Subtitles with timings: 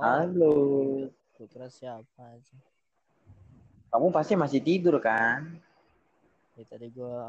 [0.00, 0.56] Oh, Halo.
[1.36, 2.56] gue kira siapa aja.
[3.92, 5.44] Kamu pasti masih tidur kan?
[6.56, 7.20] Ya, tadi gue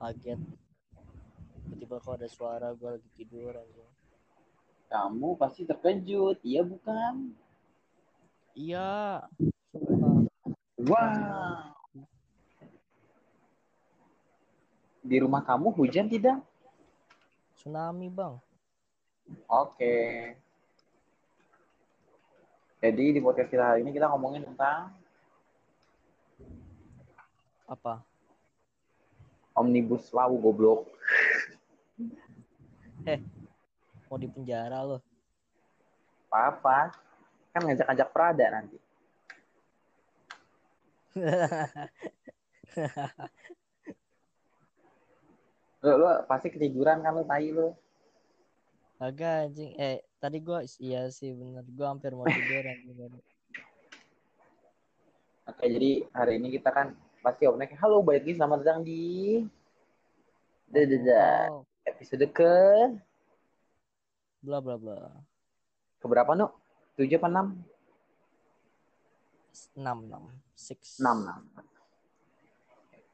[0.00, 0.40] kaget.
[1.68, 3.86] Tiba-tiba kok ada suara gue lagi tidur aja.
[4.88, 7.36] Kamu pasti terkejut, iya bukan?
[8.56, 9.28] Iya.
[10.88, 11.68] Wah.
[15.04, 16.40] Di rumah kamu hujan tidak?
[17.60, 18.40] Tsunami bang.
[19.52, 20.32] Oke.
[22.82, 24.90] Jadi di podcast kita hari ini kita ngomongin tentang
[27.70, 28.02] Apa?
[29.54, 30.90] omnibus law goblok.
[34.10, 34.98] Mau di penjara loh.
[36.26, 36.90] Apa-apa?
[37.54, 38.78] Kan ngajak-ngajak Prada nanti.
[45.82, 47.74] Lo, lo pasti ketiduran kan lo tai lo.
[49.02, 49.74] Agak anjing.
[49.74, 51.66] Eh tadi gue iya sih bener.
[51.66, 53.10] Gue hampir mau tidur anjing.
[55.42, 57.74] Oke, jadi hari ini kita kan pasti opening.
[57.82, 59.42] Halo, balik lagi selamat datang di
[60.70, 61.50] Dadah.
[61.50, 62.54] Oh, episode ke
[64.38, 65.10] bla bla bla.
[65.98, 66.50] keberapa no?
[66.98, 67.38] 7 apa 6?
[69.78, 71.62] 6 6 six 6 6.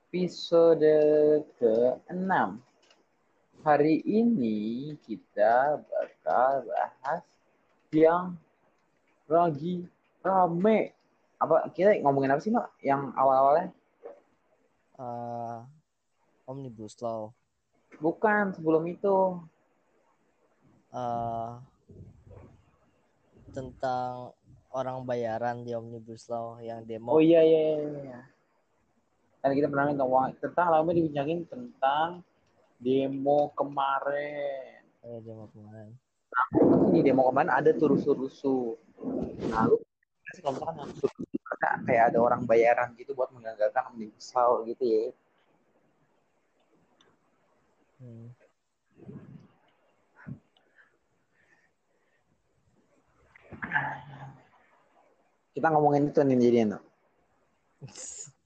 [0.09, 0.97] Episode
[1.61, 2.33] ke-6.
[3.69, 7.21] Hari ini kita bakal bahas
[7.93, 8.33] yang
[9.29, 9.85] lagi
[10.25, 10.97] rame.
[11.37, 12.65] Apa kita ngomongin apa sih, Mak?
[12.81, 13.69] Yang awal-awalnya?
[14.97, 15.59] Eh,
[16.49, 17.37] omnibus law.
[18.01, 19.37] Bukan, sebelum itu.
[20.97, 21.53] eh
[23.53, 24.33] tentang
[24.73, 27.13] orang bayaran di omnibus law yang demo.
[27.13, 27.77] Oh iya iya iya.
[28.01, 28.21] iya.
[29.45, 32.25] Kan kita pernah tentang tentang lama dibincangin tentang
[32.79, 34.83] demo kemarin.
[35.03, 35.91] Eh, demo kemarin.
[36.95, 38.79] Di demo kemarin ada tuh rusuh-rusuh.
[39.51, 39.83] Nah, lu
[40.39, 44.85] kalau misalkan yang rusuh-rusuh karena kayak ada orang bayaran gitu buat menggagalkan omnibus law gitu
[44.87, 45.11] ya.
[47.99, 48.31] Hmm.
[55.51, 56.79] Kita ngomongin itu nih jadi no.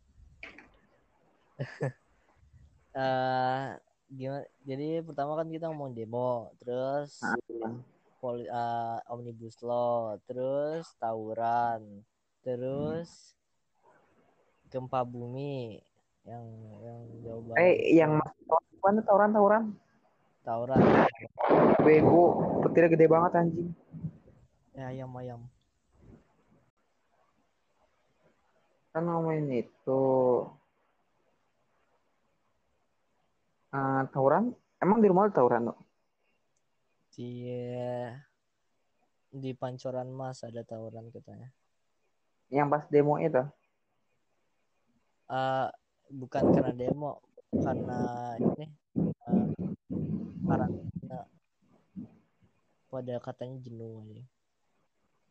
[2.92, 3.72] Eh,
[4.12, 4.44] gimana?
[4.68, 7.18] Jadi pertama kan kita ngomong demo, terus
[7.62, 7.78] Nah,
[8.18, 12.02] poli, eh, omnibus law, terus tawuran,
[12.42, 13.34] terus
[14.66, 15.78] gempa bumi
[16.26, 16.46] yang
[16.82, 17.62] yang jauh banget.
[17.62, 18.18] Eh, yang
[18.82, 19.64] mana tawuran-tawuran?
[20.42, 20.82] Tawuran.
[21.86, 22.24] Bego,
[22.66, 23.70] petirnya gede banget anjing.
[24.74, 25.40] Ya ayam ayam.
[28.90, 30.02] Kan ngomongin itu.
[33.72, 34.52] Eh, tawuran?
[34.84, 35.74] Emang di rumah lu tawuran, no?
[37.12, 37.48] Di
[39.32, 41.48] di Pancoran Mas ada tawuran katanya.
[42.52, 43.40] Yang pas demo itu?
[45.32, 45.68] Eh
[46.12, 47.24] bukan karena demo,
[47.56, 48.00] karena
[48.36, 48.66] ini
[50.44, 51.20] karantina.
[52.92, 54.24] Pada katanya jenuh aja.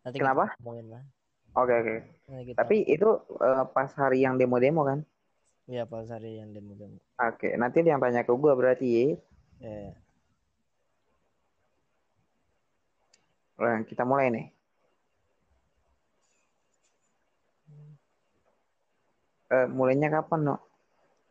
[0.01, 0.57] Nanti Kenapa?
[0.57, 1.03] ngomongin lah.
[1.61, 1.95] Oke, oke.
[2.25, 5.05] Nanti kita, Tapi itu eh, pas hari yang demo-demo kan?
[5.69, 6.97] ya pas hari yang demo-demo.
[7.21, 9.05] Oke, nanti yang tanya ke gua berarti ya.
[9.61, 9.93] Ya,
[13.61, 14.49] Nah, kita mulai nih.
[19.53, 20.57] Eh, mulainya kapan, no?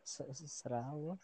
[0.07, 1.19] se- se- serah lu.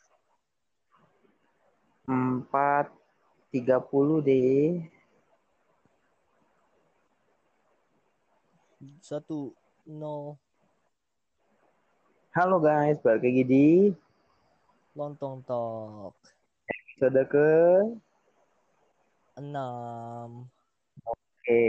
[2.07, 4.83] 4.30 deh.
[8.99, 9.55] Satu,
[9.87, 10.35] no,
[12.37, 13.67] Halo guys, balik lagi di
[14.97, 16.17] lontong talk.
[16.65, 17.49] episode ke
[19.37, 20.49] Enam.
[21.05, 21.65] Oke.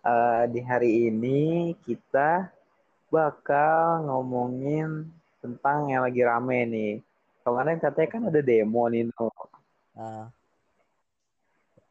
[0.00, 2.48] Eh, di hari ini kita
[3.12, 5.12] bakal ngomongin
[5.44, 6.92] tentang yang lagi rame nih.
[7.44, 9.28] Kemarin katanya kan ada demo nih, no.
[9.92, 10.32] Ah,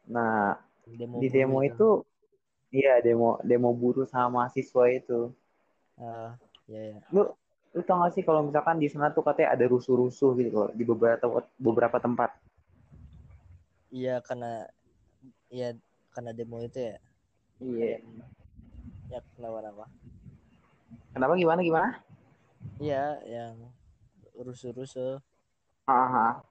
[0.10, 0.58] Nah,
[0.90, 2.02] demo di demo itu,
[2.74, 5.30] iya demo demo buruh sama mahasiswa itu.
[6.02, 6.34] Ah,
[6.66, 7.00] ya ya.
[7.14, 7.30] Lu
[7.70, 10.82] lu tau gak sih kalau misalkan di sana tuh katanya ada rusuh-rusuh gitu loh di
[10.82, 11.26] beberapa
[11.56, 12.34] beberapa tempat.
[13.90, 14.66] Iya karena
[15.50, 15.78] ya
[16.10, 16.98] karena demo itu ya.
[17.62, 18.02] Iya.
[19.10, 19.86] Ya kenapa kenapa?
[21.14, 21.90] Kenapa gimana gimana?
[22.82, 23.54] Iya yang
[24.34, 25.22] rusuh-rusuh.
[25.86, 26.42] Aha.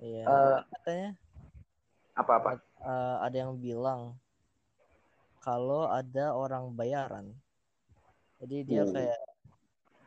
[0.00, 0.24] Iya.
[0.24, 1.10] Eh, Katanya
[2.16, 2.60] apa-apa?
[2.80, 4.16] eh, ada yang bilang
[5.40, 7.32] kalau ada orang bayaran.
[8.40, 8.92] Jadi dia Hmm.
[8.92, 9.20] kayak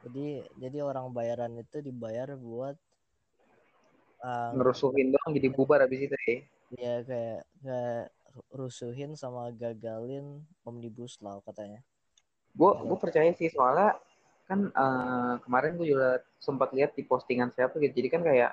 [0.04, 0.28] jadi
[0.60, 2.76] jadi orang bayaran itu dibayar buat
[4.24, 6.38] ah, ngerusuhin doang jadi bubar habis itu ya?
[6.74, 8.06] Ya kayak kayak
[8.50, 11.86] rusuhin sama gagalin omnibus law katanya.
[12.58, 13.98] Gue gue percaya sih soalnya
[14.50, 17.94] kan eh, kemarin gue juga sempat lihat di postingan siapa gitu.
[17.94, 18.52] Jadi kan kayak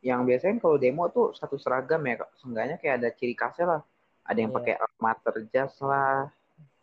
[0.00, 3.82] yang biasanya kalau demo tuh satu seragam ya seenggaknya kayak ada ciri khasnya lah.
[4.24, 4.58] Ada yang Iya.
[4.58, 5.12] pakai alma
[5.52, 6.32] jas lah.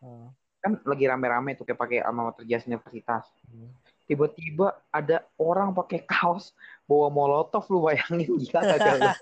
[0.02, 0.30] Ah,
[0.62, 3.26] kan lagi rame-rame tuh kayak pakai alma jas universitas.
[3.50, 3.74] Hmm.
[4.08, 6.56] Tiba-tiba ada orang pakai kaos
[6.88, 9.12] bawa molotov lu bayangin gila kagak lu?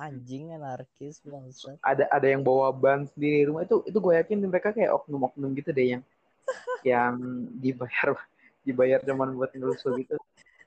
[0.00, 1.76] anjing anarkis bangsat.
[1.84, 3.62] Ada ada yang bawa ban sendiri di rumah.
[3.68, 6.02] Itu itu gue yakin mereka kayak oknum-oknum gitu deh yang
[6.90, 7.14] yang
[7.60, 8.16] dibayar
[8.64, 10.16] dibayar cuman buat ngerusuh gitu.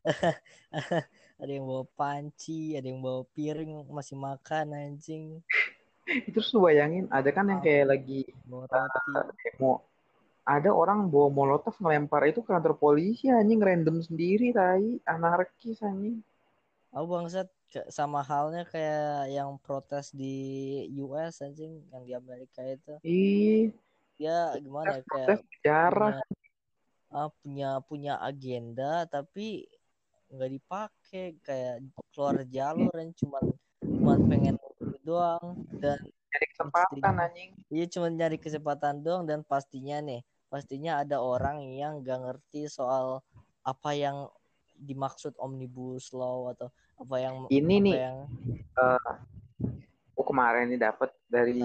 [1.41, 5.43] Ada yang bawa panci ada yang bawa piring masih makan anjing.
[6.07, 9.11] Itu terus lu bayangin ada kan yang kayak lagi bawa roti.
[9.43, 9.83] demo
[10.43, 14.99] ada orang bawa molotov ngelempar itu ke kantor polisi anjing random sendiri tai.
[15.07, 16.19] Anarkis anjing.
[16.91, 17.47] Oh bangsat
[17.89, 22.93] sama halnya kayak yang protes di US anjing yang di Amerika itu.
[23.07, 23.71] Ih.
[24.19, 26.13] Ya gimana ya protes kayak sejarah.
[26.19, 29.65] punya, ah, punya punya agenda tapi
[30.27, 33.39] nggak dipakai kayak keluar jalur yang cuma
[33.79, 34.59] cuma pengen
[35.07, 35.55] doang.
[35.71, 37.49] Dan nyari kesempatan anjing.
[37.71, 40.19] Iya cuma nyari kesempatan doang dan pastinya nih
[40.53, 43.25] pastinya ada orang yang gak ngerti soal
[43.65, 44.29] apa yang
[44.77, 46.69] dimaksud omnibus law atau
[47.01, 47.95] apa yang Ini apa nih.
[47.97, 48.17] yang
[50.13, 51.57] aku kemarin ini dapat dari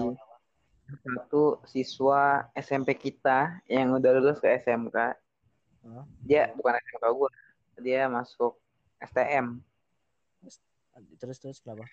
[1.05, 6.05] satu siswa SMP kita yang udah lulus ke SMK Hah?
[6.25, 7.29] dia bukan SMK gue
[7.85, 8.57] dia masuk
[9.05, 9.61] STM
[11.21, 11.85] terus terus kenapa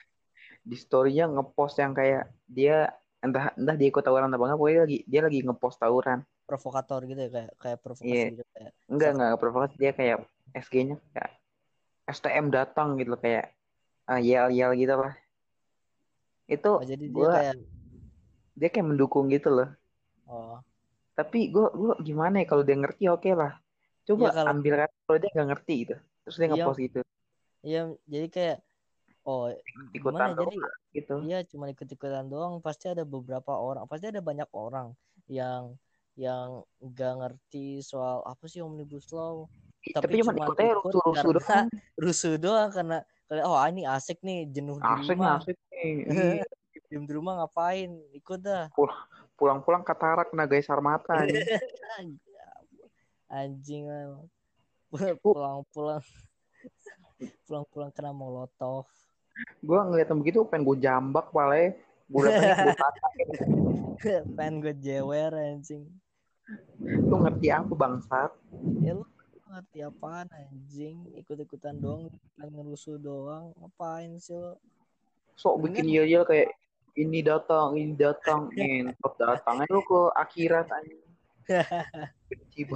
[0.65, 2.89] di storynya ngepost yang kayak dia
[3.21, 7.21] entah entah dia ikut tawuran apa enggak pokoknya lagi dia lagi ngepost tawuran provokator gitu
[7.21, 8.27] ya kayak kayak provokasi Iya.
[8.33, 10.17] gitu kayak enggak enggak provokasi dia kayak
[10.55, 11.33] SG-nya kayak
[12.07, 13.51] STM datang gitu loh kayak
[14.07, 15.15] uh, yel yel gitu lah
[16.47, 17.55] itu oh, jadi dia gua kayak
[18.55, 19.69] dia kayak mendukung gitu loh
[20.31, 20.63] oh
[21.19, 23.59] tapi gue gua gimana ya kalau dia ngerti oke lah
[24.07, 26.53] coba Iya, kalau- ambil kata kalau dia nggak ngerti gitu terus dia Iya.
[26.55, 27.01] ngepost gitu
[27.67, 28.57] iya jadi kayak
[29.27, 29.51] oh
[29.91, 30.57] ikutan gimana ya, jadi
[30.95, 32.57] gitu Iya, cuma ikut-ikutan doang.
[32.65, 34.97] Pasti ada beberapa orang, pasti ada banyak orang
[35.29, 35.77] yang
[36.17, 39.45] yang gak ngerti soal apa sih omnibus law.
[39.95, 41.67] tapi, cuman ikut aja ikut rusuh-rusuh karena doang
[42.05, 42.99] rusuh doang karena
[43.47, 45.39] oh ini asik nih jenuh di asik rumah.
[45.39, 45.95] asik nih.
[46.87, 47.99] Diem di rumah ngapain?
[48.15, 48.71] Ikut dah.
[49.37, 51.23] pulang-pulang katarak naga sarmata
[53.27, 54.23] Anjing lah.
[55.21, 56.01] Pulang-pulang
[57.47, 58.89] pulang-pulang kena molotov.
[59.61, 61.77] gue ngeliat begitu pengen gue jambak palanya
[62.09, 62.25] gue
[64.33, 65.85] Pengen gue jewer anjing.
[66.81, 68.31] Lu ngerti apa bangsat?
[68.83, 69.05] Ya lu
[69.51, 71.03] ngerti apaan anjing?
[71.19, 73.51] Ikut-ikutan doang pengen ngerusuh doang.
[73.59, 74.59] Ngapain sih lo
[75.37, 76.57] sok bikin yel yel kayak
[76.97, 78.49] ini datang ini datang.
[78.57, 81.03] Ngentot datangnya lu ke akhirat anjing.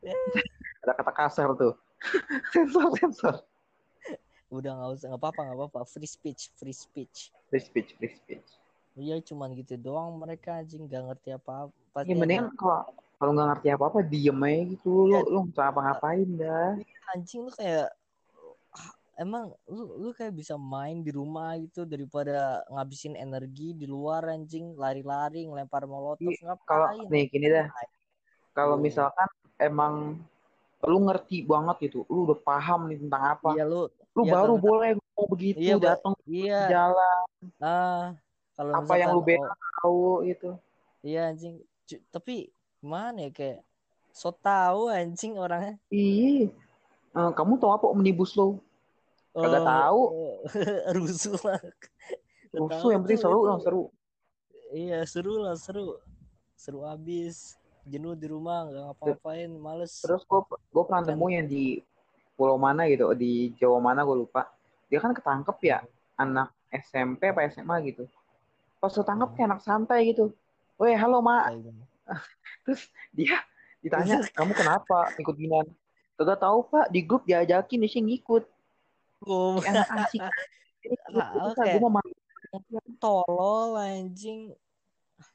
[0.00, 0.46] Banget
[0.80, 1.74] ada kata kasar tuh.
[2.52, 3.34] Sensor sensor.
[4.48, 5.80] Udah nggak usah nggak apa-apa nggak apa-apa.
[5.86, 7.30] Free speech free speech.
[7.52, 8.48] Free speech free speech.
[8.96, 10.88] Iya cuman gitu doang mereka anjing.
[10.88, 12.80] Gak ngerti apa-apa ya pasti mendingan ada- kalau
[13.20, 14.90] kalau nggak ngerti apa apa diem aja gitu.
[15.04, 15.20] Lu Iya.
[15.26, 16.70] lu nggak usah apa ngapain dah
[17.10, 17.88] anjing lu kayak
[18.72, 24.30] ah, emang lu lu kayak bisa main di rumah gitu daripada ngabisin energi di luar
[24.30, 24.72] anjing.
[24.72, 27.10] Lari-lari ngelempar molotov Iya, kalau ngapain?
[27.10, 27.66] nih gini dah.
[28.54, 29.28] Kalau misalkan
[29.58, 30.16] emang
[30.80, 33.84] lu ngerti banget gitu lu udah paham nih tentang apa iya lu
[34.16, 36.60] lu iya, baru tentang- boleh ngomong begitu Iya, datang iya.
[36.72, 37.24] jalan.
[37.60, 38.16] Ah
[38.56, 40.50] kalau apa yang lu bela oh, tahu gitu.
[41.04, 41.60] Iya anjing.
[42.10, 43.60] Tapi gimana ya kayak
[44.10, 45.78] so tahu anjing orangnya.
[45.88, 46.50] ih
[47.10, 48.58] eh, kamu tahu apa omnibus law
[49.30, 50.02] Kagak Oh, tahu.
[50.98, 51.60] rusuh lah.
[52.50, 53.82] rusuh yang penting seru dong seru
[54.70, 55.98] Iya seru lah seru.
[56.54, 57.54] Seru abis.
[57.82, 59.98] Jenuh di rumah nggak ngapa-ngapain, males.
[59.98, 61.80] terus gue gue pernah nemu yang di
[62.34, 64.46] pulau mana gitu di Jawa mana gue lupa
[64.86, 65.78] dia kan ketangkep ya
[66.14, 68.04] anak SMP apa SMA gitu
[68.78, 70.32] pas ketangkep kayak anak santai gitu
[70.80, 71.52] Weh halo mak.
[72.64, 73.36] Terus dia
[73.84, 75.68] ditanya kamu kenapa ikut ginian
[76.16, 76.88] Kagak tahu pak.
[76.88, 78.48] Di grup diajakin dia ngikut.
[79.28, 80.24] Oh, anak asik.
[81.12, 82.00] Ah, kan gue mau
[82.96, 84.56] tolol anjing.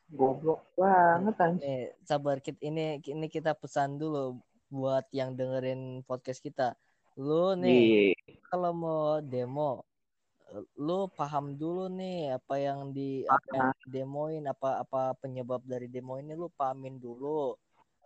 [0.09, 1.61] goblok banget anjing.
[1.61, 4.41] Nih, sabar kita ini ini kita pesan dulu
[4.73, 6.73] buat yang dengerin podcast kita.
[7.13, 9.85] Lu nih Di kalau mau demo
[10.77, 16.15] lu paham dulu nih apa yang di apa yang demoin apa apa penyebab dari demo
[16.21, 17.57] ini lu pahamin dulu.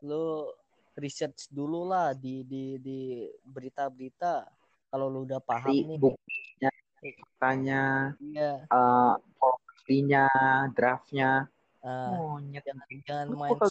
[0.08, 0.48] Lu
[0.96, 4.48] research dulu lah di di di berita-berita.
[4.89, 5.98] Kalau lu udah paham Jadi nih.
[6.01, 7.84] buktinya, faktanya,
[8.17, 8.51] iya.
[8.74, 9.13] uh,
[10.74, 11.46] draftnya.
[11.86, 12.65] ah, Monyet.
[12.65, 13.69] jangan jangan main kok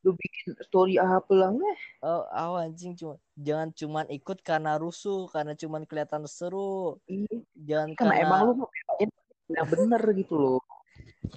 [0.00, 1.52] Lu bikin story apa lah?
[1.52, 1.78] Meh.
[2.00, 6.96] Oh, oh anjing cuma jangan cuman ikut karena rusuh, karena cuman kelihatan seru.
[7.04, 10.62] Ih, Jangan Karena karena emang lu mau bener gitu loh.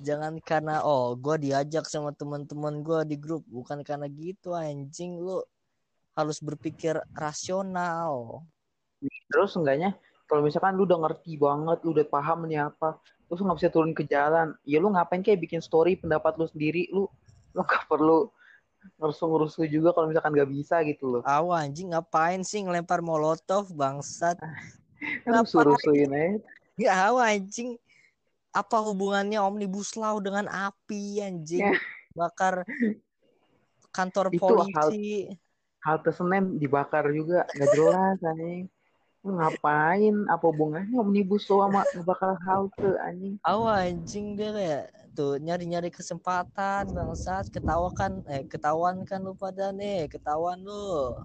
[0.05, 5.43] jangan karena oh gua diajak sama teman-teman gua di grup, bukan karena gitu anjing lu
[6.15, 8.45] harus berpikir rasional.
[9.27, 9.97] Terus enggaknya
[10.29, 12.95] kalau misalkan lu udah ngerti banget, lu udah paham nih apa,
[13.27, 16.87] terus nggak bisa turun ke jalan, ya lu ngapain kayak bikin story pendapat lu sendiri,
[16.93, 17.09] lu
[17.53, 18.29] lu gak perlu
[18.99, 21.21] ngerusuh-ngerusuh juga kalau misalkan gak bisa gitu loh.
[21.25, 24.39] Aw anjing ngapain sih ngelempar molotov bangsat?
[25.29, 26.39] Lu suruh-suruhin aja.
[26.79, 27.77] Ya aw anjing
[28.53, 31.69] apa hubungannya omnibus law dengan api anjing?
[31.69, 31.77] Ya.
[32.13, 32.65] Bakar
[33.93, 35.29] kantor Itu hal- polisi.
[35.83, 38.71] Halte Senen dibakar juga, gak jelas anjing.
[39.23, 40.27] Ngapain?
[40.27, 43.39] Apa hubungannya omnibus law sama ngebakar halte anjing?
[43.47, 44.83] Awa anjing dia kayak
[45.15, 51.15] tuh nyari-nyari kesempatan bangsat ketawakan eh ketahuan kan lu pada nih ketahuan lu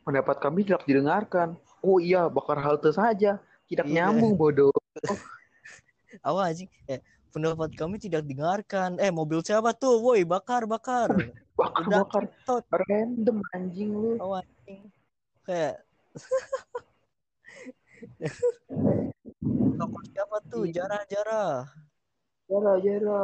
[0.00, 1.60] Pendapat kami tidak didengarkan.
[1.84, 3.36] Oh iya, bakar halte saja.
[3.68, 4.08] Tidak Iya.
[4.08, 4.72] nyambung bodoh.
[6.26, 6.98] awa anjing eh
[7.30, 13.38] pendapat kami tidak dengarkan eh mobil siapa tuh woi bakar bakar udah Bakar-bakar tot random
[13.54, 14.18] anjing lu.
[14.18, 14.90] awa anjing
[15.46, 15.86] kayak
[19.80, 20.84] toko siapa tuh Iya.
[20.84, 21.52] jarah jarah
[22.50, 23.22] Jara, jara.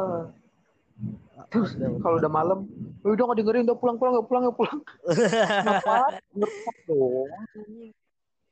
[1.51, 2.59] Terus Udah, kalau udah malam,
[3.03, 4.79] "Eh, udah nggak dengerin, udah pulang, pulang, nggak pulang, nggak pulang.
[5.67, 6.15] Kenapa?
[6.87, 7.27] Dong.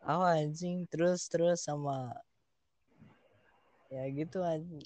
[0.04, 0.84] anjing.
[0.92, 2.12] terus terus sama
[3.88, 4.84] ya gitu anjing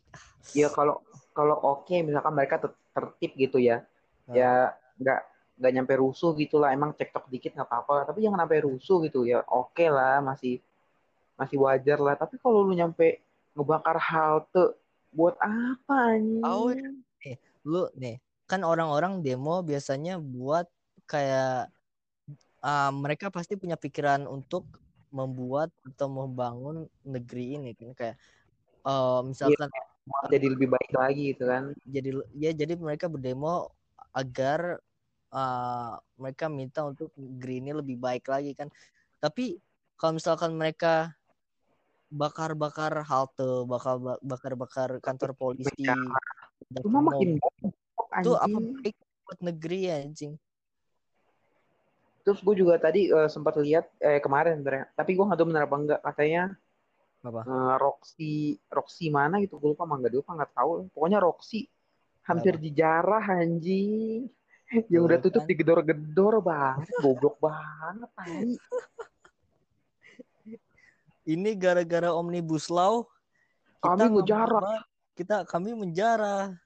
[0.54, 1.02] Ya kalau
[1.34, 3.82] kalau oke, misalkan mereka ter- tertib gitu ya,
[4.30, 4.36] Nah.
[4.38, 4.52] ya
[5.02, 5.22] nggak
[5.60, 6.72] nggak nyampe rusuh gitu lah.
[6.72, 8.10] Emang cekcok dikit nggak apa-apa.
[8.10, 9.44] Tapi jangan sampai rusuh gitu ya.
[9.52, 10.64] Oke lah, masih
[11.36, 12.16] masih wajar lah.
[12.16, 13.20] Tapi kalau lu nyampe
[13.54, 14.80] ngebakar halte,
[15.12, 16.44] buat apa anjing?
[16.48, 16.72] Oh,
[17.68, 18.18] lu nih
[18.50, 20.66] kan orang-orang demo biasanya buat
[21.06, 21.70] kayak
[22.66, 24.66] ah, mereka pasti punya pikiran untuk
[25.14, 28.18] membuat atau membangun negeri ini kan kayak
[28.86, 29.70] eh, misalkan
[30.10, 31.70] Mau jadi lebih baik lagi gitu kan.
[31.86, 33.70] jadi ya jadi mereka berdemo
[34.10, 34.82] agar
[35.34, 38.70] ah, mereka minta untuk negeri ini lebih baik lagi kan.
[39.20, 39.58] Tapi
[40.00, 41.14] kalau misalkan mereka
[42.10, 43.96] bakar-bakar halte bakar
[44.26, 45.86] bakar-bakar kantor polisi
[46.66, 47.74] dan Cuma makin banyak
[48.26, 48.96] itu apa baik
[49.26, 50.34] buat negeri ya anjing?
[52.26, 55.64] Terus gue juga tadi eh, sempat lihat eh, kemarin sebenarnya, tapi gue nggak tahu benar
[55.66, 56.44] apa enggak katanya
[57.26, 57.42] apa?
[57.46, 58.34] eh, Roxy
[58.70, 59.62] Roxy mana gitu.
[59.62, 60.90] Gue lupa mangga lupa nggak tahu.
[60.94, 61.70] Pokoknya Roxy
[62.26, 62.66] hampir Kenapa?
[62.66, 64.30] dijarah anjing.
[64.70, 65.50] Yang udah tutup kan.
[65.50, 68.54] digedor-gedor banget, goblok banget tai.
[71.26, 73.06] ini gara-gara omnibus law
[73.80, 74.26] Kami mau-
[75.14, 76.58] kita kami menjarah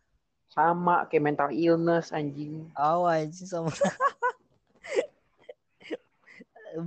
[0.47, 2.71] Sama kayak mental illness anjing.
[2.73, 3.67] awa anjing sama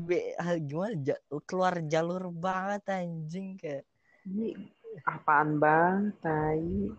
[0.02, 3.86] Be, ah, gimana ja- keluar jalur banget anjing kayak
[4.24, 4.56] Ini
[5.04, 6.90] apaan bang, tai.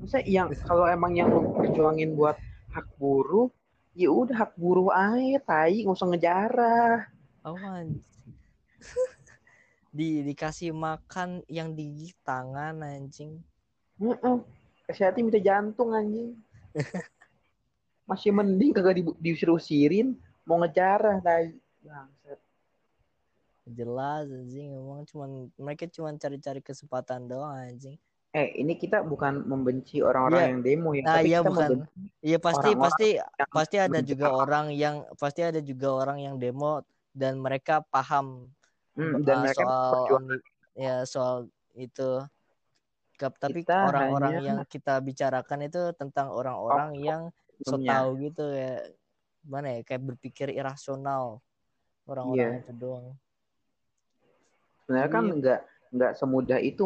[0.00, 2.34] Masa yang kalau emang yang perjuangin buat
[2.74, 3.48] hak buruh,
[3.94, 6.96] ya udah hak buruh aja, tai, nggak usah ngejarah.
[7.46, 8.02] awan
[9.96, 13.38] di dikasih makan yang di tangan anjing
[14.02, 14.38] Heeh.
[14.84, 16.36] Kasih hati minta jantung anjing.
[18.10, 20.12] Masih mending kagak di, diusir-usirin,
[20.44, 21.56] mau ngejarah tai.
[23.64, 27.96] Jelas anjing emang cuman mereka cuman cari-cari kesempatan doang anjing
[28.34, 30.50] Eh, ini kita bukan membenci orang-orang Iya.
[30.50, 31.68] yang demo ya, Nah, tapi iya, kita bukan.
[32.18, 33.08] Iya pasti pasti
[33.46, 36.82] pasti ada juga orang yang pasti ada juga orang yang demo
[37.14, 38.50] dan mereka paham
[38.98, 41.34] Hmm, dan uh, mereka soal berjuang omni- ya soal
[41.74, 42.10] itu
[43.18, 47.22] tapi orang-orang hanya- yang kita bicarakan itu tentang orang-orang Oknum yang
[47.62, 48.82] so tahu gitu ya
[49.46, 51.38] mana ya kayak berpikir irasional
[52.06, 52.62] orang-orang Iya.
[52.66, 53.06] itu doang
[54.82, 55.56] Sebenarnya kan Iya.
[55.94, 56.82] Nggak semudah itu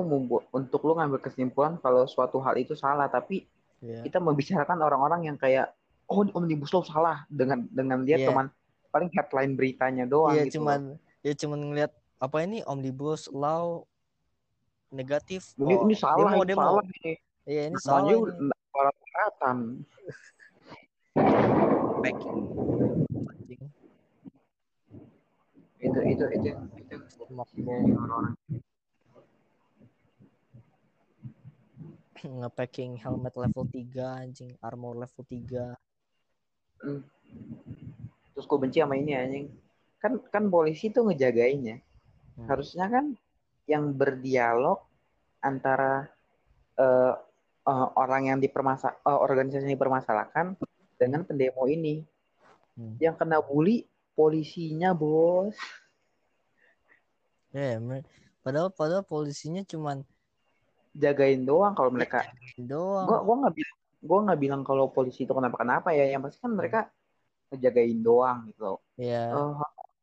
[0.52, 3.48] untuk lu ngambil kesimpulan kalau suatu hal itu salah, tapi
[3.80, 5.72] ya kita membicarakan orang-orang yang kayak
[6.08, 8.28] oh omnibus law salah dengan dengan dia Iya.
[8.28, 8.46] cuman
[8.88, 10.60] paling headline beritanya doang iya gitu.
[10.60, 13.84] cuman ya cuman ngeliat apa ini omnibus law
[14.90, 15.68] negatif loh.
[15.68, 17.16] Ini, oh, ini salah, demo ini demo salah nih.
[17.44, 18.18] iya ini Namanya salah ini.
[21.98, 22.38] packing
[23.28, 23.62] anjing
[25.78, 26.48] Itu itu itu
[26.82, 26.94] itu
[27.30, 27.94] bomb.
[27.94, 28.34] orang-orang.
[32.22, 35.74] Ngepacking helmet level 3 anjing armor level 3
[36.78, 37.02] Hmm.
[38.32, 39.50] Terus gue benci sama ini anjing.
[39.98, 41.82] Kan kan polisi tuh ngejagainnya
[42.38, 42.46] Hmm.
[42.46, 43.18] harusnya kan
[43.66, 44.78] yang berdialog
[45.42, 46.06] antara
[46.78, 47.14] eh,
[47.66, 50.54] eh, orang yang dipermasa eh, organisasi yang dipermasalahkan
[50.94, 52.06] dengan pendemo ini
[52.78, 52.94] Hmm.
[53.02, 53.82] yang kena bully
[54.14, 55.58] polisinya bos
[57.50, 58.06] Ya, mer-
[58.46, 60.06] padahal padahal polisinya cuman
[60.94, 62.24] jagain doang kalau mereka
[62.56, 63.06] doang.
[63.06, 66.38] gua gua nggak bilang gua nggak bilang kalau polisi itu kenapa kenapa ya yang pasti
[66.40, 66.80] kan mereka
[67.52, 68.78] ngejagain doang gitu loh.
[68.98, 69.52] Ya, Eh,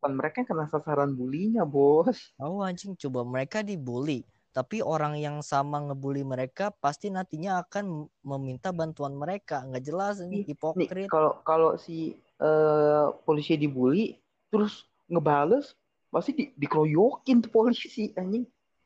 [0.02, 4.22] kan mereka kena sasaran bulinya bos oh anjing coba mereka dibully,
[4.54, 9.66] tapi orang yang sama ngebully mereka pasti nantinya akan meminta bantuan mereka.
[9.66, 11.10] Nggak jelas ini hipokrit.
[11.10, 14.14] kalau kalau si eh, polisi dibully
[14.54, 15.74] terus ngebales
[16.14, 18.46] pasti di, dikeroyokin tuh polisi anjing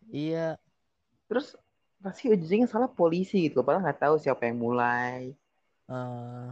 [0.09, 0.57] Iya,
[1.29, 1.53] terus
[1.99, 5.35] pasti ujungnya salah polisi gitu padahal nggak tahu siapa yang mulai
[5.91, 6.47] eh,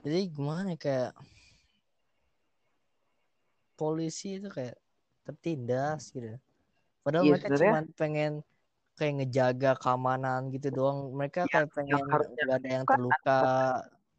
[0.00, 1.12] jadi gimana ya, kayak
[3.74, 4.76] polisi itu kayak
[5.26, 6.36] tertindas gitu.
[7.00, 8.32] Padahal Iya, mereka cuma pengen
[8.94, 11.10] kayak ngejaga keamanan gitu doang.
[11.16, 13.40] Mereka Yang- kayak pengen nggak ada yang kan terluka.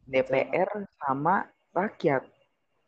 [0.01, 0.11] gitu.
[0.11, 1.35] DPR sama
[1.71, 2.25] rakyat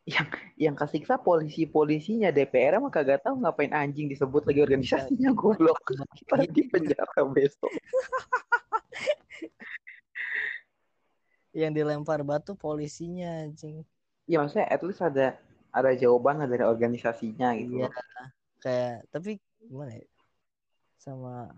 [0.03, 0.27] yang
[0.59, 5.79] yang kesiksa polisi polisinya DPR mah kagak tahu ngapain anjing disebut lagi organisasinya goblok
[6.19, 7.71] kita di penjara besok
[11.53, 13.85] Yang dilempar batu polisinya anjing.
[14.25, 15.37] ya maksudnya at least ada
[15.69, 17.87] ada jawaban dari organisasinya gitu Iya.
[17.87, 17.93] loh.
[18.57, 19.31] Kayak tapi
[19.61, 20.07] gimana ya?
[20.97, 21.53] Sama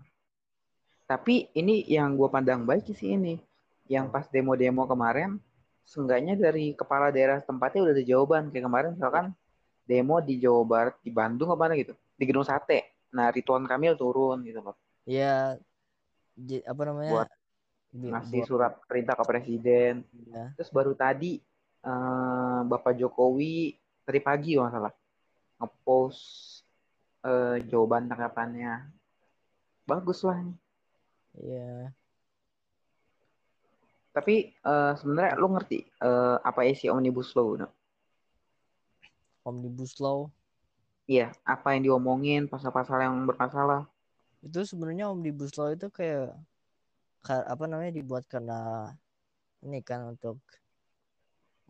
[1.06, 3.38] tapi ini yang gue pandang baik sih ini
[3.86, 5.38] yang pas demo-demo kemarin
[5.86, 9.26] seenggaknya dari kepala daerah tempatnya udah ada jawaban kayak kemarin misalkan
[9.86, 11.94] demo di Jawa Barat di Bandung apa mana gitu.
[12.18, 13.06] Di gedung sate.
[13.14, 14.74] Nah Ridwan Kamil turun gitu loh.
[15.06, 15.54] Ya
[16.66, 17.12] apa namanya?
[17.14, 17.30] Buat
[17.96, 20.02] ngasih buat- surat perintah ke presiden.
[20.26, 20.52] Ya.
[20.58, 21.38] terus baru tadi
[21.86, 24.94] eh, Bapak Jokowi tadi pagi kalau salah
[25.62, 26.20] ngepost
[27.22, 28.90] eh, jawaban tanggapannya.
[29.86, 30.42] Bagus lah
[31.38, 31.94] Iya.
[34.16, 37.68] Tapi eh, sebenarnya lu ngerti eh, apa isi omnibus law no?
[39.46, 40.26] Omnibus Law?
[41.06, 43.86] Iya apa yang diomongin pasal-pasal yang bermasalah.
[44.42, 46.34] Itu sebenarnya Omnibus Law itu kayak
[47.22, 48.90] ka- apa namanya dibuat karena
[49.62, 50.42] ini kan untuk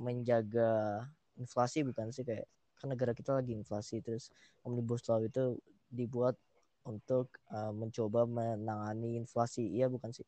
[0.01, 1.05] menjaga
[1.37, 2.49] inflasi bukan sih kayak
[2.81, 4.33] kan negara kita lagi inflasi terus
[4.65, 5.61] Omnibus Law itu
[5.93, 6.41] dibuat
[6.89, 9.69] untuk uh, mencoba menangani inflasi.
[9.69, 10.25] Iya bukan sih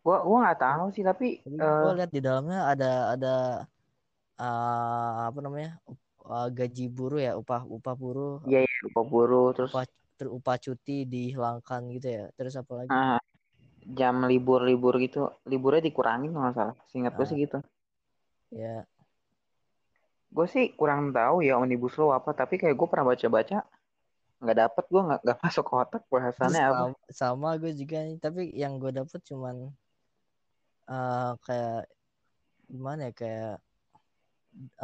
[0.00, 3.34] gua gua nggak tahu sih tapi tapi eh, gue lihat di dalamnya ada ada
[4.40, 5.76] uh, apa namanya
[6.24, 8.36] uh, gaji buruh ya upah upah buruh.
[8.48, 9.86] Iya iya upah buruh terus upah
[10.16, 12.24] ter- upah cuti dihilangkan gitu ya.
[12.36, 12.90] Terus apa lagi?
[12.92, 13.20] Ah,
[13.92, 16.76] jam libur-libur gitu liburnya dikurangin kalau nggak salah.
[16.88, 17.28] Seingat gue Ah.
[17.28, 17.58] sih gitu.
[18.50, 18.84] Ya
[20.30, 23.66] gue sih kurang tahu ya omnibus law apa tapi kayak gue pernah baca-baca
[24.40, 26.74] nggak dapet gue nggak nggak masuk otak bahasannya apa.
[26.86, 29.74] sama, sama gue juga nih tapi yang gue dapet cuman
[30.90, 31.80] eh kayak
[32.70, 33.54] gimana ya kayak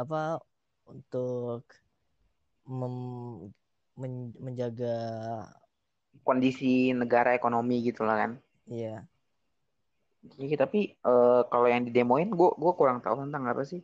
[0.01, 0.39] apa
[0.87, 1.63] untuk
[2.67, 3.51] mem-
[3.99, 4.95] men- menjaga
[6.27, 8.31] kondisi negara ekonomi gitu lah kan.
[8.67, 9.07] Ya
[10.27, 13.81] Jadi, tapi eh, kalau yang didemoin gue gue kurang tahu tentang apa sih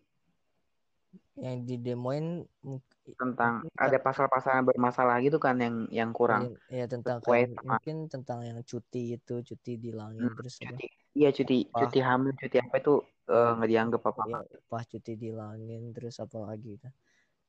[1.37, 2.25] yang didemoin
[2.61, 2.85] mung-
[3.19, 6.43] tentang mungkin ada pasal-pasal yang bermasalah gitu kan yang yang kurang.
[6.71, 10.77] Ya tentang sesuai kayak sama- mungkin tentang yang cuti itu cuti dihilangin Hmm, terus apa?
[10.77, 10.85] cuti.
[11.17, 11.79] Iya cuti Apa?
[11.79, 12.91] cuti hamil cuti apa itu
[13.33, 16.93] eh, nggak dianggap apa ya, upah cuti dihilangin terus apa lagi kan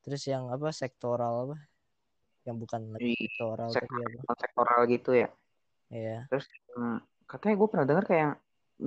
[0.03, 1.57] terus yang apa sektoral apa?
[2.47, 4.21] Yang bukan lagi Di sektoral sektor, tapi apa?
[4.41, 5.27] sektoral gitu ya?
[5.89, 6.45] Ya terus
[6.75, 6.97] hmm,
[7.29, 8.31] katanya gue pernah dengar kayak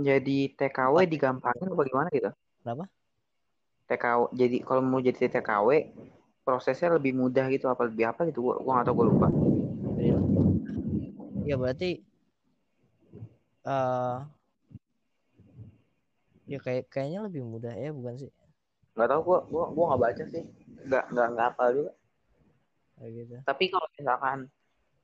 [0.08, 2.30] jadi TKW digampangin apa gimana gitu?
[2.62, 2.84] Kenapa
[3.88, 5.88] TKW jadi kalau mau jadi TKW
[6.44, 9.28] prosesnya lebih mudah gitu apa lebih apa gitu gue gue nggak tahu gue lupa.
[11.44, 12.04] Ya berarti
[13.68, 14.18] eh
[16.48, 18.32] ya kayak kayaknya lebih mudah ya bukan sih?
[18.96, 20.44] Nggak tahu gue gue gue nggak baca sih.
[20.88, 21.92] Nggak nggak nggak apa juga.
[22.96, 23.34] Kayak gitu.
[23.44, 24.38] Tapi kalau misalkan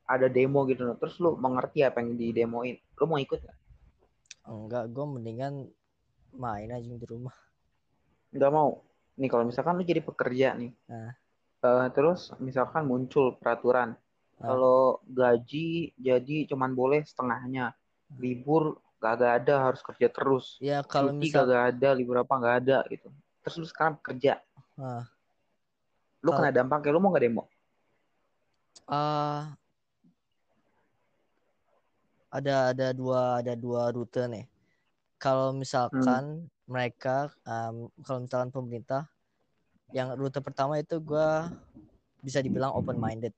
[0.05, 3.57] ada demo gitu terus lu mengerti apa yang didemoin lu mau ikut nggak?
[4.45, 5.53] Enggak gue mendingan
[6.33, 7.33] main aja di rumah
[8.35, 8.83] nggak mau.
[9.15, 11.15] Nih kalau misalkan lu jadi pekerja nih Nah.
[11.65, 13.97] Eh, terus misalkan muncul peraturan
[14.37, 14.51] Ah.
[14.51, 17.71] kalau gaji jadi cuman boleh setengahnya
[18.19, 20.57] libur gak ada harus kerja terus.
[20.59, 23.07] Ya kalau cuti misal kagak ada libur apa nggak ada gitu.
[23.41, 24.41] Terus lu sekarang kerja.
[24.75, 25.05] Ah.
[26.21, 27.43] lu Kalau- kena dampaknya lu mau nggak demo?
[28.85, 29.53] Ah.
[32.33, 34.45] Ada ada dua ada dua rute nih.
[35.15, 39.05] Kalau misalkan mereka um, kalau misalkan pemerintah
[39.93, 41.29] yang rute pertama itu gue
[42.25, 43.31] bisa dibilang open minded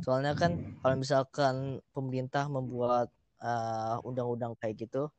[0.00, 1.54] soalnya kan kalau misalkan
[1.92, 3.12] pemerintah membuat
[3.44, 5.12] uh, undang-undang kayak gitu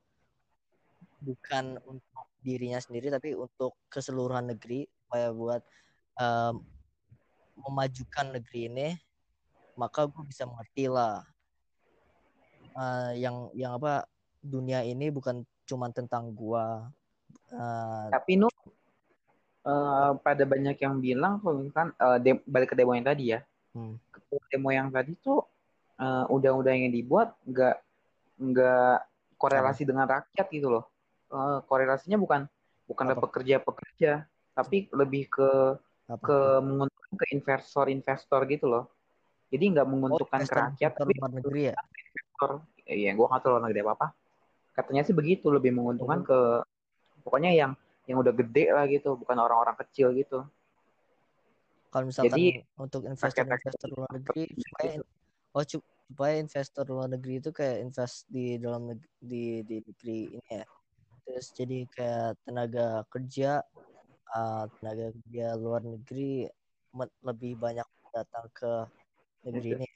[1.22, 5.62] bukan untuk dirinya sendiri tapi untuk keseluruhan negeri supaya buat
[6.18, 6.66] um,
[7.70, 8.88] memajukan negeri ini
[9.78, 11.22] maka gue bisa mengerti lah
[12.76, 14.06] uh, yang yang apa
[14.46, 16.94] dunia ini bukan cuma tentang gua
[17.54, 18.48] uh, tapi nu
[19.66, 23.40] uh, pada banyak yang bilang kalau kan uh, balik ke demo yang tadi ya
[23.76, 23.98] hmm.
[24.50, 25.44] demo yang tadi tuh
[26.00, 27.76] uh, undang-undang yang dibuat nggak
[28.40, 28.98] nggak
[29.36, 29.90] korelasi Sama.
[29.92, 30.86] dengan rakyat gitu loh
[31.34, 32.48] uh, korelasinya bukan
[32.86, 34.12] bukan ke pekerja-pekerja
[34.56, 35.50] tapi lebih ke
[36.08, 36.22] Apa?
[36.22, 38.86] ke menguntungkan ke investor-investor gitu loh
[39.50, 42.52] jadi nggak menguntungkan oh, ke rakyat tapi luar negeri ya investor
[42.86, 44.08] iya gue nggak tahu luar negeri apa apa
[44.76, 46.26] katanya sih begitu lebih menguntungkan oh.
[46.28, 46.40] ke
[47.26, 47.72] pokoknya yang
[48.06, 50.46] yang udah gede lah gitu bukan orang-orang kecil gitu.
[51.90, 52.46] Kalau misalkan Jadi,
[52.78, 54.94] untuk investor-investor luar negeri supaya
[55.56, 60.50] oh supaya investor luar negeri itu kayak invest di dalam negeri, di di negeri ini
[60.54, 60.66] ya.
[61.26, 63.66] Terus jadi kayak tenaga kerja
[64.38, 66.46] uh, tenaga kerja luar negeri
[67.26, 68.72] lebih banyak datang ke
[69.50, 69.78] negeri itu.
[69.82, 69.88] ini.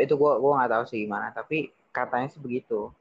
[0.00, 2.94] Itu gua gua nggak tahu sih gimana tapi katanya sih begitu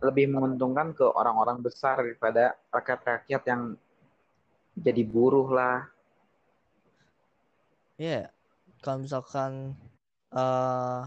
[0.00, 3.62] lebih menguntungkan ke orang-orang besar daripada rakyat-rakyat yang
[4.76, 5.84] jadi buruh lah.
[8.00, 8.26] Ya, yeah.
[8.80, 9.76] kalau misalkan
[10.32, 11.04] uh,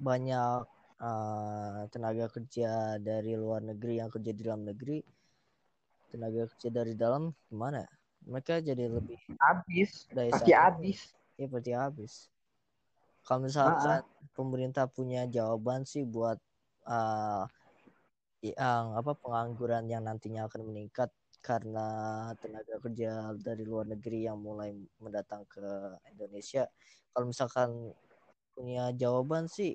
[0.00, 0.64] banyak
[0.96, 5.04] uh, tenaga kerja dari luar negeri yang kerja di dalam negeri,
[6.08, 7.84] tenaga kerja dari dalam gimana?
[8.24, 11.12] Mereka jadi lebih habis, pasti habis.
[11.36, 12.14] Iya, pasti habis.
[13.28, 14.04] Kalau misalkan nah.
[14.32, 16.40] pemerintah punya jawaban sih buat
[16.88, 17.44] uh,
[18.40, 21.86] yang apa pengangguran yang nantinya akan meningkat karena
[22.38, 25.62] tenaga kerja dari luar negeri yang mulai mendatang ke
[26.10, 26.66] Indonesia.
[27.14, 27.70] Kalau misalkan
[28.54, 29.74] punya jawaban sih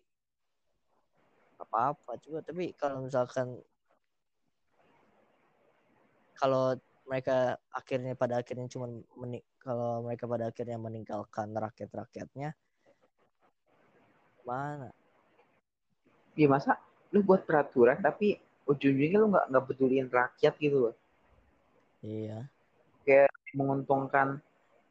[1.59, 3.55] apa-apa juga, tapi kalau misalkan
[6.35, 6.75] kalau
[7.07, 8.87] mereka akhirnya pada akhirnya cuma
[9.59, 12.55] kalau mereka pada akhirnya meninggalkan rakyat-rakyatnya
[14.43, 14.91] mana?
[16.35, 16.75] Iya masa
[17.13, 20.95] lu buat peraturan tapi ujung-ujungnya lu nggak nggak peduliin rakyat gitu loh.
[22.01, 22.49] Iya.
[23.05, 24.41] Kayak menguntungkan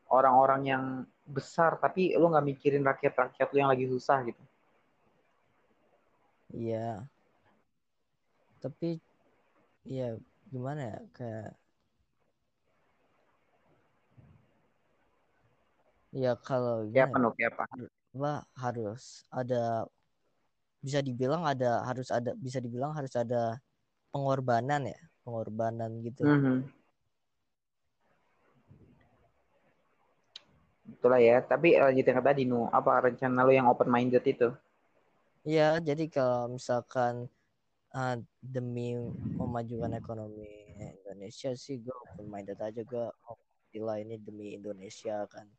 [0.06, 0.84] orang-orang yang
[1.26, 4.42] besar tapi lu nggak mikirin rakyat-rakyat lu yang lagi susah gitu.
[6.54, 7.02] Iya.
[8.62, 9.02] Tapi
[9.82, 10.14] iya
[10.52, 11.50] gimana ya kayak
[16.12, 17.50] ya kalau ya apa ya.
[17.50, 19.88] apa harus ada
[20.82, 23.62] bisa dibilang ada harus ada bisa dibilang harus ada
[24.10, 26.58] pengorbanan ya pengorbanan gitu mm -hmm.
[30.98, 34.50] itulah ya tapi lanjut yang tadi nu apa rencana lo yang open minded itu
[35.42, 37.26] Iya, jadi kalau misalkan
[37.90, 38.94] uh, demi
[39.34, 40.46] memajukan ekonomi
[40.78, 43.38] Indonesia sih gue open minded aja gue oh,
[43.74, 45.50] gila ini demi Indonesia kan.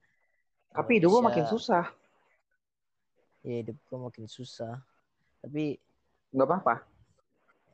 [0.72, 1.84] Tapi hidup gue makin susah.
[3.44, 4.80] Ya hidup gue makin susah
[5.43, 5.75] tapi
[6.32, 6.75] nggak apa-apa.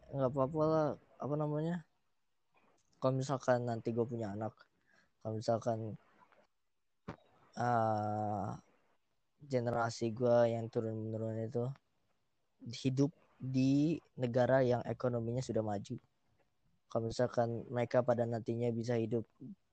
[0.09, 0.87] Nggak apa-apa lah
[1.21, 1.85] apa namanya?
[2.97, 4.51] Kalau misalkan nanti gue punya anak
[5.21, 5.93] kalau misalkan
[7.55, 8.49] uh,
[9.45, 11.69] generasi gue yang turun menurun itu
[12.83, 15.95] hidup di negara yang ekonominya sudah maju.
[16.89, 19.23] Kalau misalkan mereka pada nantinya bisa hidup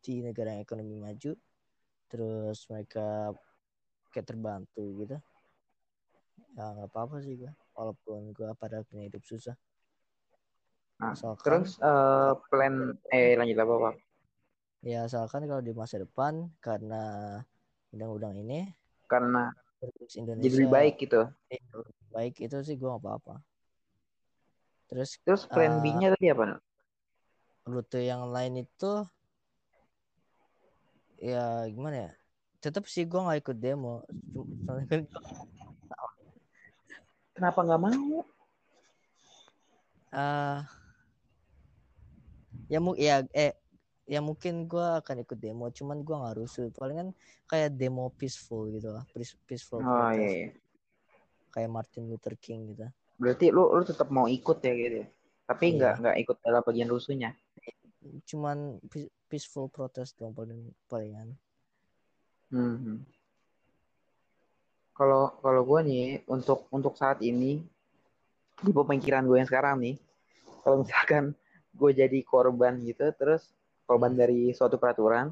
[0.07, 1.35] di negara yang ekonomi maju
[2.07, 3.35] terus mereka
[4.15, 5.19] kayak terbantu gitu
[6.55, 9.55] ya nggak apa-apa sih gue walaupun gue pada punya hidup susah.
[10.97, 11.13] Nah,
[11.45, 13.95] terus uh, plan eh lanjut apa pak?
[14.81, 17.37] Ya asalkan kalau di masa depan karena
[17.93, 18.73] undang-undang ini
[19.05, 19.53] karena
[20.17, 21.21] Indonesia jadi lebih baik gitu.
[21.53, 21.61] Eh,
[22.11, 23.45] baik itu sih gue gak apa-apa.
[24.89, 26.59] Terus terus plan uh, B-nya tadi apa
[27.67, 28.93] rute yang lain itu
[31.19, 32.13] ya gimana ya?
[32.63, 34.07] Tetap sih gue nggak ikut demo.
[34.65, 35.01] Soalnya kan
[37.37, 38.25] Kenapa nggak mau?
[40.17, 40.65] Uh,
[42.73, 43.53] ya mu ya eh
[44.07, 47.09] ya mungkin gue akan ikut demo cuman gue nggak rusuh paling kan
[47.51, 49.03] kayak demo peaceful gitu lah
[49.51, 50.49] peaceful oh, iya, iya.
[51.51, 52.87] kayak Martin Luther King gitu
[53.19, 55.07] berarti lu lu tetap mau ikut ya gitu ya?
[55.47, 56.03] tapi nggak iya.
[56.03, 57.31] nggak ikut dalam bagian rusuhnya
[58.31, 58.79] cuman
[59.27, 61.35] peaceful protest dong paling palingan
[62.55, 63.03] hmm
[64.97, 67.61] kalau kalau gue nih untuk untuk saat ini
[68.57, 69.97] di pemikiran gue yang sekarang nih
[70.65, 71.37] kalau misalkan
[71.77, 73.53] gue jadi korban gitu terus
[73.85, 75.31] korban dari suatu peraturan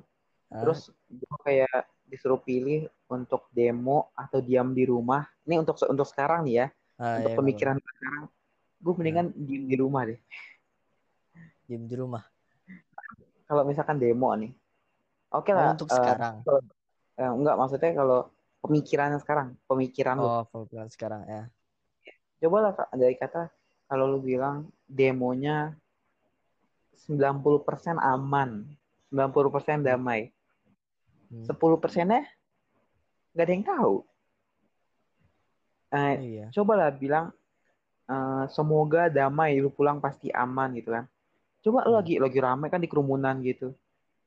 [0.53, 5.25] Ah, terus gue kayak disuruh pilih untuk demo atau diam di rumah.
[5.49, 6.67] Ini untuk untuk sekarang nih ya
[7.01, 8.25] ah, untuk ya, pemikiran gue sekarang
[8.79, 10.21] gue mendingan diem di rumah deh.
[11.67, 12.23] Diem di rumah.
[13.45, 14.53] kalau misalkan demo nih
[15.33, 16.35] oke Oh, lah untuk eh, sekarang.
[16.45, 16.65] kalau-
[17.19, 18.21] eh, enggak maksudnya kalau
[18.65, 21.43] pemikirannya sekarang pemikiran lu Oh, pemikiran sekarang ya.
[22.41, 23.53] coba lah Kak, dari kata
[23.85, 25.77] kalau lu bilang demonya
[27.05, 28.65] 90% aman
[29.13, 30.33] 90% damai
[31.25, 31.45] Hmm.
[31.45, 32.25] 10 persennya
[33.33, 33.95] nggak ada yang tahu
[35.91, 36.47] Eh, Iya.
[36.51, 37.31] cobalah bilang
[38.05, 41.05] eh, semoga damai lu pulang pasti aman gitu kan
[41.61, 42.01] coba lu Hmm.
[42.05, 43.73] lagi lagi ramai kan di kerumunan gitu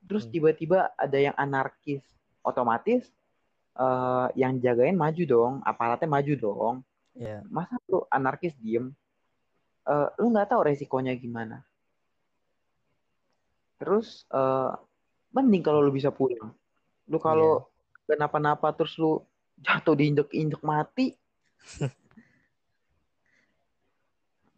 [0.04, 0.34] terus Hmm.
[0.34, 2.02] tiba-tiba ada yang anarkis
[2.42, 3.06] otomatis
[3.78, 6.78] eh, yang jagain maju dong aparatnya maju dong.
[7.18, 7.42] Iya.
[7.50, 8.94] masa lu anarkis diem?
[9.90, 11.66] Eh, lu nggak tahu resikonya gimana.
[13.82, 14.72] Terus eh,
[15.34, 16.54] mending kalau lu bisa pulang.
[17.10, 17.66] Lu kalau
[18.06, 19.26] kenapa-napa terus lu
[19.62, 21.18] jatuh diinjek-injek mati.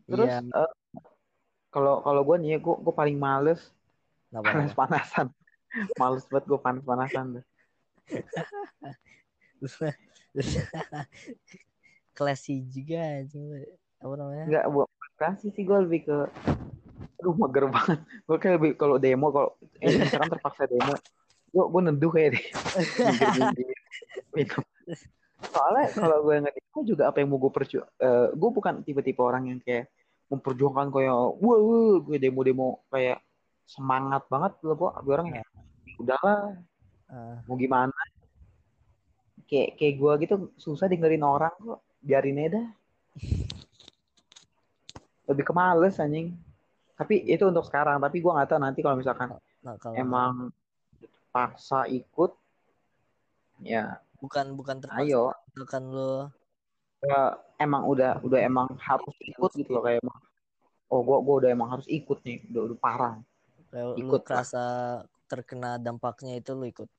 [0.09, 0.41] Terus Iya.
[1.69, 3.61] kalau kalau gue nih gue gue paling males.
[4.29, 4.81] Kenapa, panas kenapa?
[4.81, 5.27] panasan
[6.01, 6.83] males banget gue panas
[12.17, 13.23] Classy juga
[13.99, 14.45] apa namanya?
[14.47, 14.87] nggak buat
[15.19, 16.17] kasih sih gue lebih ke
[17.19, 17.99] aduh mager banget.
[18.23, 19.49] Gue kayak lebih kalau demo kalau
[19.83, 20.95] eh, misalkan terpaksa demo.
[21.51, 22.45] Gue gue neduh kayak deh
[24.35, 24.63] minum.
[25.39, 29.51] soalnya kalau gue ngedemo juga apa yang mau gue perju eh, gue bukan tipe-tipe orang
[29.51, 29.87] yang kayak
[30.29, 31.57] memperjuangkan kayak wah,
[32.03, 33.19] gue demo-demo kayak
[33.67, 35.43] semangat banget gue gue orang ya.
[35.99, 36.55] Udahlah
[37.09, 37.89] Ah, mau gimana
[39.49, 41.81] kayak kayak gue gitu susah dengerin orang kok.
[41.99, 42.67] Biarin aja dah.
[45.27, 46.37] Lebih ke males anjing.
[46.95, 49.33] Tapi itu untuk sekarang tapi gue nggak tahu nanti kalau misalkan
[49.65, 50.53] nah, kalau emang
[51.33, 52.31] paksa ikut
[53.65, 53.97] ya.
[54.21, 55.33] Bukan bukan terpaksa ayo.
[55.57, 56.29] misalkan lo
[56.99, 60.19] Ya, emang udah udah emang harus ikut gitu loh kayak emang
[60.91, 63.15] oh gue gua udah emang harus ikut nih udah, udah parah.
[63.71, 64.27] Kayak Ikut lah.
[64.27, 64.63] kerasa
[65.29, 66.89] terkena dampaknya itu lo ikut.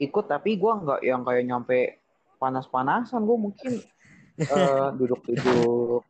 [0.00, 1.78] Ikut tapi gue nggak yang kayak nyampe
[2.42, 3.72] panas-panasan gue mungkin
[4.42, 6.02] eh, duduk-duduk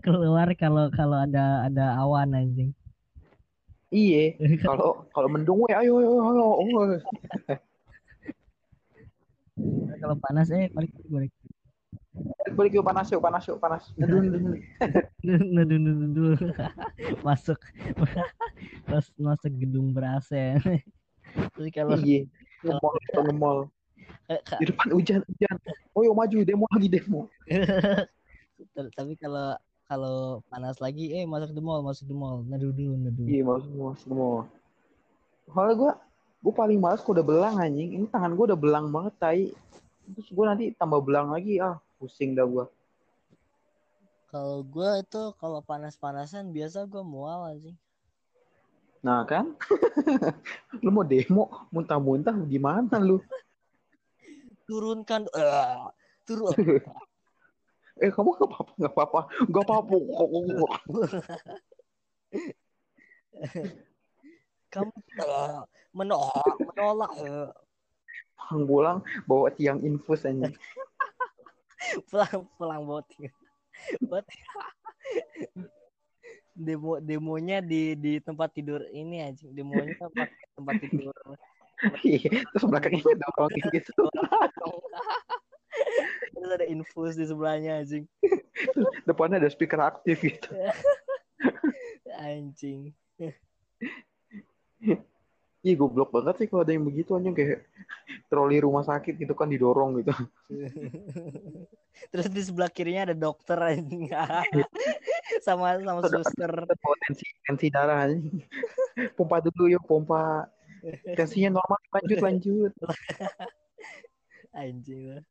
[0.00, 2.72] keluar kalau kalau ada ada awan anjing.
[3.90, 6.46] Iya, kalau kalau mendung we ayo ayo ayo.
[6.62, 6.98] ayo.
[10.00, 11.32] kalau panas eh balik balik.
[12.56, 13.82] Balik yuk panas yuk panas yuk panas.
[14.00, 14.16] Nudu
[15.20, 16.24] nudu nudu.
[17.20, 17.60] masuk
[18.88, 20.56] pas masuk gedung ber AC.
[21.52, 22.24] Terus kalau Iya.
[22.60, 23.58] Ngemol ngemol.
[24.28, 25.56] eh, Di depan hujan hujan.
[25.96, 27.26] Oh yuk maju demo lagi demo.
[28.96, 29.56] tapi kalau
[29.88, 32.94] kalau panas lagi eh masuk the mall masuk the mall neduh dulu
[33.26, 34.36] Iya masuk semua semua.
[35.50, 35.92] Soalnya gue
[36.40, 37.96] gue paling males kok udah belang anjing.
[37.98, 39.44] Ini tangan gue udah belang banget tai.
[40.14, 42.64] Terus gue nanti tambah belang lagi ah pusing dah gue.
[44.30, 47.74] kalau gue itu kalau panas-panasan biasa gue mual sih
[49.00, 49.56] Nah kan,
[50.84, 53.20] lu mau demo muntah-muntah gimana lu?
[54.70, 55.90] turunkan eh,
[56.22, 56.54] turun
[58.00, 60.08] Eh kamu nggak apa-apa nggak apa-apa nggak apa-apa.
[64.72, 65.60] kamu eh,
[65.92, 67.50] menolak menolak eh.
[68.40, 70.56] Pulang pulang bawa tiang infus anjing.
[72.08, 73.04] pulang pulang buat
[74.08, 74.24] buat
[76.54, 81.14] demo demonya di di tempat tidur ini aja demonya pakai tempat tidur.
[82.04, 84.04] Iya, terus belakangnya dorong kayak gitu.
[86.36, 88.04] terus ada infus di sebelahnya anjing.
[89.08, 90.52] Depannya ada speaker aktif gitu.
[92.20, 92.92] anjing.
[95.60, 97.32] Ih, goblok banget sih kalau ada yang begitu anjing.
[97.32, 97.64] Kayak
[98.28, 100.12] troli rumah sakit gitu kan didorong gitu.
[102.12, 104.08] terus di sebelah kirinya ada dokter anjing
[105.46, 106.96] sama sama Ada- suster Bawa
[107.46, 108.10] tensi darah.
[109.16, 110.50] Pompa dulu yuk, pompa.
[111.16, 112.72] Tensinya normal, lanjut lanjut.
[114.50, 115.22] anjing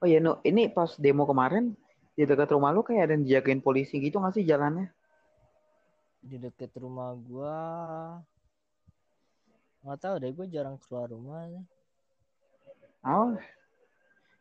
[0.00, 1.76] Oh iya, no, ini pas demo kemarin
[2.16, 4.88] di dekat rumah lu kayak ada yang dijagain polisi gitu nggak sih jalannya?
[6.20, 7.56] di deket rumah gua
[9.80, 11.48] nggak tahu deh gue jarang keluar rumah.
[13.00, 13.32] Oh,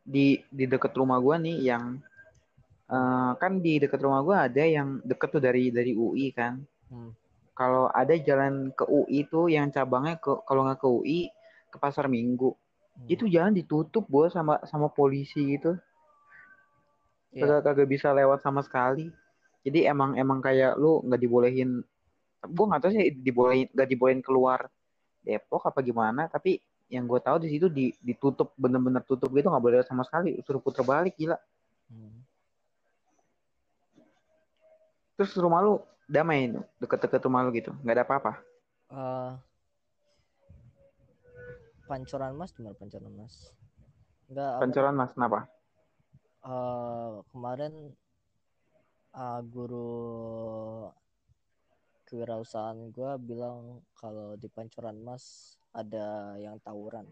[0.09, 2.01] di di dekat rumah gua nih yang
[2.89, 6.57] eh, kan di dekat rumah gua ada yang deket tuh dari dari UI kan.
[6.89, 7.13] Hmm.
[7.53, 11.21] Kalau ada jalan ke UI tuh yang cabangnya ke kalau nggak ke UI
[11.69, 12.57] ke Pasar Minggu,
[12.99, 13.07] Hmm.
[13.07, 15.77] itu jalan ditutup gua sama sama polisi gitu.
[17.31, 17.45] Iya.
[17.45, 19.07] Kagak kagak bisa lewat sama sekali.
[19.63, 21.85] Jadi emang emang kayak lu nggak dibolehin
[22.47, 24.71] gue nggak tahu sih dibolehin nggak dibolehin keluar
[25.19, 29.63] Depok apa gimana tapi yang gue tahu di situ di, ditutup bener-bener tutup gitu nggak
[29.63, 30.37] boleh sama sekali.
[30.43, 31.37] Suruh puter balik gila.
[31.89, 32.21] Hmm.
[35.19, 36.47] terus rumah lu damai
[36.79, 38.33] deket-deket rumah lu gitu nggak ada apa-apa?
[38.87, 39.31] Eh,
[41.91, 43.51] pancoran mas gimana pancoran mas?
[44.31, 45.39] Enggak apa pancoran mas kenapa?
[46.47, 47.73] Eh, kemarin
[49.11, 49.91] eh, guru
[52.07, 57.05] kewirausahaan gue bilang kalau di pancoran mas ada yang tawuran.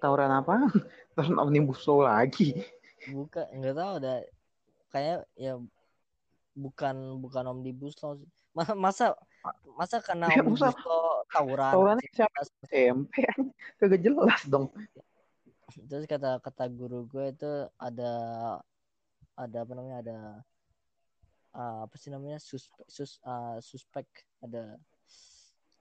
[0.00, 0.68] Tawuran apa?
[1.14, 2.64] Tawuran omnibus law lagi.
[3.08, 4.14] Bukan nggak tahu ada
[4.90, 5.58] kayak ya
[6.54, 8.14] bukan bukan omnibus law
[8.54, 9.12] masa
[9.74, 12.40] masa karena Ya, omnibus law tawuran tawurannya siapa?
[12.70, 13.24] SMP
[13.80, 14.70] kagak jelas dong.
[15.74, 18.12] Terus kata kata guru gue itu ada
[19.34, 20.18] ada apa namanya ada
[21.54, 24.06] ah, apa sih namanya suspek sus, ah, suspek
[24.42, 24.78] ada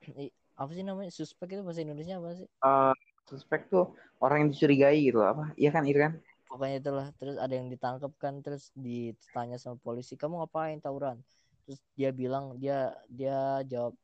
[0.54, 1.12] apa sih namanya?
[1.14, 2.48] Suspek itu bahasa Indonesia apa sih?
[2.48, 5.52] Eh, suspek tuh orang yang dicurigai gitu apa?
[5.58, 6.22] Iya kan Irkan
[6.54, 11.18] pokoknya itulah terus ada yang ditangkap kan terus ditanya sama polisi kamu ngapain tawuran?
[11.66, 13.98] Terus dia bilang dia dia jawab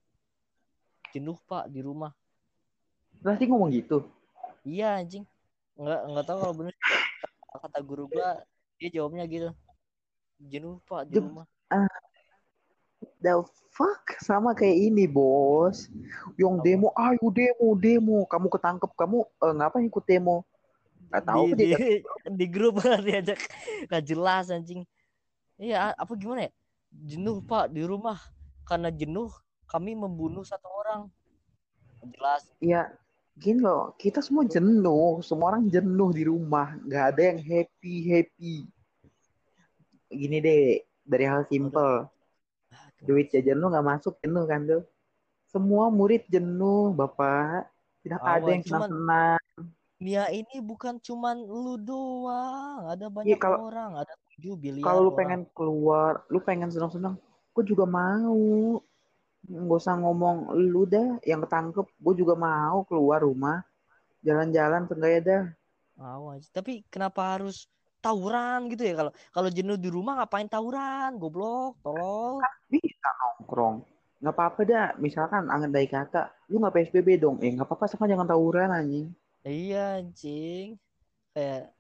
[1.14, 2.10] jenuh pak di rumah.
[3.22, 4.10] Berarti ngomong gitu?
[4.66, 5.30] Iya anjing.
[5.78, 6.74] Nggak nggak tahu kalau bener.
[7.54, 8.42] Kata guru gua
[8.82, 9.54] dia jawabnya gitu.
[10.42, 11.46] Jenuh pak di rumah
[13.22, 14.16] the fuck?
[14.24, 15.88] Sama kayak ini bos.
[16.36, 18.18] Yang demo ayo demo demo.
[18.28, 20.48] Kamu ketangkep kamu eh, ngapain ikut demo?
[21.10, 22.02] Gak tahu di, di,
[22.40, 23.40] di grup diajak.
[23.90, 24.86] Nggak jelas anjing.
[25.60, 26.52] Iya apa gimana ya?
[26.92, 28.20] Jenuh pak di rumah.
[28.64, 29.32] Karena jenuh
[29.66, 31.10] kami membunuh satu orang.
[32.00, 32.42] Nggak jelas.
[32.62, 32.82] Ya
[33.40, 33.98] gini loh.
[33.98, 35.24] Kita semua jenuh.
[35.26, 36.78] Semua orang jenuh di rumah.
[36.86, 38.56] Nggak ada yang happy happy
[40.10, 42.10] gini deh dari hal simple
[43.02, 44.84] duit jajan lu nggak masuk jenuh kan tuh
[45.46, 47.66] semua murid jenuh bapak.
[48.00, 49.42] Tidak Awal, ada yang cuman- senang-senang.
[50.00, 52.88] Mia ini bukan cuman lu doang.
[52.88, 55.20] Ada banyak Iya, kalau- orang ada tujuh biliar kalau lu orang.
[55.20, 57.20] pengen keluar lu pengen senang-senang
[57.52, 58.80] gue juga mau.
[59.44, 63.64] Nggak usah ngomong lu dah yang ketangkep gue juga mau keluar rumah.
[64.22, 65.44] Jalan-jalan seenggaknya dah.
[66.00, 66.48] Awas.
[66.48, 67.68] tapi kenapa harus
[68.00, 72.40] tawuran gitu ya kalau kalau jenuh di rumah ngapain tawuran goblok tolol.
[72.72, 73.84] Bisa nongkrong.
[74.20, 77.38] Nggak apa-apa dah misalkan andai kata lu nggak psbb dong.
[77.44, 79.08] Eh nggak apa-apa sama jangan tawuran anjing.
[79.44, 80.80] Iya anjing.
[81.36, 81.72] Kayak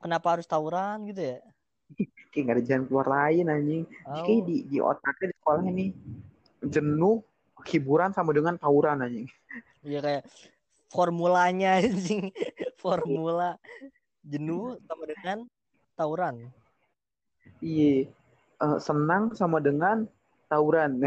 [0.00, 1.40] kenapa harus tawuran gitu ya?
[2.32, 3.82] Kayak nggak ada jalan keluar lain anjing.
[4.04, 4.24] Au.
[4.24, 5.86] kayak di di otaknya di sekolah ini
[6.60, 7.24] jenuh
[7.64, 9.28] hiburan sama dengan tawuran anjing.
[9.80, 10.22] Iya kayak
[10.92, 12.28] formulanya anjing.
[12.76, 13.56] Formula
[14.24, 15.38] jenuh sama dengan
[15.94, 16.34] tawuran.
[17.62, 18.10] Iya.
[18.58, 20.06] Eh, senang sama dengan
[20.50, 21.06] tawuran.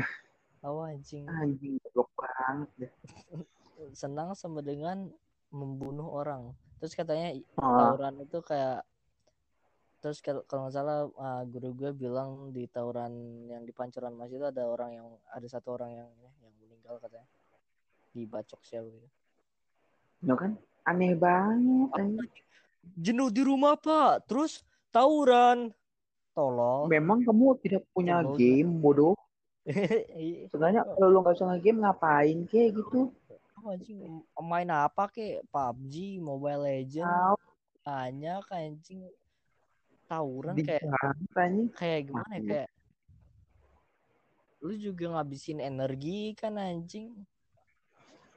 [0.64, 1.26] Oh anjing.
[1.26, 2.92] Anjing goblok banget deh.
[4.02, 5.10] senang sama dengan
[5.50, 6.54] membunuh orang.
[6.80, 8.86] Terus katanya Ah, tawuran itu kayak
[10.02, 14.42] terus kalau nggak salah uh, guru gue bilang di tawuran yang di pancoran mas itu
[14.42, 16.10] ada orang yang ada satu orang yang
[16.42, 17.28] yang meninggal katanya.
[18.14, 19.08] Dibacok siapa gitu.
[20.24, 20.52] Itu kan
[20.86, 22.32] aneh banget anjing.
[22.98, 24.26] Jenuh di rumah pak.
[24.26, 25.72] Terus tawuran.
[26.32, 28.38] Tolol memang kamu tidak punya Bodoh.
[28.40, 29.16] game bodoh.
[30.18, 30.50] Iya.
[30.50, 33.14] sebenarnya kalau lu nggak bisa nge-game ngapain kayak gitu?
[33.62, 34.02] Oh, anjing
[34.42, 35.46] main apa kek?
[35.54, 37.38] PUBG Mobile Legend Tahu
[37.86, 39.02] banyak anjing.
[40.10, 40.82] Tawuran kayak
[41.38, 41.70] anjing.
[41.78, 42.70] kayak gimana ya kayak
[44.62, 47.14] lu juga ngabisin energi kan anjing?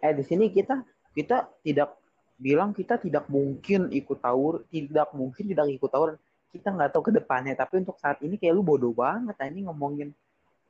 [0.00, 0.80] Eh di sini kita
[1.12, 1.96] kita tidak
[2.34, 6.18] bilang kita tidak mungkin ikut tawur tidak mungkin tidak ikut tawur.
[6.54, 10.14] Kita nggak tahu ke depannya tapi untuk saat ini kayak lu bodoh banget ini ngomongin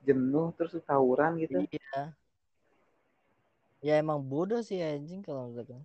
[0.05, 1.65] jenuh terus tawuran gitu.
[1.65, 2.13] Iya.
[3.85, 5.85] Ya emang bodoh sih anjing kalau misalkan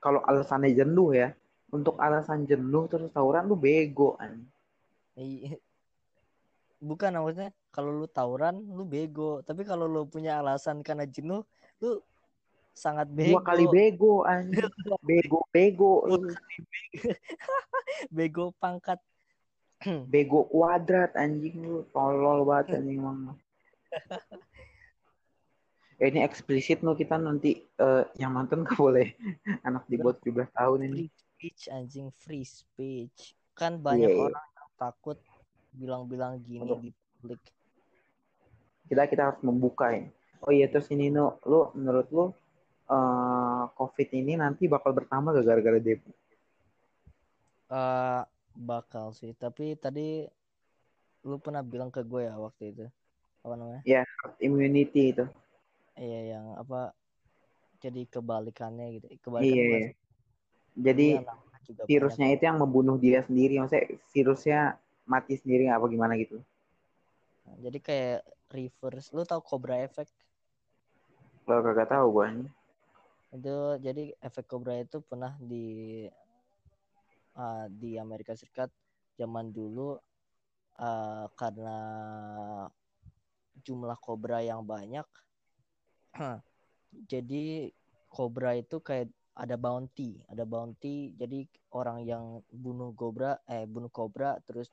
[0.00, 1.34] kalau alasannya jenuh ya
[1.68, 4.48] untuk alasan jenuh terus tawuran lu bego anjing.
[5.18, 5.58] Iya.
[6.78, 9.42] bukan maksudnya kalau lu tawuran lu bego.
[9.42, 11.42] Tapi kalau lu punya alasan karena jenuh
[11.82, 12.00] lu
[12.78, 13.34] sangat bego.
[13.34, 14.70] dua kali bego anjing.
[15.02, 15.92] Bego bego.
[18.08, 18.44] Bego.
[18.56, 19.02] Pangkat.
[20.10, 21.58] Bego kuadrat anjing.
[21.62, 23.34] Lu tolol banget anjing emang.
[25.98, 29.18] Eh, ini eksplisit lo kita nanti eh, yang nonton gak boleh.
[29.66, 30.94] Anak di bawah 17 tahun ini.
[30.94, 32.06] free speech anjing.
[32.14, 33.34] Free speech.
[33.58, 34.24] Kan banyak Iya, iya.
[34.30, 35.18] orang yang takut
[35.74, 36.78] bilang-bilang gini Betul.
[36.86, 37.42] di publik.
[38.86, 40.06] Kita kita harus membuka ya.
[40.46, 42.30] Oh iya terus ini no, lu menurut lu
[42.96, 46.10] eh, COVID ini nanti bakal bertambah gak gara-gara demo?
[47.78, 48.20] Eh
[48.68, 50.00] bakal sih tapi tadi
[51.28, 52.84] lu pernah bilang ke gue ya waktu itu
[53.44, 54.04] apa namanya Ya,
[54.38, 55.24] immunity itu.
[56.04, 56.76] iya yang apa
[57.82, 59.78] jadi kebalikannya gitu kebalikan iya.
[59.78, 59.86] sih?
[60.86, 61.20] Jadi Iya,
[61.88, 62.34] virusnya banyak.
[62.34, 63.52] itu yang membunuh dia sendiri.
[63.60, 63.84] Maksudnya
[64.14, 64.58] virusnya
[65.12, 66.36] mati sendiri apa gimana gitu.
[67.64, 68.20] Jadi kayak
[68.54, 70.14] reverse lu tahu cobra effect
[71.44, 72.26] Kalau kagak tahu gua.
[73.28, 76.08] Itu jadi efek cobra itu pernah di
[77.36, 78.72] ah, di Amerika Serikat
[79.20, 80.00] zaman dulu
[80.80, 81.76] ah, karena
[83.60, 85.04] jumlah kobra yang banyak
[87.12, 87.68] jadi
[88.08, 91.44] kobra itu kayak ada bounty ada bounty jadi
[91.76, 94.72] orang yang bunuh kobra eh bunuh kobra terus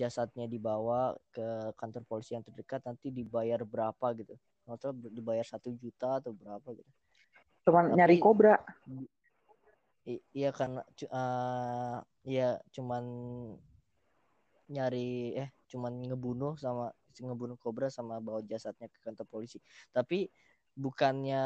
[0.00, 4.40] jasadnya dibawa ke kantor polisi yang terdekat nanti dibayar berapa gitu.
[4.64, 7.01] Tahu dibayar satu juta atau berapa gitu
[7.62, 8.54] Cuman Tapi- nyari kobra.
[10.34, 11.96] Iya karena eh,
[12.26, 13.04] iya cuman
[14.66, 19.62] nyari eh cuman ngebunuh sama ngebunuh kobra sama bawa jasadnya ke kantor polisi
[19.94, 20.26] tapi
[20.74, 21.44] bukannya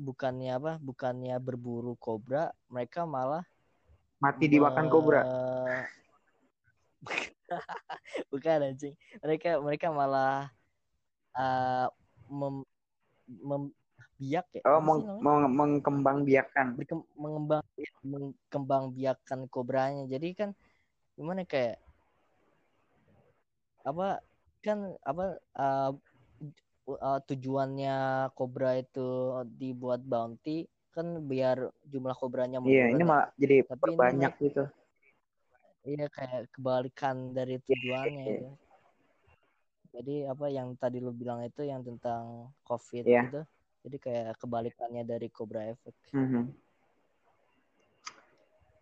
[0.00, 3.44] bukannya apa bukannya berburu kobra mereka malah
[4.22, 5.20] Mati dimakan me- kobra.
[8.32, 10.48] bukan anjing mereka mereka malah
[11.36, 11.88] eh,
[12.32, 12.64] mem,
[13.28, 13.74] mem-
[14.24, 16.72] biak ya Oh, meng, meng, mengkembangbiakkan.
[16.80, 17.60] berkem- mengembang
[18.00, 20.50] mengembang biakan kobranya jadi kan
[21.14, 21.76] gimana kayak
[23.84, 24.24] apa
[24.64, 25.92] kan apa uh,
[26.88, 29.08] uh, tujuannya kobra itu
[29.60, 30.64] dibuat bounty
[30.96, 33.08] kan biar jumlah kobranya Iya, menurun ini ya.
[33.08, 34.62] malah jadi Tapi ini perbanyak gitu.
[35.84, 38.36] iya kayak kebalikan dari tujuannya iya.
[38.40, 38.48] itu
[39.94, 43.22] jadi apa yang tadi lu bilang itu yang tentang covid Iya.
[43.28, 43.40] itu
[43.84, 46.48] jadi kayak kebalikannya dari cobra effect Mhm.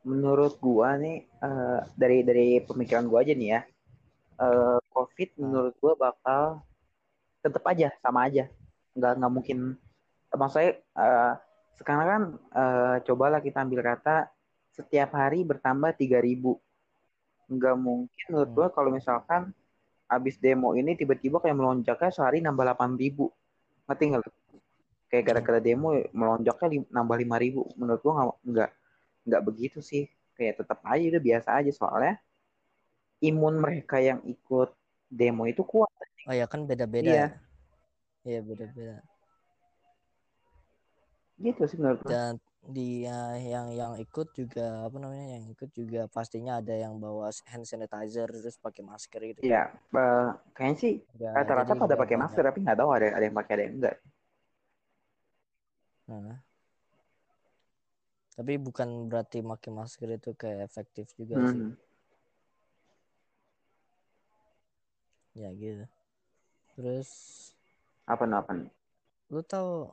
[0.03, 3.61] Menurut gua nih eh, dari dari pemikiran gua aja nih ya,
[4.43, 5.39] eh, COVID Ah.
[5.39, 6.43] menurut gua bakal
[7.39, 8.51] tetap aja sama aja,
[8.99, 9.59] nggak nggak mungkin.
[10.35, 11.33] Maksudnya eh,
[11.79, 14.27] sekarang kan eh, cobalah kita ambil kata
[14.75, 16.59] setiap hari bertambah 3000
[17.47, 18.57] nggak mungkin menurut Hmm.
[18.59, 19.55] gua kalau misalkan
[20.11, 23.31] abis demo ini tiba-tiba kayak melonjaknya sehari nambah 8000
[23.87, 24.31] ngerti nggak lu?
[25.13, 28.71] Kayak gara-gara demo melonjaknya lim- nambah 5000 menurut gua nggak nggak
[29.29, 30.09] nggak begitu sih.
[30.33, 31.69] Kayak tetap aja udah biasa aja.
[31.69, 32.17] Soalnya
[33.21, 34.73] imun mereka yang ikut
[35.13, 35.93] demo itu kuat.
[36.25, 37.21] Oh ya kan beda-beda Iya.
[37.21, 37.29] ya?
[38.25, 39.05] Iya beda-beda.
[41.37, 42.11] Gitu sih menurut gua.
[42.15, 42.33] dan
[42.71, 47.67] dia yang yang ikut juga apa namanya yang ikut juga pastinya ada yang bawa hand
[47.67, 49.41] sanitizer terus pakai masker gitu.
[49.43, 53.35] Iya, eh, kayaknya sih Ya, rata-rata pada pakai masker tapi nggak tahu ada ada yang
[53.35, 53.97] pakai ada yang enggak.
[56.09, 56.39] Nah.
[58.33, 61.77] tapi bukan berarti pakai masker itu kayak efektif juga sih Hmm.
[65.37, 65.85] ya gitu
[66.77, 67.11] terus
[68.09, 68.71] Apa nih, apa nih?
[69.33, 69.93] lu tahu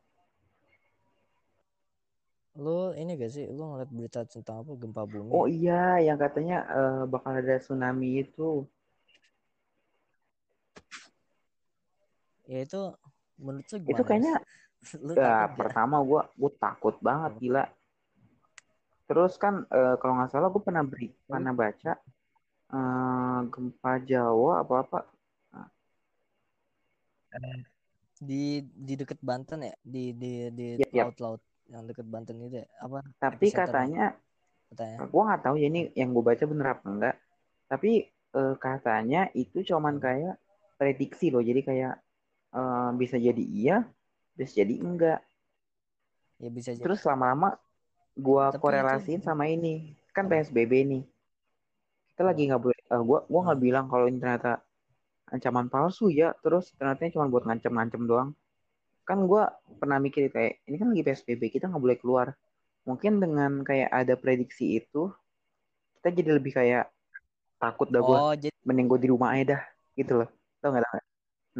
[2.60, 6.58] lu ini gak sih lu ngeliat berita tentang apa gempa bumi Oh iya, yang katanya
[6.76, 8.66] eh, bakal ada tsunami itu.
[12.50, 12.82] ya itu
[13.38, 14.34] menurut lu Itu kayaknya
[15.06, 15.60] lu ya gak?
[15.60, 17.64] pertama gua gua takut banget gila.
[19.10, 21.94] Terus kan eh, kalau nggak salah gua pernah beri pernah baca
[22.72, 25.00] eh, gempa Jawa apa apa.
[28.20, 31.06] di di deket Banten ya di di di Yap, yap.
[31.08, 32.68] laut-laut yang deket Banten itu ya?
[32.84, 34.12] apa Tapi katanya
[34.70, 37.16] katanya gua nggak tahu ya ini yang gua baca bener apa enggak.
[37.70, 40.36] Tapi eh, katanya itu cuman kayak
[40.76, 41.42] prediksi loh.
[41.42, 41.94] Jadi kayak
[42.54, 43.78] eh, bisa jadi iya,
[44.40, 45.20] bisa jadi enggak.
[46.40, 47.60] ya bisa jadi Terus lama-lama
[48.16, 50.00] gua Tapi korelasiin itu- sama ini.
[50.16, 50.32] Kan?
[50.32, 51.04] PSBB nih.
[52.16, 53.68] Kita lagi nggak boleh eh, gua gua nggak Hmm.
[53.68, 54.64] bilang kalau ini ternyata
[55.30, 58.32] ancaman palsu ya, terus ternyata cuma buat ngancem-ngancem doang.
[59.04, 62.28] Kan gua pernah mikir kayak ini kan lagi PSBB, kita nggak boleh keluar.
[62.88, 65.12] Mungkin dengan kayak ada prediksi itu
[66.00, 66.88] kita jadi lebih kayak
[67.60, 69.62] takut dah gua, oh jadi mending gua di rumah aja dah
[70.00, 70.30] gitu loh.
[70.64, 70.84] Tau nggak?
[70.88, 71.04] tau?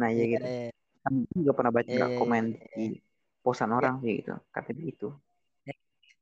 [0.00, 0.46] Nah, ya iya, gitu.
[0.48, 0.68] iya.
[0.72, 2.86] Kan gua juga pernah baca Iya, iya, komen iya, di
[3.40, 5.08] posan orang sih gitu, kata gitu.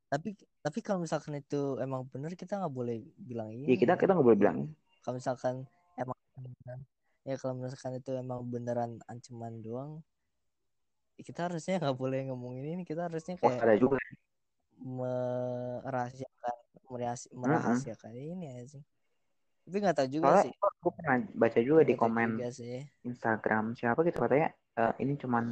[0.08, 0.32] tapi
[0.64, 4.24] tapi kalau misalkan itu emang bener kita nggak boleh bilang ini Ya kita kita nggak
[4.24, 4.58] boleh bilang
[5.04, 5.68] kalau misalkan
[6.00, 6.88] emang beneran-
[7.28, 10.00] ya kalau misalkan itu emang beneran ancaman doang
[11.20, 12.82] ya kita harusnya nggak boleh ngomongin ini.
[12.86, 13.98] Kita harusnya kayak ada juga.
[14.78, 16.56] merahasiakan
[16.88, 18.82] merahasi- merahasiakan ini ya sih.
[19.66, 20.54] Tapi nggak tahu juga Soalnya sih.
[20.56, 22.76] gue pernah baca juga di Nggak tahu komen juga sih.
[23.04, 24.48] Instagram siapa gitu katanya
[24.78, 25.44] eh, ini cuman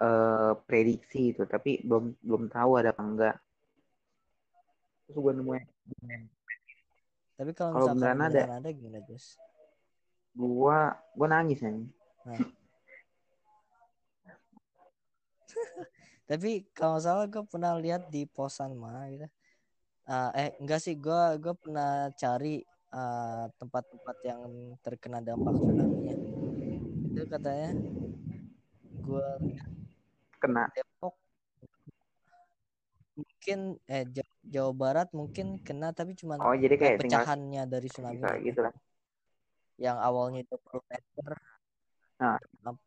[0.00, 3.36] eh, prediksi itu tapi belum belum tahu ada apa enggak.
[5.10, 5.64] Terus gue nemuin
[7.40, 8.40] tapi kalau Kalau misalkan beneran ada.
[8.44, 9.26] beneran ada gimana Gus
[10.36, 11.88] gua gua nangis nih
[16.30, 19.26] Tapi kalau salah gue pernah lihat di posan mana gitu.
[20.06, 22.62] Ah, eh enggak sih gue gue pernah cari
[22.94, 24.40] ah, tempat-tempat yang
[24.78, 26.14] terkena dampak tsunami-nya.
[27.10, 27.74] Itu katanya
[29.00, 29.26] gue
[30.38, 31.14] kena Depok
[33.16, 37.88] mungkin eh Ja- Jawa Barat mungkin kena tapi cuma oh jadi kayak tinggal pecahannya dari
[37.90, 38.74] tsunami kayak gitu lah
[39.80, 41.30] yang awalnya 20 meter
[42.20, 42.36] Nah.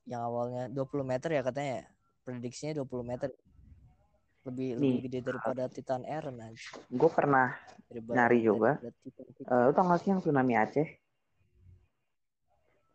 [0.05, 1.85] yang awalnya 20 meter ya katanya ya.
[2.21, 3.33] prediksinya 20 meter
[4.45, 4.79] lebih Nih.
[4.79, 6.61] lebih gede daripada Titan Air nanti
[6.93, 7.49] gue pernah
[7.93, 8.77] Nyari juga.
[8.81, 10.85] Eh, lu tau gak sih yang tsunami Aceh?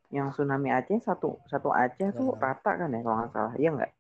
[0.08, 2.40] Yang tsunami Aceh satu satu Aceh tuh Nggak.
[2.40, 3.92] rata kan ya kalau nggak salah, iya nggak?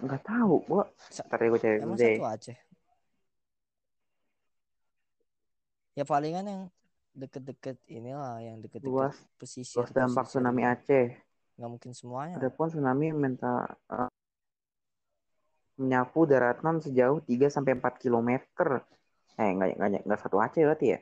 [0.00, 0.84] Nggak tahu, gua.
[1.28, 2.16] Ntar gue cari emang deh.
[2.16, 2.58] satu Aceh
[6.00, 6.62] ya palingan yang
[7.12, 10.62] deket-deket inilah yang deket-deket Luas pesisir luas dampak pesisir tsunami.
[10.64, 11.06] Aceh.
[11.60, 14.08] nggak mungkin semuanya Adapun tsunami minta eh,
[15.76, 18.30] menyapu daratan sejauh 3 sampai 4 km.
[19.38, 20.98] Eh, nggak nggak nggak satu Aceh berarti ya?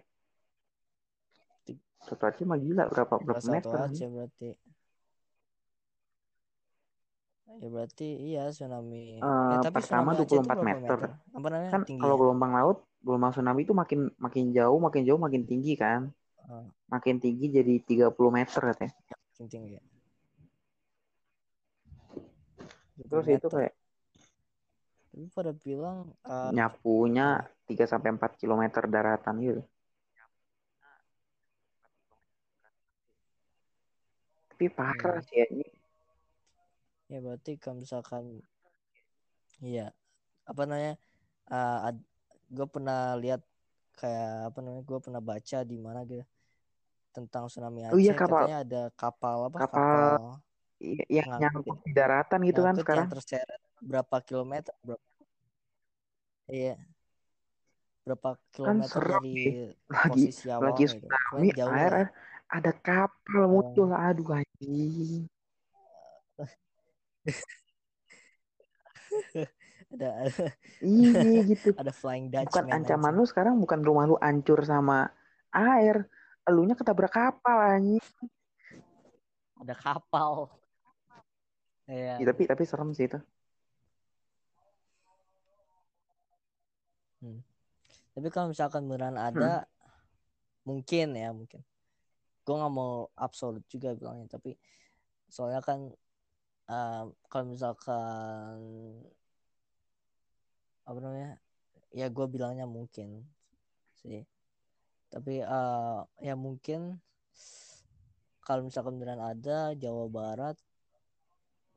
[2.06, 3.78] Satu Aceh mah gila berapa berapa satu meter?
[3.84, 4.48] Aceh berarti
[7.60, 10.98] ya berarti iya tsunami Eh, eh, tapi pertama Aceh itu 24 berapa meter.
[11.36, 15.20] apa namanya Kan tinggi kalau gelombang laut, gelombang tsunami itu makin makin jauh, makin jauh,
[15.20, 16.00] makin tinggi kan?
[16.48, 16.64] Ah.
[16.92, 18.92] Makin tinggi jadi 30 meter katanya.
[19.36, 19.82] tinggi ya
[23.08, 23.50] Terus 20 itu meter.
[23.54, 23.72] kayak
[25.18, 29.62] tapi pada bilang eh, nyapunya 3 sampai 4 km daratan gitu.
[34.54, 35.26] Tapi parah Hmm.
[35.26, 35.66] sih ini.
[37.08, 38.44] ya berarti kalau misalkan
[39.58, 39.90] iya
[40.44, 40.94] apa namanya
[41.50, 41.90] uh,
[42.52, 43.40] gue pernah lihat
[43.96, 46.20] kayak apa namanya gue pernah baca di mana gitu
[47.16, 50.36] tentang tsunami Aceh Oh iya, kapal- katanya ada kapal apa kapal
[50.84, 53.08] I- Yang Ngangkut nyangkut di daratan gitu kan sekarang.
[53.08, 55.07] yang terseret berapa kilometer berapa
[56.48, 56.74] iya
[58.08, 59.34] berapa kilometer serem dari
[59.92, 60.96] Lagi posisi awalnya lagi gitu.
[60.96, 62.08] tsunami Pokoknya jauh air lah.
[62.48, 65.28] ada kapal muncul aduh anjing.
[69.92, 70.44] ada ada,
[70.80, 71.68] Iya gitu.
[71.80, 75.12] ada flying Dutchman Bukan ancaman lu sekarang bukan rumah lu hancur sama
[75.52, 76.08] air.
[76.48, 78.00] Elunya ketabrak kapal anjing.
[79.58, 80.48] ada kapal
[81.88, 82.20] Iya.
[82.20, 83.16] Ya, tapi tapi serem sih itu.
[88.18, 89.70] Tapi kalau misalkan beneran ada, Hmm.
[90.66, 91.62] mungkin ya mungkin.
[92.42, 94.58] Gue nggak mau absolut juga bilangnya, tapi
[95.30, 95.86] soalnya kan
[96.66, 98.58] eh, kalau misalkan
[100.82, 101.38] apa namanya,
[101.94, 103.22] ya gue bilangnya mungkin
[104.02, 104.26] sih.
[105.14, 106.98] Tapi eh, ya mungkin
[108.42, 110.58] kalau misalkan beneran ada Jawa Barat,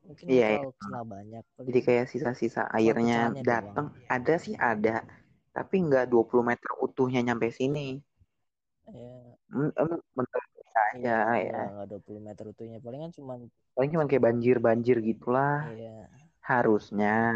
[0.02, 1.44] mungkin Iya, bakal kena banyak.
[1.62, 3.94] Jadi kayak sisa-sisa airnya datang.
[4.10, 5.06] Ada sih ada.
[5.56, 7.86] Tapi nggak 20 meter utuhnya nyampe sini.
[8.86, 10.42] Ya, Hmm, em, bentar
[10.96, 11.58] iya, aja ya.
[11.58, 13.40] nggak nggak 20 meter utuhnya, palingan cuman
[13.76, 15.56] Paling cuma kayak banjir-banjir gitulah.
[15.64, 16.22] iya.
[16.48, 17.34] Harusnya.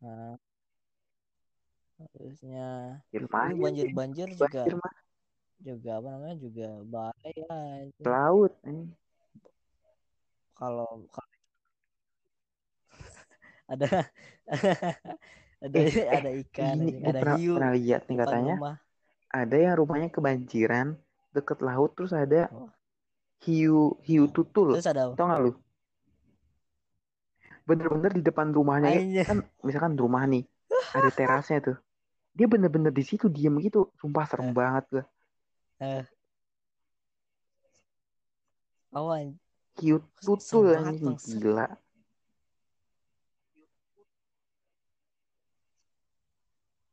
[0.00, 0.36] Nah,
[1.98, 2.62] harusnya
[3.12, 3.20] Ya,
[3.62, 4.94] banjir-banjir juga Banjir mah
[5.68, 7.56] juga apa namanya juga bahaya
[7.88, 8.04] itu.
[8.04, 8.52] laut.
[8.64, 8.86] eh.
[10.58, 11.04] kalau
[13.72, 14.10] ada
[15.62, 18.54] ada Eh, ada ikan Ini ada pernah, hiu pernah lihat nih katanya.
[18.58, 18.76] rumah
[19.34, 20.86] Ada yang rumahnya kebanjiran
[21.34, 22.70] deket laut terus ada Oh.
[23.44, 24.78] hiu hiu tutul.
[24.78, 25.10] terus ada?
[25.12, 25.52] Tau gak lu?
[27.64, 29.24] Bener-bener di depan rumahnya ya.
[29.24, 30.44] Kan misalkan rumah nih
[30.94, 31.76] ada terasnya tuh.
[32.34, 33.90] Dia bener-bener di situ diem gitu.
[33.98, 34.54] Sumpah serem Eh.
[34.54, 35.04] banget gue.
[35.82, 36.04] Eh.
[38.94, 39.38] Anj-
[39.82, 41.42] Hiu tutul anjing bangsat.
[41.42, 41.66] gila.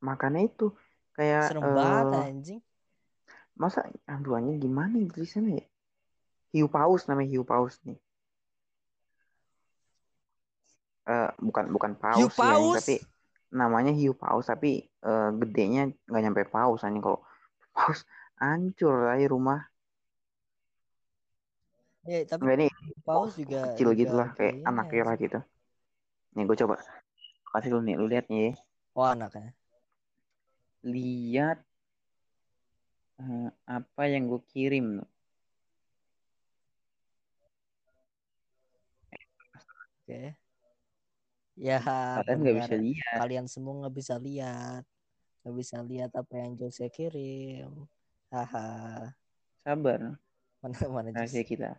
[0.07, 0.65] Makanya itu
[1.15, 2.61] kayak serem eh, banget anjing
[3.61, 3.79] masa
[4.13, 5.65] aduh anjing gimana nih tulisannya ya?
[6.53, 7.99] Hiu paus namanya hiu paus nih.
[11.13, 12.93] Eh bukan bukan paus hiu anjing, paus tapi
[13.59, 14.69] namanya hiu paus tapi
[15.09, 17.19] eh, gedenya nggak nyampe paus anjing kalau
[17.75, 17.99] paus
[18.41, 19.59] hancur aja rumah.
[22.11, 22.71] ya tapi Enggak nih
[23.05, 25.39] paus juga kecil juga gitu lah kayak ini anak lah gitu.
[26.35, 26.75] Nih gue coba
[27.53, 28.51] kasih lu nih lu lihat nih.
[28.95, 29.53] oh anaknya
[30.81, 31.61] Lihat
[33.21, 34.87] eh, apa yang gue kirim.
[40.01, 40.33] oke
[41.61, 43.17] Ya, Kalian nggak bisa lihat.
[43.21, 44.81] Kalian semua nggak bisa lihat.
[45.45, 47.85] Nggak bisa lihat apa yang Jose kirim.
[48.33, 49.11] Haha.
[49.61, 50.17] Sabar.
[50.63, 51.53] Mana mana Rahasia Jose.
[51.53, 51.77] kita.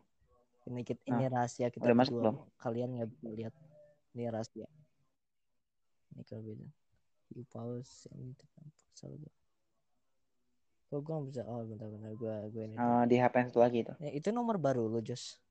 [0.70, 2.36] Ini kita, ini rahasia kita udah masuk belum?
[2.62, 3.54] Kalian nggak bisa lihat.
[4.14, 4.68] Ini rahasia.
[6.14, 6.68] Ini kalau beda.
[7.32, 8.36] You pause ini
[9.02, 9.34] pasal dua.
[10.94, 11.42] Kok gue nggak bisa?
[11.50, 12.74] Oh bentar-bentar gue gue ini.
[12.78, 13.92] Eh, di HP yang satu lagi itu.
[13.98, 15.42] Ya, itu nomor baru lo Jos.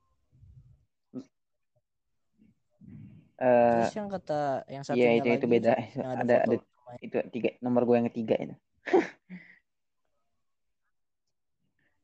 [3.41, 4.39] Eh, Terus yang kata
[4.71, 5.71] yang Iya satunya itu itu lagi beda.
[5.99, 8.55] yang ada, Ada ada foto itu tiga nomor gue yang ketiga itu.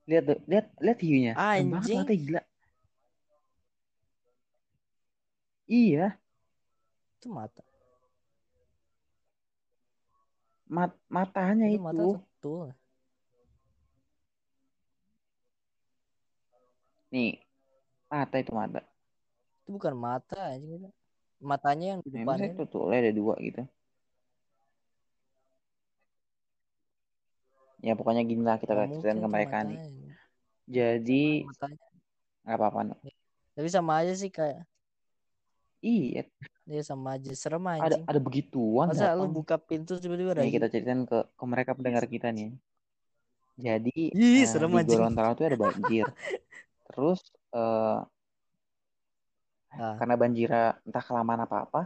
[0.07, 1.33] lihat tuh, lihat lihat hiunya.
[1.35, 1.99] Banget Anjing.
[2.03, 2.41] matanya gila.
[5.67, 6.15] Iya,
[7.19, 7.66] itu mata.
[10.67, 11.83] Mat matanya Itu itu.
[11.83, 12.67] mata betul.
[17.07, 17.39] Nih,
[18.11, 18.79] mata itu mata.
[19.63, 20.89] Itu bukan mata anjing itu.
[21.39, 22.51] Matanya yang di depannya.
[22.51, 23.63] itu tuh ada dua gitu.
[27.85, 29.79] Ya pokoknya gini lah kita ceritain mungkin ke mereka nih.
[30.67, 31.45] Jadi
[32.43, 32.79] nggak apa-apa.
[32.91, 32.95] no.
[33.53, 34.65] Tapi sama aja sih kayak
[35.81, 36.25] Iya,
[36.67, 38.03] dia sama aja serem ada anjing.
[38.03, 42.03] ada begituan Masa lu buka pintu tiba-tiba ada Nih kita ceritain ke ke mereka pendengar
[42.09, 42.49] kita nih.
[43.57, 44.97] Jadi Ih, eh, serem di anjing.
[44.97, 46.05] Gorontalo tuh ada banjir.
[46.89, 47.21] Terus
[47.53, 47.99] eh,
[49.77, 49.93] Ah.
[50.01, 51.81] karena banjirnya entah kelamaan apa apa,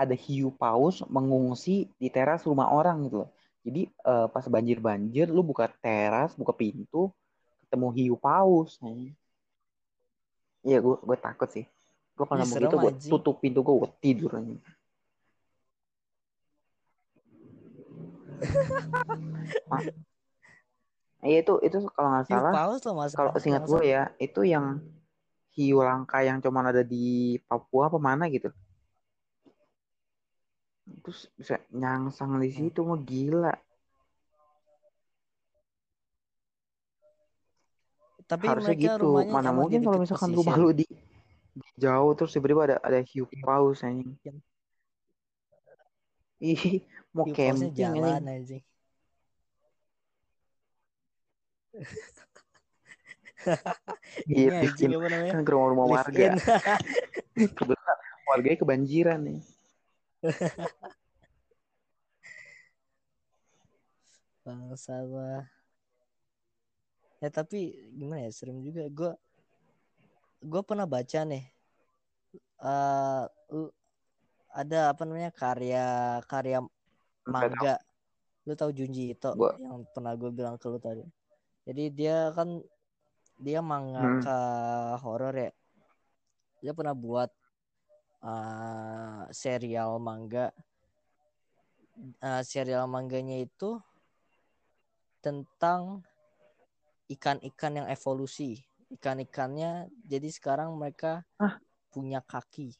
[0.00, 3.30] ada hiu paus mengungsi di teras rumah orang gitu loh.
[3.62, 7.12] Jadi eh, pas banjir-banjir, lu buka teras, buka pintu,
[7.68, 8.80] ketemu hiu paus.
[10.64, 11.64] Iya, gue gue takut sih.
[12.12, 14.54] Gue kalau serem gitu, gue tutup pintu gue, gue tidur aja.
[21.22, 22.52] Iya itu itu kalau nggak salah,
[23.14, 24.82] kalau seingat gue ya, itu yang
[25.54, 28.50] hiu langka yang cuma ada di Papua apa mana gitu.
[31.06, 33.54] Terus bisa nyangsang di situ mau gila.
[38.26, 39.22] Tapi Harusnya gitu.
[39.30, 40.86] Mana mungkin kalau misalkan rumah lu di
[41.78, 44.40] jauh terus tiba-tiba ada ada hiu paus anjing.
[46.42, 46.82] Ih,
[47.14, 48.60] mau Hiu camping jalan anjing.
[48.60, 48.62] anjing.
[54.28, 55.32] Iya, bikin anjing apa namanya?
[55.32, 56.36] kan ke rumah-rumah warga.
[57.58, 57.96] Kebetulan
[58.28, 59.40] warganya kebanjiran nih.
[64.44, 65.46] Bangsa lah.
[67.22, 68.82] Ya tapi gimana ya serem juga.
[68.90, 69.14] Gue
[70.42, 71.46] gue pernah baca nih.
[72.62, 73.74] Eh lu-
[74.52, 75.86] ada apa namanya karya
[76.28, 76.58] karya
[77.26, 77.76] manga.
[78.44, 81.02] Lu tahu Junji Ito Gua- yang pernah gue bilang ke lu tadi.
[81.62, 82.58] Jadi dia kan
[83.38, 83.70] dia Hmm.
[83.70, 84.40] mangaka
[85.00, 85.50] horor ya.
[86.62, 87.30] Dia pernah buat
[88.22, 90.54] eh, serial manga.
[92.22, 93.78] Eh, serial mangganya itu
[95.18, 96.02] tentang
[97.10, 98.62] ikan-ikan yang evolusi.
[98.90, 101.58] Ikan-ikannya jadi sekarang mereka Hah?
[101.92, 102.72] Punya kaki.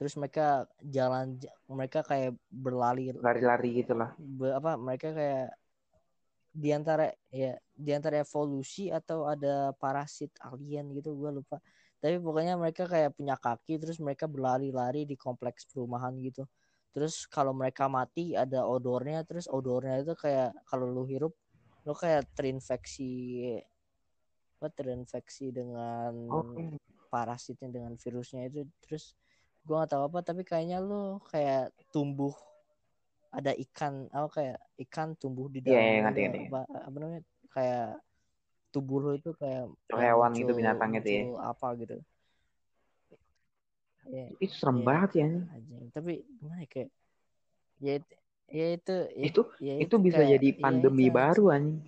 [0.00, 1.36] Terus mereka jalan
[1.68, 4.16] mereka kayak berlari Lari-lari gitu lah.
[4.16, 5.52] be- apa mereka kayak
[6.52, 11.56] di antara ya di antara evolusi atau ada parasit alien gitu gue lupa
[11.96, 16.44] tapi pokoknya mereka kayak punya kaki terus mereka berlari-lari di kompleks perumahan gitu
[16.92, 21.32] terus kalau mereka mati ada odornya terus odornya itu kayak kalau lu hirup
[21.88, 23.48] lu kayak terinfeksi
[24.60, 26.76] apa terinfeksi dengan Oke.
[27.12, 29.12] Parasitnya dengan virusnya itu terus
[29.62, 32.32] gua nggak tahu apa tapi kayaknya lu kayak tumbuh
[33.28, 34.58] ada ikan apa kayak
[34.88, 36.28] ikan tumbuh di Iya, dalam iya, lu ngerti, gitu.
[36.32, 36.44] ngerti.
[36.48, 37.88] apa, apa namanya kayak
[38.72, 41.22] tubuh lu itu kayak ya hewan gitu, muncul- binatang gitu ya.
[41.44, 41.96] apa gitu
[44.08, 44.86] ya Itu serem Iya.
[44.88, 45.28] banget ya.
[45.52, 46.90] anjing tapi gimana ya, kayak
[47.78, 48.14] ya itu
[48.52, 51.78] ya itu Itu ya itu bisa kayak- jadi ya pandemi itu, baru anjing.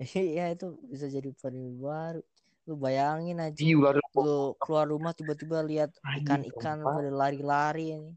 [0.16, 2.24] Iya itu bisa jadi pandemi baru.
[2.64, 4.00] Lu bayangin aja Hiu lari.
[4.16, 5.92] lu keluar rumah tiba-tiba lihat
[6.24, 8.12] ikan-ikan pada lari-lari ini.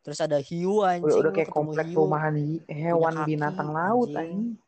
[0.00, 1.94] Terus ada hiu anjing, Udah, udah kayak ketemu kompleks hiu.
[1.94, 4.18] perumahan hi- hewan kaki, binatang laut anjing.
[4.18, 4.58] anjing.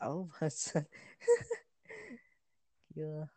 [0.00, 0.86] Oh, masa.
[2.94, 3.28] Gila.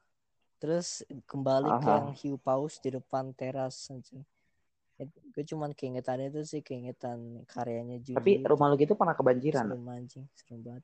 [0.63, 1.97] Terus kembali ke Aha.
[1.99, 4.23] yang hiu paus di depan teras anjing.
[5.05, 8.13] Gue cuman keingetan itu sih keingetan karyanya Junji.
[8.13, 9.65] Tapi rumah lu gitu pernah kebanjiran.
[9.65, 10.83] serem anjing, serem banget.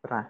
[0.00, 0.26] Pernah.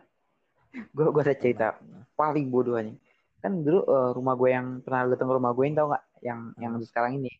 [0.91, 2.99] Gue gue ada cerita Pernah, paling bodoh anjing.
[3.39, 6.05] Kan dulu eh, rumah gue yang pernah datang ke rumah gue yang tau gak?
[6.21, 6.85] Yang yang Hmm.
[6.85, 7.33] sekarang ini.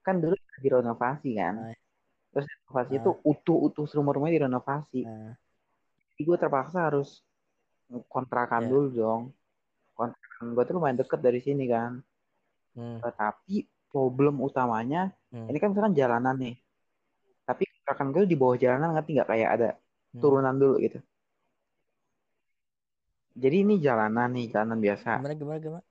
[0.00, 1.54] Kan dulu direnovasi kan.
[1.58, 1.76] Ah.
[2.32, 2.98] Terus renovasi Ah.
[3.02, 5.02] itu utuh-utuh rumah-rumahnya direnovasi.
[5.02, 5.34] Nah,
[6.12, 7.20] Jadi gue terpaksa harus
[8.06, 8.68] kontrakan Ya.
[8.68, 9.22] dulu dong.
[9.92, 12.00] kontrakan gue tuh lumayan deket dari sini kan
[12.72, 12.96] Hmm.
[13.04, 15.46] Tapi problem utamanya Hmm.
[15.46, 16.56] ini kan misalkan jalanan nih
[17.44, 19.70] tapi kontrakan gue di bawah jalanan ngerti nggak kayak ada
[20.12, 20.20] Hmm.
[20.20, 20.98] turunan dulu gitu
[23.32, 25.84] jadi ini jalanan nih jalanan biasa Gimana gimana gimana?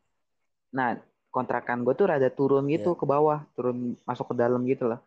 [0.69, 0.89] nah
[1.29, 2.99] kontrakan gue tuh rada turun gitu Iya.
[2.99, 5.01] ke bawah turun masuk ke dalam gitu loh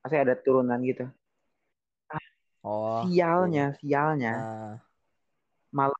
[0.00, 1.08] masih ada turunan gitu
[2.64, 3.04] Oh.
[3.04, 4.32] sialnya sialnya
[5.68, 5.90] Nah,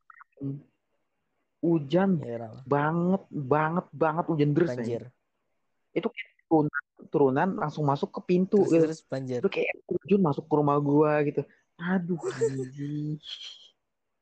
[1.61, 2.61] hujan iya kenapa?
[2.65, 4.77] banget banget banget hujan deras.
[4.77, 5.03] Banjir.
[5.95, 8.85] Itu kayak turunan, turunan langsung masuk ke pintu Terus gitu.
[8.91, 9.39] terus banjir.
[9.41, 11.43] itu kayak terjun masuk ke rumah gua gitu.
[11.79, 12.19] Aduh.
[12.21, 13.19] Anjing.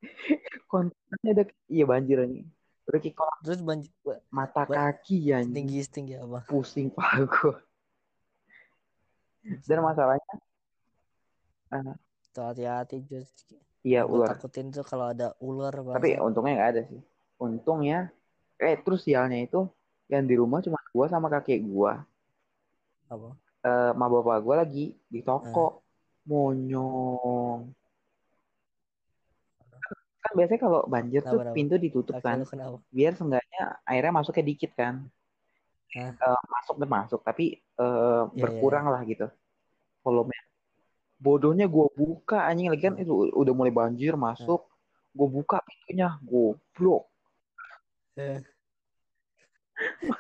[1.29, 2.45] Ada iya banjir ini.
[2.89, 3.91] Udah kayak Terus banjir
[4.33, 6.45] mata Ba- kaki ya tinggi tinggi apa?
[6.49, 7.57] pusing pala gua.
[9.67, 10.35] Dan masalahnya
[12.33, 13.29] Tuh hati-hati Jus.
[13.85, 14.37] iya ular.
[14.37, 16.25] takutin tuh kalau ada ular tapi bangsa.
[16.25, 17.01] untungnya nggak ada sih.
[17.37, 17.99] Untungnya
[18.57, 19.67] eh terus sialnya itu
[20.09, 22.05] yang di rumah cuma gua sama kakek gua
[23.09, 23.35] apa?
[23.65, 25.81] eh ma bapak gua lagi di toko.
[26.23, 27.67] Monyong.
[30.23, 31.57] Kan biasanya kalau banjir tuh Kenapa, kenapa?
[31.59, 32.79] pintu ditutup kan kenapa?
[32.95, 35.03] biar seenggaknya airnya masuknya dikit kan.
[35.99, 36.15] Hah?
[36.15, 39.27] Eh, masuk dan masuk tapi eh, Iya, berkurang lah gitu
[40.07, 40.35] volume
[41.23, 42.67] bodohnya gue buka anjing.
[42.67, 44.67] Lagi kan itu udah mulai banjir masuk.
[45.15, 47.07] Gue buka pintunya goblok.
[48.19, 48.43] Eh.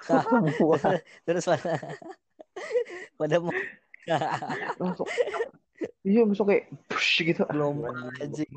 [0.02, 0.78] Semua
[1.26, 1.72] Terus pada
[3.18, 3.52] pada mau
[4.80, 5.06] langsung
[6.06, 7.76] iya langsung kayak push gitu belum
[8.20, 8.50] anjing.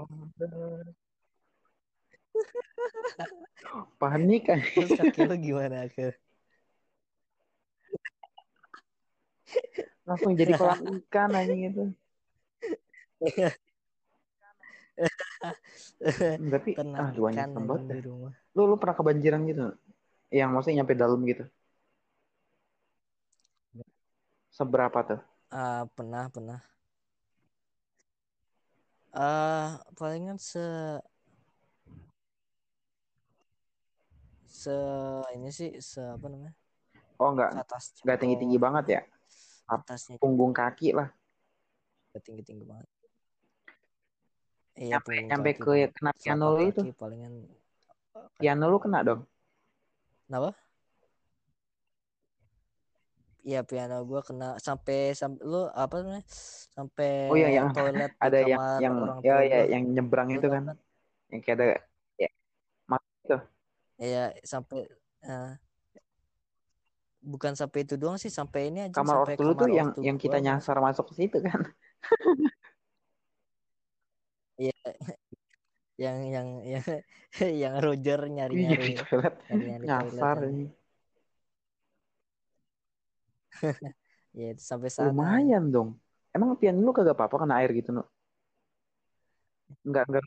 [3.99, 6.06] panik kan Terus kakek lu gimana ke?
[10.08, 11.84] langsung jadi kolam ikan anjing itu
[16.36, 18.32] Hmm, tapi ah Tenang banyak tempat anjing di rumah.
[18.56, 19.66] lu lu pernah kebanjiran gitu?
[20.34, 21.43] Yang maksudnya nyampe dalam gitu.
[24.49, 25.19] Seberapa tuh?
[25.51, 26.59] Ah, pernah pernah.
[29.15, 30.59] Ah, palingan se
[34.47, 34.71] se
[35.36, 36.53] ini sih se apa namanya?
[37.21, 39.01] oh Ke nggak atas nggak tinggi tinggi banget ya?
[39.65, 41.09] Atasnya punggung kaki lah.
[42.26, 42.88] Tinggi tinggi banget.
[44.76, 46.82] Iya, Nyampe- punggung nyampe kaki, ke kena piano lu itu.
[46.99, 47.34] palingan
[48.39, 49.21] piano lu kena dong
[50.26, 50.57] Kenapa?
[53.45, 56.26] Iya piano gua kena sampai sampai lu apa namanya?
[56.73, 60.53] Sampai Oh iya, yang toilet ada yang kamar yang ya ya yang nyebrang itu tau
[60.57, 60.63] kan
[61.30, 61.65] yang kayak ada
[62.17, 62.30] ya
[62.89, 63.38] mas itu
[64.01, 64.89] Iya, sampai
[65.30, 65.51] eh,
[67.21, 69.89] bukan sampai itu doang sih, sampai ini aja kamar sampai ortu lu tuh kamar yang
[70.01, 71.61] yang kita nyasar masuk ke situ kan
[74.55, 74.71] Iya.
[76.04, 76.86] Yang yang yang
[77.64, 78.20] yang Roger
[78.56, 79.34] iya di nyari-nyari toilet
[80.00, 80.50] toilet nyasar aja.
[80.52, 80.66] ini
[84.36, 85.16] Ya, itu sampai sana.
[85.16, 85.89] lumayan dong
[86.36, 88.04] emang piano lu kagak apa-apa kena air gitu no
[89.89, 90.24] nggak nggak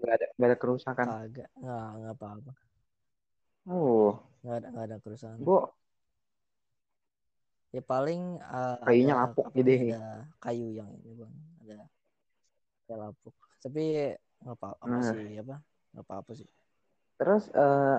[0.00, 2.52] nggak ada nggak ada kerusakan Kagak, nggak nggak apa-apa.
[3.68, 5.38] oh Nggak ada nggak ada kerusakan.
[5.38, 5.72] gua
[7.74, 10.00] Ya paling eh, Kayunya ada lapuk namanya, ada
[10.42, 11.76] kayu yang ini bang, ada
[12.88, 13.34] ada lapuk.
[13.62, 13.82] Tapi
[14.38, 15.02] nggak apa-apa Nah.
[15.02, 15.56] sih apa?
[15.92, 16.48] Nggak apa-apa sih.
[17.18, 17.98] terus eh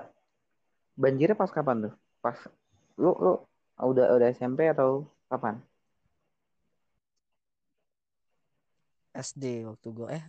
[0.96, 2.36] banjirnya pas kapan tuh pas
[2.96, 3.32] lu lu
[3.76, 5.60] udah udah SMP atau kapan
[9.12, 10.24] SD waktu gua eh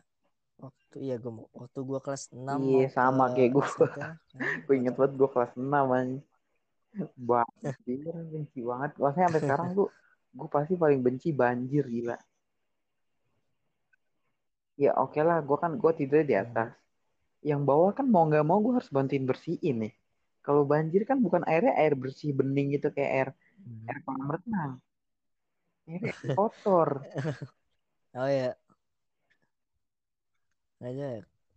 [0.59, 3.64] waktu iya gua mau- waktu gua kelas 6 Iya, sama kayak gua.
[3.64, 4.14] SMP, kan?
[4.68, 6.24] gue inget banget gue kelas 6 anjing
[7.16, 9.88] banjir benci banget maksudnya sampai sekarang tuh
[10.32, 12.18] gue pasti paling benci banjir gila
[14.84, 16.70] ya oke lah gue kan gue tidurnya di atas
[17.50, 19.94] yang bawah kan mau nggak mau gue harus bantuin bersihin nih
[20.46, 23.30] kalau banjir kan bukan airnya air bersih bening gitu kayak air
[23.62, 23.86] Hmm.
[23.90, 24.72] air kolam renang
[25.88, 26.90] airnya kotor
[28.20, 28.50] Oh ya.
[30.88, 31.08] Aja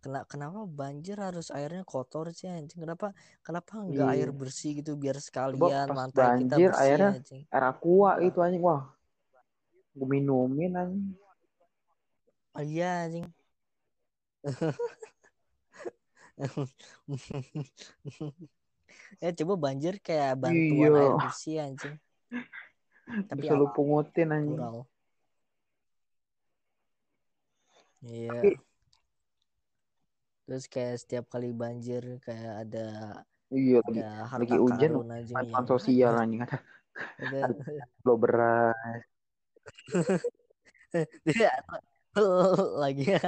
[0.03, 2.79] kena kenapa banjir harus airnya kotor sih anjing?
[2.85, 3.07] Kenapa
[3.45, 4.13] kenapa enggak Iya.
[4.13, 7.43] air bersih gitu biar sekalian pas lantai kita banjir bersih airnya anjing.
[7.53, 8.81] air aqua gitu anjing wah
[9.97, 11.05] gue minumin anjing
[12.55, 13.27] Oh, iya anjing.
[19.19, 20.99] ya coba banjir kayak bantuan Iya.
[20.99, 21.95] air bersih anjing.
[23.29, 24.59] Tapi bisa lu pungutin anjing.
[28.05, 28.31] Iya.
[28.31, 28.59] Tapi-
[30.45, 32.85] Terus kayak setiap kali banjir kayak ada
[33.49, 36.57] iya lagi ada lagi hujan bantuan yang sosial anjing ada
[37.17, 37.49] ada
[38.05, 39.01] lo beras
[42.83, 43.05] lagi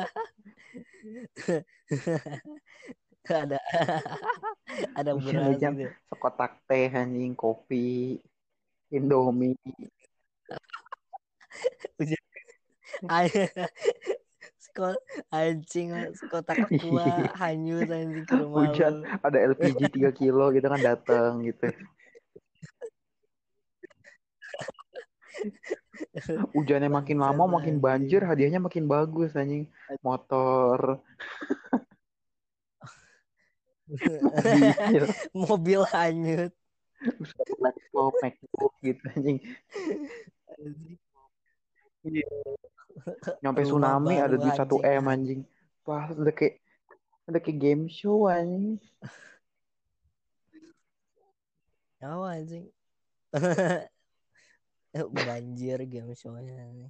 [3.27, 3.59] ada
[4.99, 5.91] ada beras hujan gitu.
[6.07, 8.19] sekotak teh anjing kopi
[8.88, 9.55] Indomie
[13.11, 13.51] Ay-
[14.57, 14.95] Sekol
[15.29, 19.03] anjing sekotak aqua hanyut anjing ke rumah Hujan.
[19.21, 21.67] ada LPG 3 kilo gitu kan datang gitu
[26.54, 29.70] hujannya makin lama makin banjir hadiahnya makin bagus anjing.
[30.02, 31.02] Motor.
[33.88, 35.08] Mobil
[35.48, 36.54] Mobil hanyut.
[37.62, 39.38] laptop MacBook gitu anjing.
[43.45, 44.82] Nyampe tsunami ada 1 anjing.
[44.82, 45.41] m anjing.
[45.86, 46.60] Pas udah kayak
[47.30, 48.82] udah kayak game show anjing.
[52.02, 52.70] Oh anjing.
[55.27, 56.89] banjir game show-nya.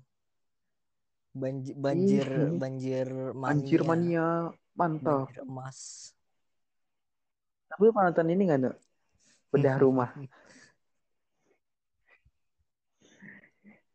[1.41, 3.07] Banjir banjir Ih, banjir
[3.43, 3.51] mania.
[3.51, 4.25] anjir mania
[4.79, 6.13] mantap Banjir emas.
[7.69, 8.75] tapi lu pernah nonton ini nggak Nuk?
[9.53, 10.11] bedah rumah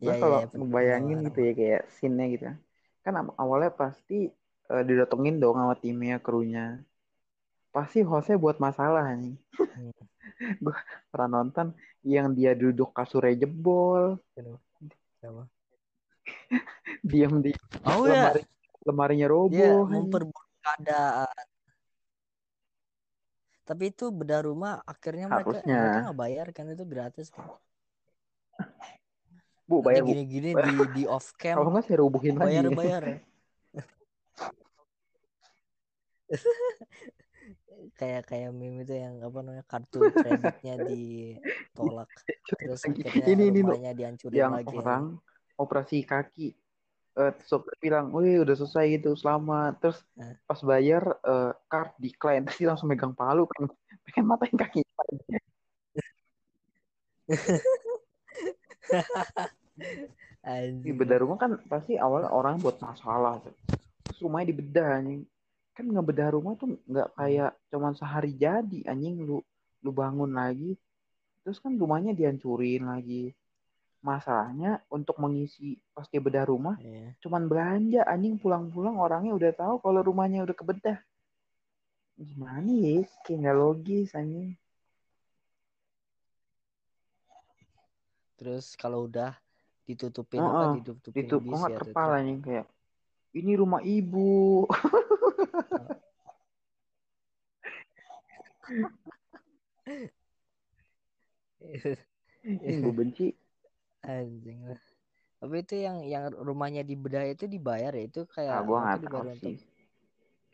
[0.00, 2.44] Ya, ya, kalau ya, ngebayangin gitu ya kayak scene-nya gitu
[3.04, 4.14] kan am- awalnya pasti
[4.72, 6.60] eh, didatengin dong sama timnya krunya
[7.74, 9.34] pasti hostnya buat masalah nih
[9.74, 9.90] Hmm.
[10.64, 10.74] gue
[11.12, 11.66] pernah nonton
[12.02, 14.18] yang dia duduk kasurnya jebol
[15.22, 15.46] Siapa?
[17.10, 17.54] diam di
[17.86, 18.42] Oh ya, lemari
[18.82, 20.02] lemarinya dia roboh anjing.
[20.06, 21.44] memperburuk keadaan.
[23.62, 25.78] Tapi itu bedah rumah akhirnya mereka Harusnya.
[25.78, 27.46] mereka nggak bayar kan itu gratis kan.
[29.62, 32.74] bu Nanti bayar bu gini-gini di di off kalau cam nggak saya rubuhin lagi bayar
[32.74, 33.02] bayar.
[37.96, 42.08] kayak kayak meme itu yang apa namanya kartu kreditnya ditolak
[42.60, 45.16] terus akhirnya ini ini rumahnya dihancurin yang lagi orang
[45.58, 46.56] operasi kaki
[47.12, 49.76] eh sopir bilang, wih udah selesai gitu, selamat.
[49.84, 50.32] Terus Nah.
[50.48, 53.68] pas bayar eh card decline, terus dia langsung megang palu, pengen,
[54.08, 54.80] pengen matain kaki.
[60.82, 63.44] Di bedah rumah kan pasti awalnya orang buat masalah.
[64.08, 65.22] Terus rumahnya dibedah anjing.
[65.72, 69.40] Kan ngebedah rumah tuh nggak kayak cuman sehari jadi anjing lu
[69.80, 70.76] lu bangun lagi.
[71.42, 73.32] Terus kan rumahnya dihancurin lagi.
[74.02, 77.14] Masalahnya untuk mengisi pas dia bedah rumah Iya.
[77.22, 80.98] cuman belanja anjing pulang-pulang orangnya udah tahu kalau rumahnya udah kebedah.
[82.18, 83.06] Gimana ya?
[83.22, 84.58] Kayak nggak logis anjing.
[88.42, 89.38] terus kalau udah
[89.86, 92.66] ditutupin Oh, apa ditutupin Itu bis kok nggak ya anjing kayak
[93.38, 94.66] ini rumah ibu.
[102.82, 103.26] Gue benci.
[104.02, 104.82] anjing lah
[105.42, 108.94] tapi itu yang yang rumahnya dibedah itu dibayar ya itu kayak Ah, gue apa nggak
[108.94, 109.56] tahu dibayar untuk sih.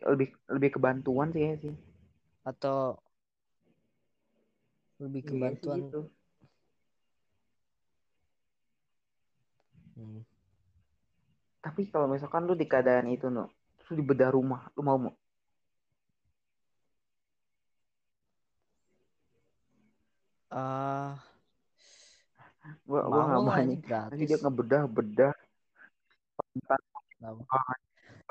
[0.00, 1.74] Lebih lebih kebantuan sih ya sih.
[2.48, 2.96] atau
[4.96, 6.00] lebih Iya sih kebantuan gitu.
[10.00, 10.22] Hmm.
[11.60, 13.52] Tapi kalau misalkan lu di keadaan itu no,
[13.88, 15.14] terus di bedah rumah, lu mau mau?
[20.48, 21.16] ah
[22.84, 23.80] Gua gua nggak mau anjing.
[23.80, 25.34] Nanti dia ngebedah bedah.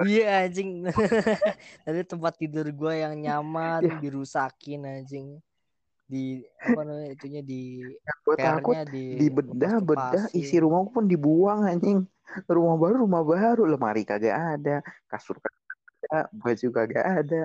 [0.05, 0.85] Iya anjing.
[1.85, 3.97] Nanti tempat tidur gua yang nyaman Iya.
[3.97, 5.41] dirusakin anjing.
[6.07, 7.83] Di apa namanya itunya di
[8.23, 12.07] Gue takut pernya di di bedah bedah isi rumah pun dibuang anjing.
[12.47, 14.79] Rumah baru rumah baru lemari kagak ada,
[15.11, 15.63] kasur kagak
[16.07, 17.41] ada, baju kagak ada.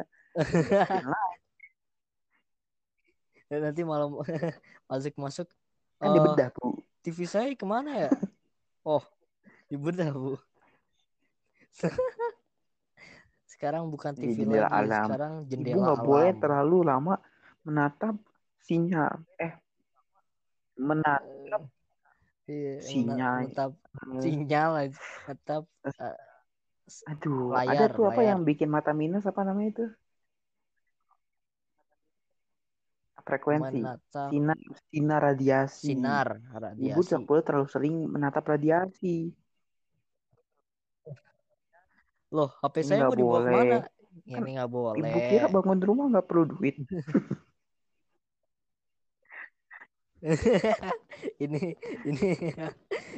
[3.50, 4.14] Dan nanti malam
[4.90, 5.50] masuk-masuk
[6.02, 6.82] Kan eh, dibedah bu.
[7.02, 8.10] TV saya ke mana ya?
[8.82, 9.02] Oh,
[9.70, 10.34] dibedah bu.
[13.46, 15.06] Sekarang bukan Di TV jendela lagi, alam.
[15.06, 16.06] sekarang Ibu jendela nggak alam.
[16.10, 17.14] boleh terlalu lama
[17.62, 18.18] menatap
[18.66, 19.14] sinyal.
[19.42, 19.52] Eh,
[20.78, 21.62] menatap
[22.50, 23.34] Iya, sinyal.
[23.46, 23.70] menatap
[24.22, 26.16] sinyal aja, menatap eh,
[27.08, 28.30] Aduh, Layar, ada tuh apa layar.
[28.34, 29.84] yang bikin mata minus apa namanya itu?
[33.22, 33.78] Frekuensi.
[33.78, 34.58] menatap Sinar,
[34.90, 35.86] sinar radiasi.
[35.86, 37.06] sinar Ibu radiasi.
[37.06, 39.30] tidak boleh terlalu sering menatap radiasi.
[42.34, 43.46] Loh, HP saya mau nggak boleh.
[43.46, 43.76] ke mana?
[44.26, 44.98] Kan Ini nggak boleh.
[45.06, 46.74] Ibu kira bangun rumah nggak perlu duit.
[51.44, 51.74] ini
[52.06, 52.28] ini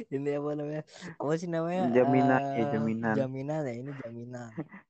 [0.09, 0.83] ini apa namanya?
[1.21, 1.93] Apa sih namanya?
[1.93, 3.15] Jaminan, ya, Eh, jaminan.
[3.15, 4.49] Jaminan ya, ini jaminan.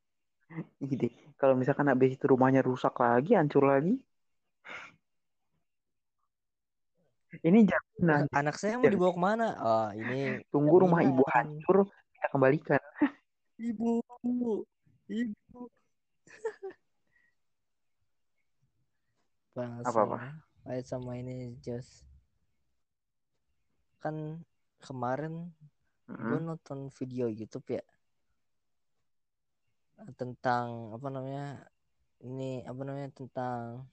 [0.80, 1.12] Gitu.
[1.36, 4.00] Kalau misalkan habis itu rumahnya rusak lagi, hancur lagi.
[7.44, 8.32] Ini jaminan.
[8.32, 9.48] Anak saya mau dibawa ke mana?
[9.60, 12.80] Oh, ini Tunggu rumah ibu hancur, kita kembalikan.
[13.56, 14.04] Ibu,
[15.08, 15.62] ibu.
[19.56, 20.45] bahas Apa-apa?
[20.66, 22.04] Ayat sama ini just
[24.02, 24.42] kan
[24.82, 25.50] kemarin
[26.06, 26.46] gue Mm-mm.
[26.46, 27.86] nonton video YouTube ya
[30.14, 31.66] tentang apa namanya
[32.22, 33.86] ini apa namanya tentang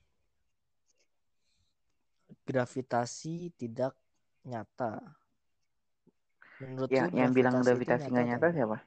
[2.43, 3.95] gravitasi tidak
[4.43, 4.99] nyata.
[6.59, 8.77] Menurut Yang lu yang bilang gravitasi nggak nyata atau siapa?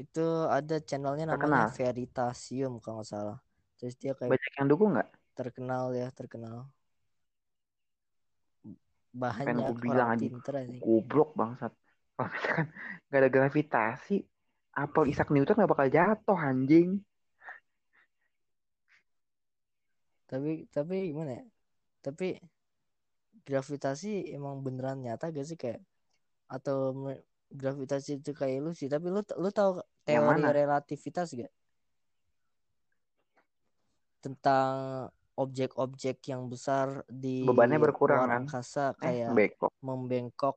[0.00, 1.68] Itu ada channelnya Terkenal.
[1.68, 3.38] namanya Veritasium kalau nggak salah.
[3.80, 5.08] Terus dia kayak Banyak yang dukung nggak?
[5.40, 6.68] terkenal ya terkenal.
[9.16, 10.28] Banyak gue bilang aja
[10.84, 11.72] goblok bangsat.
[12.14, 12.66] Kalau misalkan
[13.08, 14.16] nggak ada gravitasi,
[14.76, 17.00] apel Isaac Newton nggak bakal jatuh anjing.
[20.28, 21.44] Tapi tapi gimana ya?
[22.04, 22.36] Tapi
[23.48, 25.80] gravitasi emang beneran nyata gak sih kayak
[26.46, 26.92] atau
[27.50, 31.50] gravitasi itu kayak ilusi tapi lu lu tahu teori relativitas gak
[34.20, 38.42] tentang objek-objek yang besar di Bebannya berkurang luar kan?
[38.44, 39.66] angkasa Eh, kayak beko.
[39.80, 40.56] membengkok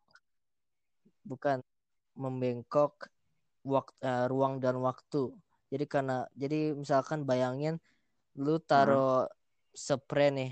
[1.23, 1.63] bukan
[2.19, 3.07] membengkok
[3.63, 3.95] waktu
[4.27, 5.31] ruang dan waktu
[5.71, 7.79] jadi karena jadi misalkan bayangin
[8.35, 8.67] lu Hmm.
[8.67, 9.31] taruh
[9.71, 10.51] spray nih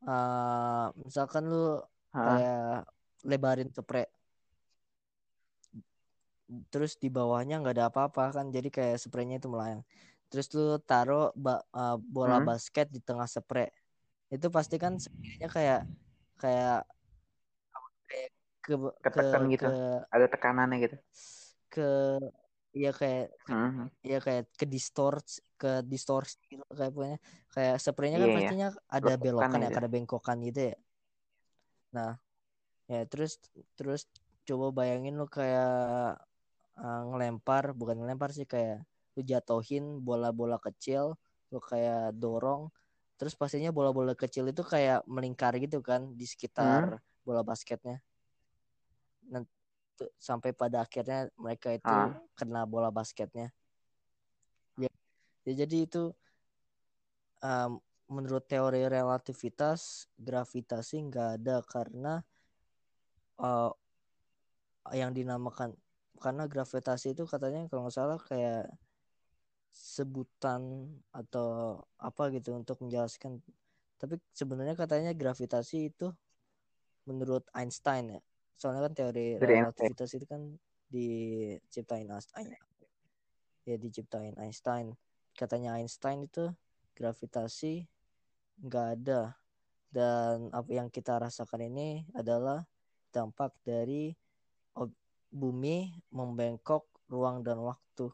[0.00, 1.76] Eh, misalkan lu
[2.16, 2.24] Hah?
[2.24, 2.88] kayak
[3.28, 4.08] lebarin spray
[6.72, 9.84] terus di bawahnya nggak ada apa-apa kan jadi kayak spraynya itu melayang
[10.30, 12.46] terus lu taruh ba- eh, bola Hmm.
[12.48, 13.68] basket di tengah spray
[14.30, 15.80] itu pasti kan spraynya kayak
[16.38, 16.80] kayak
[18.06, 18.30] kayak
[18.62, 19.66] ke ke Ketekan gitu.
[19.66, 19.72] ke
[20.14, 20.96] Ada tekanannya gitu.
[21.70, 21.88] ke
[22.74, 23.86] ya kayak Mhm.
[24.06, 25.26] ya kayak ke distort
[25.60, 27.18] ke distorsi gitu kayak pokoknya
[27.52, 28.38] kayak spraynya kan Iya, iya.
[28.38, 29.78] pastinya ada Lekukan belokan ya gitu.
[29.82, 30.76] ada bengkokan gitu ya
[31.90, 32.12] nah
[32.86, 33.42] ya terus
[33.74, 34.06] terus
[34.46, 36.18] coba bayangin lu kayak
[36.78, 38.86] uh, ngelempar bukan ngelempar sih kayak
[39.20, 41.20] lu jatuhin bola-bola kecil
[41.52, 42.72] lu kayak dorong
[43.20, 48.00] terus pastinya bola-bola kecil itu kayak melingkar gitu kan di sekitar bola basketnya.
[49.28, 49.52] Nanti
[50.16, 52.16] sampai pada akhirnya mereka itu Ah.
[52.32, 53.52] kena bola basketnya.
[54.80, 54.88] Ya,
[55.44, 56.16] ya jadi itu
[57.44, 57.76] um,
[58.08, 62.14] menurut teori relativitas gravitasi nggak ada karena
[63.36, 63.70] uh,
[64.96, 65.76] yang dinamakan
[66.16, 68.66] karena gravitasi itu katanya kalau nggak salah kayak
[69.70, 73.38] sebutan atau apa gitu untuk menjelaskan.
[73.96, 76.10] Tapi sebenarnya katanya gravitasi itu
[77.06, 78.20] menurut Einstein ya.
[78.58, 80.42] Soalnya kan teori relativitas itu kan
[80.90, 82.52] diciptain Einstein.
[83.64, 84.98] Ya diciptain Einstein.
[85.32, 86.50] Katanya Einstein itu
[86.98, 87.86] gravitasi
[88.60, 89.38] nggak ada.
[89.90, 92.62] Dan apa yang kita rasakan ini adalah
[93.10, 94.14] dampak dari
[95.30, 98.10] bumi membengkok ruang dan waktu.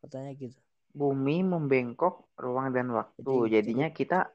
[0.00, 0.64] Katanya gitu
[0.94, 3.26] Bumi membengkok ruang dan waktu.
[3.50, 4.30] Jadi- Jadinya kita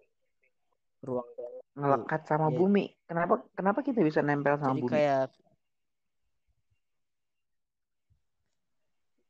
[1.01, 2.57] ruang dan ngelekat sama Iya.
[2.59, 2.85] bumi.
[3.07, 4.91] Kenapa kenapa kita bisa nempel sama jadi bumi?
[4.91, 5.31] kayak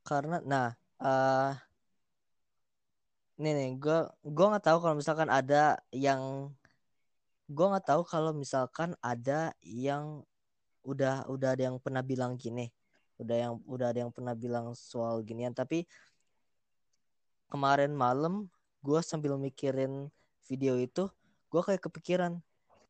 [0.01, 0.67] karena nah
[0.99, 1.53] eh
[3.39, 6.49] nih nih gue gue nggak tahu kalau misalkan ada yang
[7.45, 10.25] gue nggak tahu kalau misalkan ada yang
[10.83, 12.67] udah udah ada yang pernah bilang gini
[13.21, 15.85] udah yang udah ada yang pernah bilang soal ginian tapi
[17.49, 18.47] kemarin malam
[18.79, 20.07] gue sambil mikirin
[20.47, 21.09] video itu
[21.49, 22.39] gue kayak kepikiran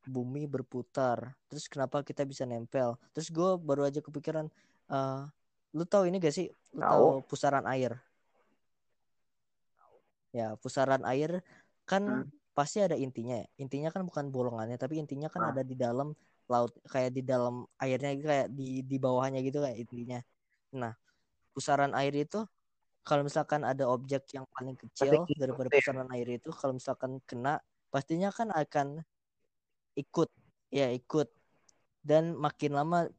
[0.05, 4.47] bumi berputar terus kenapa kita bisa nempel terus gue baru aja kepikiran
[4.89, 5.21] eh
[5.69, 7.05] lu tahu ini gak sih lu Tahu.
[7.29, 7.97] pusaran air
[10.29, 11.41] ya pusaran air
[11.89, 12.29] kan Hmm.
[12.53, 15.49] pasti ada intinya ya intinya kan bukan bolongannya tapi intinya kan Ah.
[15.55, 16.11] ada di dalam
[16.49, 20.19] laut kayak di dalam airnya kayak di di bawahnya gitu kayak intinya
[20.75, 20.93] nah
[21.55, 22.43] pusaran air itu
[23.03, 25.75] kalau misalkan ada objek yang paling kecil ngikut daripada ya.
[25.81, 27.57] pusaran air itu kalau misalkan kena
[27.89, 29.01] pastinya kan akan
[29.97, 30.29] ikut
[30.69, 31.27] ya ikut
[32.05, 33.09] dan makin lama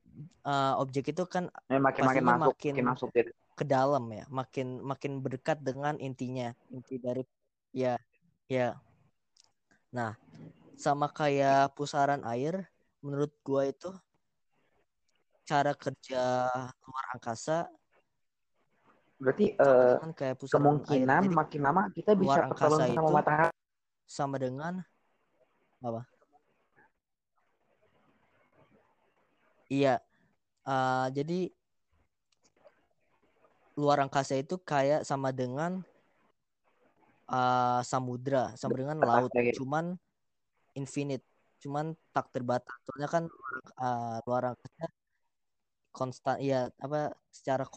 [0.46, 3.30] uh, objek itu kan Eh, makin makin masuk, makin- makin masuk gitu.
[3.58, 7.22] ke dalam ya makin makin berdekat dengan intinya inti dari
[7.74, 7.98] ya
[8.48, 8.78] ya
[9.90, 10.14] nah
[10.78, 12.64] sama kayak pusaran air
[13.04, 13.90] menurut gua itu
[15.44, 16.46] cara kerja
[16.86, 17.66] luar angkasa
[19.20, 23.54] Berarti dengan kayak kemungkinan air makin lama kita bisa ketolong sama itu- matahari.
[24.10, 24.74] sama dengan
[25.80, 26.02] apa
[29.70, 30.00] iya
[30.60, 31.48] Eh, jadi
[33.80, 35.80] luar angkasa itu kayak sama dengan
[37.32, 39.56] eh, samudra sama dengan laut lagi.
[39.56, 39.96] cuman
[40.76, 41.24] infinite
[41.64, 43.24] cuman tak terbatas soalnya kan
[43.80, 44.84] eh, luar angkasa
[45.90, 47.72] konstan ya apa secara Hmm.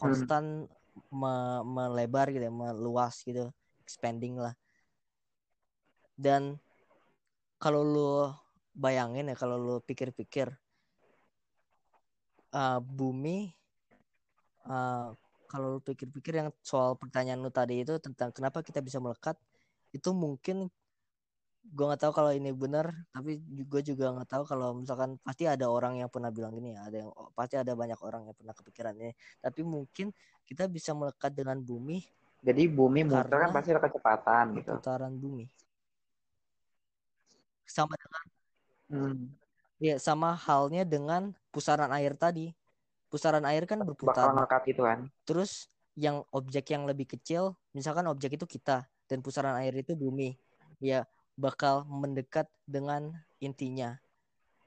[1.10, 3.50] Me- melebar gitu ya meluas gitu
[3.82, 4.54] expanding lah.
[6.14, 6.56] Dan
[7.58, 8.10] kalau lu
[8.74, 10.50] bayangin ya kalau lu pikir-pikir
[12.54, 13.54] uh, bumi
[14.66, 15.14] uh,
[15.50, 19.38] kalau lu pikir-pikir yang soal pertanyaan lu tadi itu tentang kenapa kita bisa melekat
[19.94, 20.66] itu mungkin
[21.64, 25.64] gue nggak tahu kalau ini benar tapi gue juga nggak tahu kalau misalkan pasti ada
[25.72, 28.94] orang yang pernah bilang gini ya ada yang pasti ada banyak orang yang pernah kepikiran
[29.00, 30.12] ini tapi mungkin
[30.44, 32.04] kita bisa melekat dengan bumi
[32.44, 34.76] Jadi bumi muter kan pasti ada kecepatan gitu.
[34.76, 35.48] putaran bumi
[37.64, 38.22] sama dengan
[38.84, 39.32] Hmm.
[39.80, 42.52] ya sama halnya dengan pusaran air tadi
[43.08, 44.28] pusaran air kan berputar
[44.68, 45.08] gitu kan.
[45.24, 50.36] terus yang objek yang lebih kecil misalkan objek itu kita dan pusaran air itu bumi
[50.84, 53.10] ya bakal mendekat dengan
[53.42, 53.98] intinya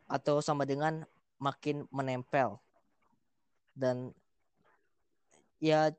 [0.08, 1.04] atau sama dengan
[1.40, 2.60] makin menempel
[3.78, 4.12] dan
[5.60, 5.92] ya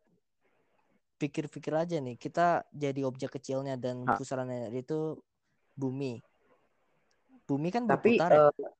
[1.18, 4.16] pikir-pikir aja nih kita jadi objek kecilnya dan Hah.
[4.16, 5.18] pusaran air itu
[5.74, 6.22] bumi
[7.48, 8.72] bumi kan Tapi berputar ya, eh,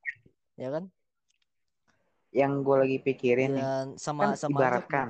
[0.55, 0.85] ya kan
[2.29, 5.07] yang gue lagi pikirin nih, dan sama kan sama ibaratkan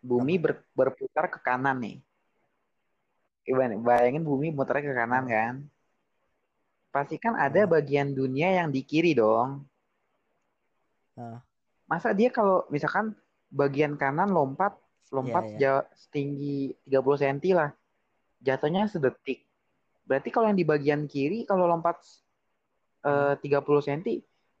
[0.00, 1.96] bumi ber- berputar ke kanan nih.
[3.82, 5.54] Bayangin bumi muternya ke kanan kan.
[6.92, 7.72] Pasti kan ada Hmm.
[7.72, 9.64] bagian dunia yang di kiri dong.
[11.16, 11.40] Ah.
[11.88, 13.16] Masa dia kalau misalkan
[13.52, 14.76] bagian kanan lompat
[15.12, 15.52] lompat iya.
[15.56, 17.70] sejauh setinggi 30 cm lah.
[18.44, 19.44] Jatuhnya sedetik.
[20.08, 21.96] Berarti kalau yang di bagian kiri kalau lompat
[23.08, 24.00] eh, 30 cm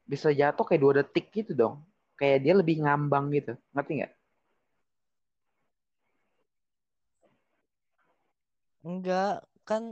[0.08, 1.74] bisa jatuh kayak dua detik gitu dong.
[2.20, 3.52] Kayak dia lebih ngambang gitu.
[3.74, 4.12] Ngerti nggak?
[8.88, 9.82] Enggak, kan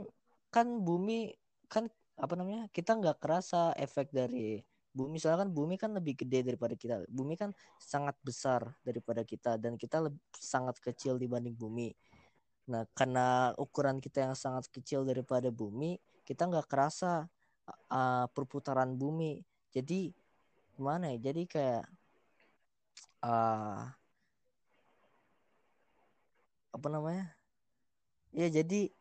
[0.55, 1.31] kan bumi
[1.71, 1.87] kan
[2.21, 2.69] apa namanya?
[2.69, 4.61] Kita nggak kerasa efek dari
[4.93, 5.17] bumi.
[5.17, 7.01] Soalnya kan bumi kan lebih gede daripada kita.
[7.09, 7.49] Bumi kan
[7.81, 11.89] sangat besar daripada kita dan kita leb- sangat kecil dibanding bumi.
[12.69, 17.25] Nah, karena ukuran kita yang sangat kecil daripada bumi, kita nggak kerasa
[17.89, 19.41] uh, perputaran bumi.
[19.73, 20.13] Jadi
[20.77, 21.33] gimana ya?
[21.33, 21.83] Jadi kayak
[23.25, 23.89] uh,
[26.71, 27.33] apa namanya?
[28.31, 28.93] Ya jadi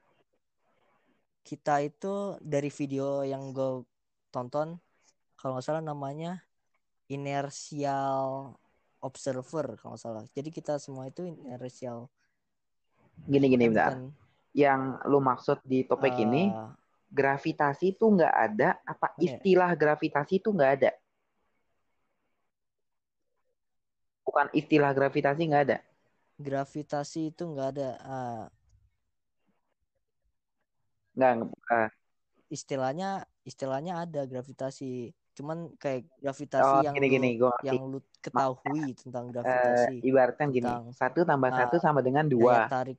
[1.50, 3.82] kita itu dari video yang gue
[4.30, 4.78] tonton
[5.34, 6.46] kalau nggak salah namanya
[7.10, 8.54] inertial
[9.02, 10.24] observer kalau nggak salah.
[10.30, 12.06] Jadi kita semua itu inertial
[13.30, 13.92] Gini gini kan bentar.
[13.92, 14.00] bukan,
[14.54, 16.68] Yang lu maksud di topik ini eh,
[17.10, 20.90] gravitasi itu nggak ada apa istilah gravitasi itu nggak ada?
[24.26, 25.78] Bukan istilah gravitasi nggak ada.
[26.40, 28.44] gravitasi itu nggak ada ah,
[31.20, 31.88] Nggak eh,
[32.50, 35.14] istilahnya istilahnya ada gravitasi.
[35.38, 37.66] Cuman kayak gravitasi oh yang gini lu gini ngerti.
[37.70, 42.26] yang lu ketahui tentang Eh, gravitasi, ibaratkan gini tentang satu tambah satu ah, sama dengan
[42.26, 42.66] dua.
[42.68, 42.98] tarik.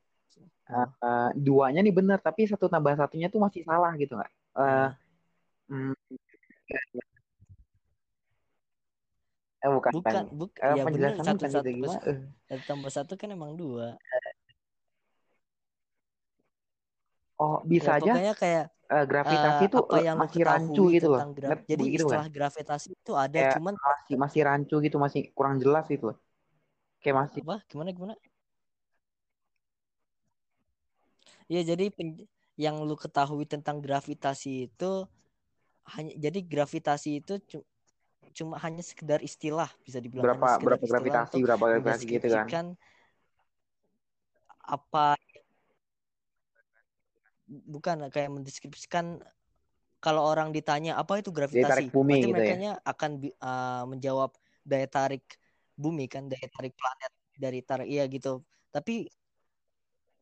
[0.71, 4.31] Eh, eh, duanya nih bener tapi satu tambah satunya tuh masih salah gitu nggak?
[4.31, 4.89] Eh, Ah,
[5.67, 5.93] hmm,
[9.61, 11.99] eh bukan bukan, buk, Eh, ya bener satu bukan gitu satu gimana?
[12.07, 12.17] Eh,
[12.49, 13.99] satu tambah satu kan emang dua.
[17.41, 18.63] Oh Ya bisa aja pokoknya kayak
[18.93, 21.23] eh, gravitasi eh, itu apa yang lu masih rancu ketahui gitu loh.
[21.45, 22.23] Ngerti Jadi gitu kan?
[22.23, 26.17] istilah gravitasi itu ada, Kayak cuman masih masih rancu gitu, masih kurang jelas gitu loh.
[27.01, 27.55] Kayak masih apa?
[27.69, 28.13] Gimana gimana?
[31.53, 32.25] Ya jadi pen-
[32.63, 34.91] yang lu ketahui tentang gravitasi itu
[35.93, 37.67] hanya jadi gravitasi itu cu-
[38.37, 42.47] cuma hanya sekedar istilah bisa dibilang berapa berapa gravitasi, berapa gravitasi gitu kan.
[44.73, 45.15] apa
[47.51, 49.19] bukan kayak mendeskripsikan
[50.01, 51.69] kalau orang ditanya apa itu Daya gravitasi?
[51.69, 52.33] tarik bumi gitu ya.
[52.33, 52.53] mereka
[52.87, 54.31] akan bi- uh, menjawab
[54.65, 55.25] daya tarik
[55.77, 58.41] bumi kan daya tarik planet dari tarik iya gitu.
[58.73, 59.05] Tapi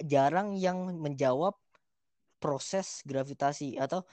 [0.04, 1.56] jarang yang menjawab
[2.40, 4.04] proses gravitasi atau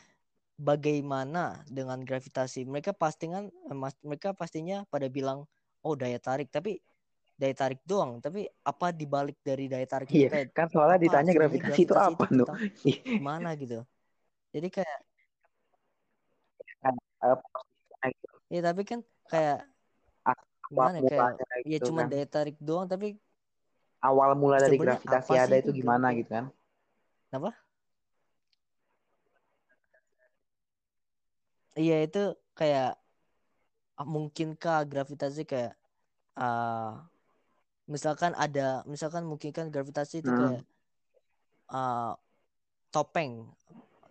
[0.59, 2.67] bagaimana dengan gravitasi.
[2.67, 5.47] Mereka pastikan eh, mas- mereka pastinya pada bilang
[5.83, 6.51] oh daya tarik.
[6.51, 6.79] Tapi
[7.37, 11.05] daya tarik doang tapi apa dibalik dari daya tarik itu Iya, kayak kan soalnya apa
[11.05, 12.45] ditanya gravitasi itu apa itu nu?
[12.49, 12.59] tentang
[13.05, 13.79] gimana gitu
[14.57, 14.99] jadi kayak
[18.07, 18.37] gitu.
[18.49, 19.59] ya tapi kan kayak
[20.73, 21.31] gimana ya, kayak
[21.63, 22.09] ya gitu cuma kan.
[22.13, 23.21] daya tarik doang tapi
[24.01, 26.47] Awal mula dari gravitasi ada itu itu gimana gitu kan.
[27.37, 27.51] apa
[31.77, 32.19] iya itu
[32.57, 32.97] kayak
[34.01, 35.73] ah, mungkinkah gravitasi kayak
[36.37, 37.05] ah
[37.87, 40.39] misalkan ada misalkan mungkin kan gravitasi itu Hmm.
[40.39, 40.63] kayak
[41.71, 42.13] ah,
[42.91, 43.47] topeng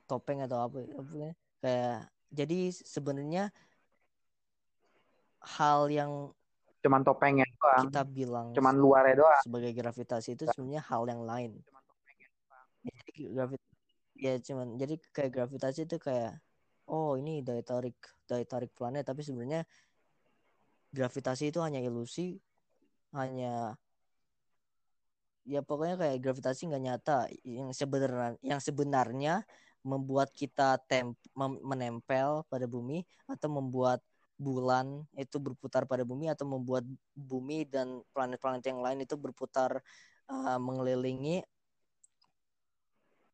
[0.08, 1.98] topeng atau apa apa ya, kayak
[2.32, 3.52] jadi sebenarnya
[5.44, 6.12] hal yang
[6.86, 7.84] Cuman topengnya doang.
[7.90, 9.42] kita bilang Cuman luarnya doang.
[9.42, 11.52] sebagai gravitasi itu sebenarnya hal yang lain
[12.86, 13.74] jadi gravitasi
[14.16, 16.38] ya cuman jadi kayak gravitasi itu kayak
[16.88, 17.98] oh ini daya tarik
[18.30, 19.66] daya tarik planet tapi sebenarnya
[20.94, 22.38] gravitasi itu hanya ilusi
[23.16, 23.80] hanya
[25.46, 27.18] ya pokoknya kayak gravitasi nggak nyata.
[27.42, 29.34] Yang sebenarnya yang sebenarnya
[29.86, 34.02] membuat kita tem menempel pada bumi atau membuat
[34.36, 36.84] bulan itu berputar pada bumi atau membuat
[37.16, 39.80] bumi dan planet-planet yang lain itu berputar
[40.28, 41.40] uh, mengelilingi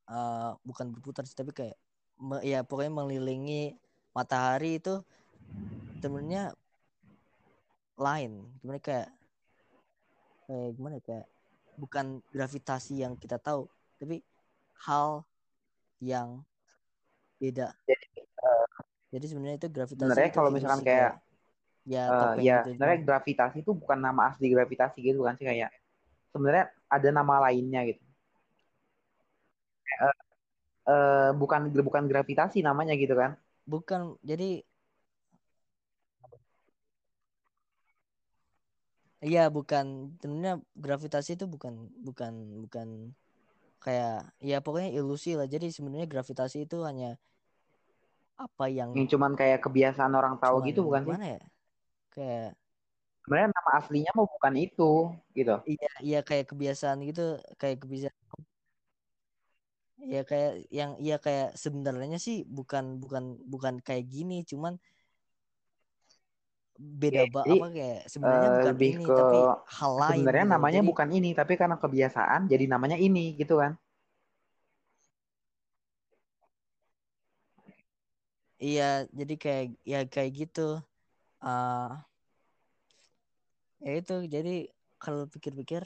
[0.06, 1.78] uh, bukan berputar tapi kayak
[2.22, 3.74] me, ya pokoknya mengelilingi
[4.14, 5.02] matahari itu
[6.04, 6.54] sebenarnya
[7.96, 8.46] lain.
[8.62, 9.10] Gimana kayak
[10.52, 11.26] kayak gimana ya, kayak
[11.80, 14.20] bukan gravitasi yang kita tahu tapi
[14.84, 15.24] hal
[16.04, 16.44] yang
[17.40, 17.72] beda.
[17.88, 18.68] Jadi, uh,
[19.16, 21.12] jadi sebenarnya itu gravitasi sebenarnya itu kalau misalkan kayak,
[21.88, 25.72] ya uh, ya gitu sebenarnya gravitasi itu bukan nama asli gravitasi gitu kan sih kayak
[26.36, 28.04] sebenarnya ada nama lainnya gitu.
[29.92, 30.16] Uh,
[30.92, 33.40] uh, bukan bukan gravitasi namanya gitu kan?
[33.64, 34.68] Bukan jadi
[39.22, 42.34] Iya bukan sebenarnya gravitasi itu bukan bukan
[42.66, 42.88] bukan
[43.78, 47.22] kayak ya pokoknya ilusi lah jadi sebenarnya gravitasi itu hanya
[48.42, 51.38] apa yang yang cuman kayak kebiasaan orang tahu gitu bukan sih?
[51.38, 51.40] ya?
[52.10, 52.48] Kayak
[53.22, 54.92] sebenarnya nama aslinya mau bukan itu
[55.38, 55.56] gitu.
[55.70, 58.42] Iya iya kayak kebiasaan gitu kayak kebiasaan
[60.02, 64.82] ya kayak yang iya kayak sebenarnya sih bukan bukan bukan kayak gini cuman
[66.82, 69.40] beda ya, apa kayak sebenarnya uh, bukan lebih ini ke, tapi
[69.70, 70.54] hal lain sebenarnya gitu.
[70.58, 73.78] namanya jadi, bukan ini tapi karena kebiasaan jadi namanya ini gitu kan.
[78.62, 80.82] Iya jadi kayak ya kayak gitu.
[81.42, 81.98] Uh,
[83.82, 84.70] ya itu jadi
[85.02, 85.86] kalau pikir-pikir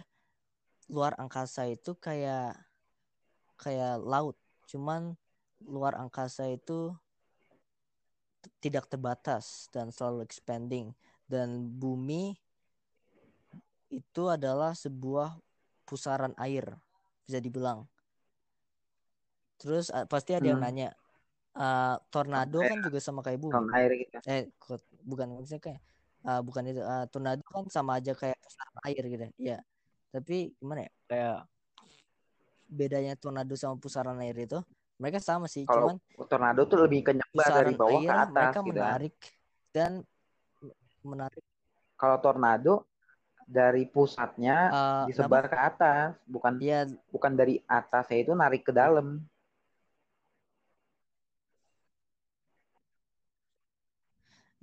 [0.92, 2.56] luar angkasa itu kayak
[3.56, 4.36] kayak laut.
[4.68, 5.16] Cuman
[5.64, 6.92] luar angkasa itu
[8.62, 10.94] tidak terbatas dan selalu expanding
[11.26, 12.38] dan bumi
[13.90, 15.38] itu adalah sebuah
[15.86, 16.66] pusaran air
[17.26, 17.86] bisa dibilang
[19.62, 20.52] terus pasti ada hmm.
[20.52, 20.90] yang nanya
[21.56, 24.18] uh, tornado kan juga sama kayak bumi air gitu.
[24.28, 24.44] eh
[25.06, 25.82] bukan maksudnya kayak
[26.28, 29.58] uh, bukan itu uh, tornado kan sama aja kayak pusaran air gitu ya
[30.12, 31.38] tapi gimana ya kayak
[32.66, 34.60] bedanya tornado sama pusaran air itu
[34.96, 38.32] mereka sama sih kalau cuman tornado tuh lebih ke nyebar dari bawah air, ke atas
[38.32, 39.16] mereka gitu menarik
[39.76, 39.92] dan
[41.04, 41.44] menarik
[42.00, 42.74] kalau tornado
[43.46, 45.52] dari pusatnya uh, disebar nama?
[45.54, 49.22] ke atas bukan ya, bukan dari atas itu narik ke dalam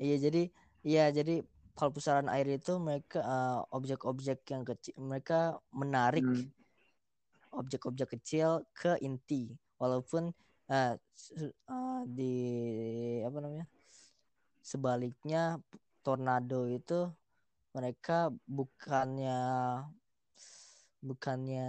[0.03, 0.43] iya jadi
[0.83, 1.47] iya jadi
[1.79, 6.51] kalau pusaran air itu mereka uh, objek-objek yang kecil mereka menarik hmm.
[7.55, 8.17] objek-objek hmm.
[8.19, 10.31] kecil ke inti walaupun
[10.71, 10.95] uh,
[11.67, 12.35] uh, di
[13.27, 13.67] apa namanya
[14.63, 15.59] sebaliknya
[16.07, 17.11] tornado itu
[17.75, 19.43] mereka bukannya
[21.03, 21.69] bukannya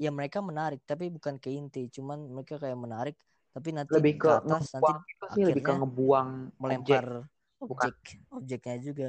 [0.00, 1.92] ya mereka menarik tapi bukan ke inti.
[1.92, 3.16] Cuman mereka kayak menarik
[3.52, 4.92] tapi nanti lebih ke, ke atas nanti
[5.36, 6.28] sih lebih ke ngebuang
[6.60, 7.24] melempar
[7.60, 7.92] objek.
[7.92, 7.96] Objek
[8.32, 9.04] objeknya juga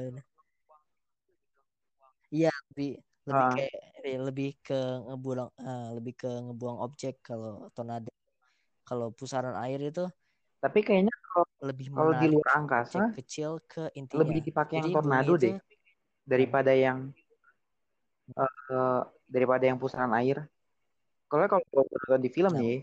[2.28, 3.52] iya lebih lebih uh.
[3.56, 8.10] kayak ya, lebih ke ngebuang uh, lebih ke ngebuang objek kalau tornado
[8.86, 10.06] kalau pusaran air itu
[10.58, 15.34] tapi kayaknya kalau lebih kalau di luar angkasa kecil ke intinya lebih dipakai yang tornado
[15.38, 15.54] deh
[16.26, 17.14] daripada yang
[18.34, 20.44] uh, daripada yang pusaran air
[21.28, 22.60] kalau kalau di film nah.
[22.60, 22.78] nih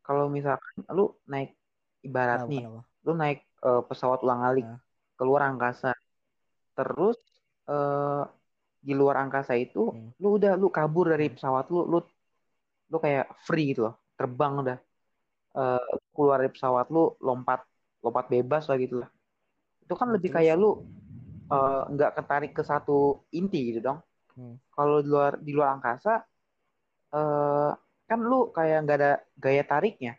[0.00, 1.52] kalau misalkan lu naik
[2.00, 2.80] ibarat nah, nih apa?
[3.04, 4.80] lu naik uh, pesawat ulang alik nah.
[5.18, 5.92] keluar angkasa
[6.78, 7.18] terus
[7.66, 8.24] uh,
[8.78, 10.22] di luar angkasa itu hmm.
[10.22, 11.98] lu udah lu kabur dari pesawat lu lu
[12.88, 14.78] lu kayak free gitu loh terbang udah.
[15.58, 17.62] Uh, keluar dari pesawat lu lompat
[18.02, 19.10] lompat bebas lah gitu lah.
[19.82, 20.84] Itu kan lebih kayak lu
[21.48, 24.00] eh, nggak uh, ketarik ke satu inti gitu dong.
[24.38, 24.54] Hmm.
[24.70, 26.22] kalau di luar di luar angkasa
[27.10, 27.74] uh,
[28.06, 30.12] kan lu kayak nggak ada gaya tariknya.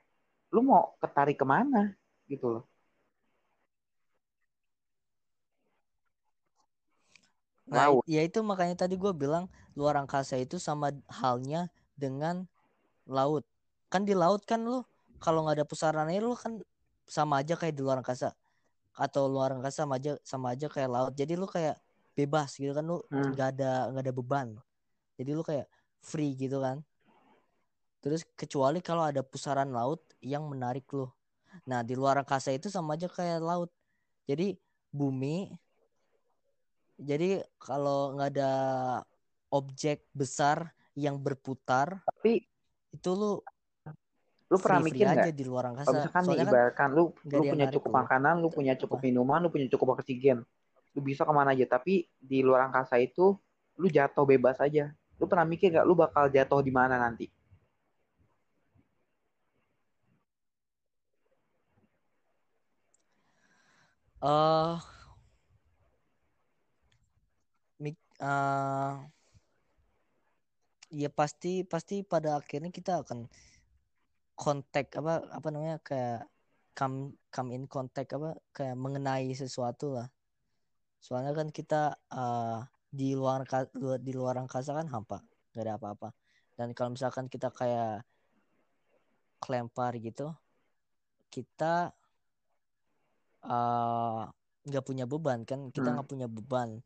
[0.52, 1.94] Lu mau ketarik ke mana
[2.28, 2.69] gitu loh
[7.70, 8.04] Nah, laut.
[8.10, 9.46] ya itu makanya tadi gue bilang
[9.78, 12.50] luar angkasa itu sama halnya dengan
[13.06, 13.46] laut.
[13.94, 14.82] Kan di laut kan lu
[15.22, 16.58] kalau nggak ada pusaran air lu kan
[17.06, 18.34] sama aja kayak di luar angkasa.
[18.98, 21.14] Atau luar angkasa sama aja sama aja kayak laut.
[21.14, 21.78] Jadi lu kayak
[22.18, 23.38] bebas gitu kan lu hmm.
[23.38, 23.56] nggak hmm.
[23.62, 24.48] ada nggak ada beban.
[25.22, 25.70] Jadi lu kayak
[26.02, 26.82] free gitu kan.
[28.00, 31.06] Terus kecuali kalau ada pusaran laut yang menarik lu.
[31.68, 33.70] Nah, di luar angkasa itu sama aja kayak laut.
[34.24, 34.56] Jadi
[34.90, 35.52] bumi
[37.00, 38.54] jadi kalau nggak ada
[39.50, 42.44] objek besar yang berputar, tapi
[42.92, 43.40] itu lu
[44.50, 45.38] lu pernah mikir aja nggak?
[45.38, 45.94] di luar angkasa.
[45.94, 47.98] Misalkan soalnya kan ibaratkan lu lu punya cukup lu.
[48.02, 50.42] makanan lu punya cukup minuman lu punya cukup oksigen
[50.98, 51.66] lu bisa ke mana aja.
[51.70, 53.38] Tapi di luar angkasa itu
[53.78, 54.92] lu jatuh bebas aja.
[55.22, 57.30] Lu pernah mikir nggak lu bakal jatuh di mana nanti?
[64.20, 64.99] Eh mik
[68.20, 68.94] eh
[70.90, 73.30] ya pasti pasti pada akhirnya kita akan
[74.34, 76.26] kontak apa apa namanya kayak
[76.74, 80.08] come come in contact apa kayak mengenai sesuatu lah.
[81.00, 82.60] Soalnya kan kita eh
[82.90, 83.46] di luar
[84.02, 85.22] di luar angkasa kan hampa
[85.54, 86.10] nggak ada apa-apa.
[86.58, 88.04] Dan kalau misalkan kita kayak
[89.40, 90.36] kelempar gitu
[91.30, 91.94] kita
[93.46, 94.22] eh,
[94.68, 95.70] nggak punya beban kan?
[95.70, 95.96] Kita Hmm.
[96.00, 96.82] nggak punya beban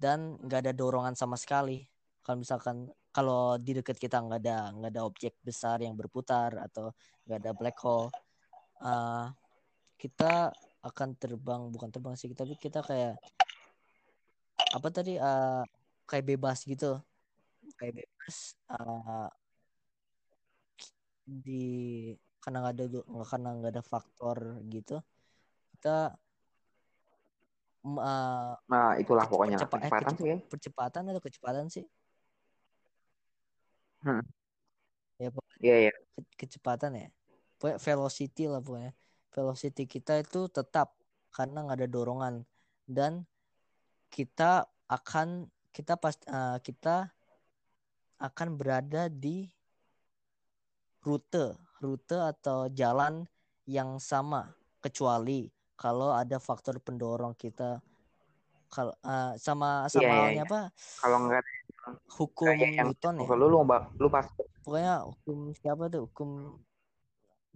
[0.00, 1.84] dan nggak ada dorongan sama sekali.
[2.24, 6.96] Kalau misalkan kalau di dekat kita nggak ada nggak ada objek besar yang berputar atau
[7.28, 8.08] nggak ada black hole
[8.80, 9.26] eh,
[10.00, 10.48] kita
[10.80, 13.20] akan terbang bukan terbang sih tapi kita kayak
[14.72, 15.62] apa tadi eh,
[16.08, 16.96] kayak bebas gitu.
[17.76, 18.36] Kayak bebas
[18.72, 19.28] eh,
[21.28, 21.64] di
[22.40, 22.84] karena nggak ada
[23.28, 24.38] karena nggak ada faktor
[24.72, 24.98] gitu
[25.76, 26.12] kita
[27.80, 30.36] eh, nah itulah pokoknya percepa- eh, kecepatan sih ya.
[30.46, 31.84] percepatan atau kecepatan sih?
[34.00, 34.24] Hmm.
[35.20, 35.92] ya pokoknya iya iya.
[35.92, 37.08] ke- kecepatan ya.
[37.60, 38.92] Pokoknya velocity lah pokoknya.
[39.36, 40.96] Velocity kita itu tetap
[41.28, 42.34] karena nggak ada dorongan.
[42.88, 43.28] Dan
[44.08, 47.12] kita akan kita pas eh, kita
[48.20, 49.48] akan berada di
[51.04, 53.28] rute rute atau jalan
[53.68, 54.56] yang sama.
[54.80, 57.80] Kecuali kalau ada faktor pendorong kita
[58.68, 60.60] kalau eh, sama sama Iya, iya, halnya apa?
[61.00, 61.42] Kalau nggak
[62.20, 63.28] hukum yang Newton ya?
[63.34, 64.28] lu lu bak lu pas
[64.62, 66.04] pokoknya hukum siapa tuh?
[66.06, 66.60] Hukum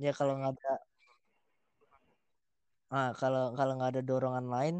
[0.00, 0.72] ya kalau nggak ada
[2.94, 4.76] ah kalau kalau nggak ada dorongan lain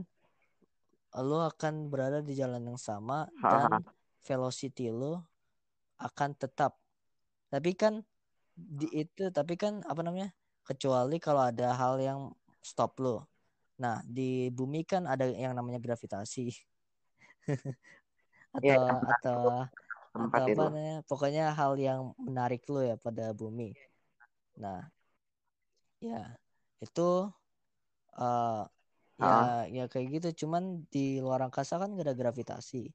[1.15, 3.85] lo akan berada di jalan yang sama dan
[4.27, 5.23] velocity lo
[6.03, 6.75] akan tetap.
[7.53, 8.03] Tapi kan
[8.59, 10.35] di itu tapi kan apa namanya?
[10.67, 12.35] Kecuali kalau ada hal yang
[12.65, 13.34] stop lo
[13.75, 16.55] nah di bumi kan ada yang namanya gravitasi.
[18.55, 19.41] Atau menarik atau
[20.15, 23.75] tempat atau apa namanya pokoknya hal yang menarik lo ya pada bumi.
[24.63, 24.87] Nah
[25.99, 26.39] ya
[26.79, 27.11] itu
[28.15, 28.63] eh
[29.15, 29.63] ya Ah.
[29.71, 30.47] ya kayak gitu.
[30.47, 32.91] Cuman di luar angkasa kan gak ada gravitasi.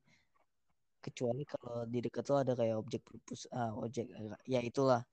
[1.00, 4.12] Kecuali kalau di dekat lo ada kayak objek berpus ah, objek
[4.48, 5.04] ya itulah.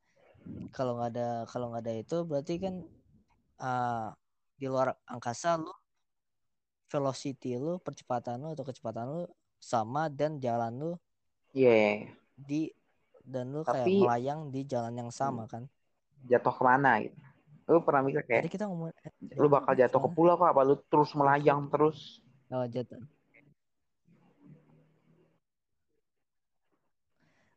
[0.70, 2.74] Kalau nggak ada kalau nggak ada itu berarti kan
[3.62, 4.14] ah,
[4.56, 5.72] di luar angkasa lo
[6.88, 9.22] velocity lo percepatan lo atau kecepatan lo
[9.60, 10.92] sama dan jalan lo
[11.52, 11.72] iya.
[11.72, 11.94] iya.
[12.36, 12.72] di
[13.26, 15.66] dan lu kayak Tapi- melayang di jalan yang sama kan?
[16.30, 17.18] Jatuh ke mana gitu.
[17.66, 20.62] Lu pernah mikir tadi kayak kita ngomong eh, lu bakal jatuh ke pulau apa apa
[20.62, 22.22] lu terus melayang terus?
[22.54, 23.02] Oh, jatuh.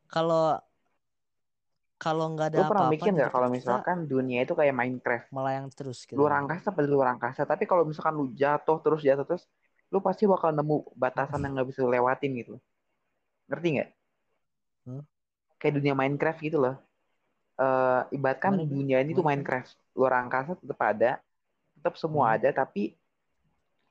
[0.10, 0.58] Kalau
[2.00, 5.68] kalau nggak ada lu pernah apa-apa mikir nggak kalau misalkan dunia itu kayak Minecraft melayang
[5.76, 9.44] terus gitu luar angkasa pada luar angkasa tapi kalau misalkan lu jatuh terus jatuh terus
[9.92, 12.56] lu pasti bakal nemu batasan yang nggak bisa lu lewatin gitu
[13.52, 13.90] ngerti nggak
[14.88, 15.04] Hmm.
[15.60, 16.76] kayak dunia Minecraft gitu loh
[17.60, 18.72] Eh ibaratkan Bro?
[18.72, 19.76] dunia ini tuh Minecraft?
[20.00, 21.20] Luar angkasa tetap ada
[21.76, 22.36] tetap semua Hmm.
[22.40, 22.96] ada tapi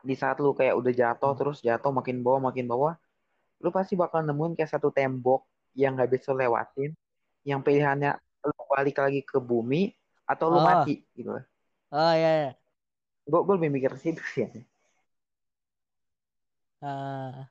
[0.00, 1.38] di saat lu kayak udah jatuh Hmm.
[1.38, 2.96] terus jatuh makin bawah makin bawah
[3.60, 5.44] lu pasti bakal nemuin kayak satu tembok
[5.76, 6.96] yang nggak bisa lewatin
[7.46, 8.16] yang pilihannya
[8.46, 9.92] lu balik lagi ke bumi
[10.24, 10.64] atau lu Oh.
[10.64, 11.44] mati gitu loh
[11.90, 12.52] oh ya, ya.
[13.26, 14.46] gue gue lebih mikir situ sih
[16.78, 17.50] Ah.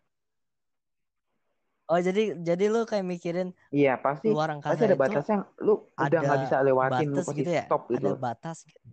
[1.92, 5.74] oh jadi jadi lu kayak mikirin Iya pasti luar angkasa pasti ada batasnya yang lu
[6.00, 8.88] udah nggak bisa lewatin lu pasti gitu ya stop gitu ada batas gitu.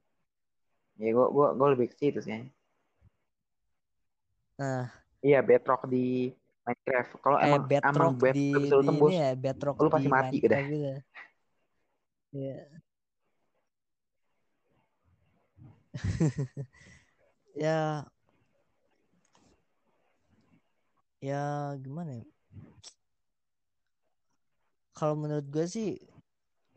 [0.98, 2.42] ya gue gue gue lebih ke situ sih
[4.58, 4.90] nah
[5.22, 6.34] iya bedrock di
[6.64, 7.10] Minecraft.
[7.20, 10.36] Kalau kayak emang emang bedrock bed di, di tembus ini ya bedrock lu pasti mati
[10.40, 10.60] Minecraft udah.
[10.64, 10.92] gitu.
[12.34, 12.56] Ya
[17.64, 17.80] ya.
[21.24, 22.24] Ya gimana ya?
[24.94, 25.96] Kalau menurut gue sih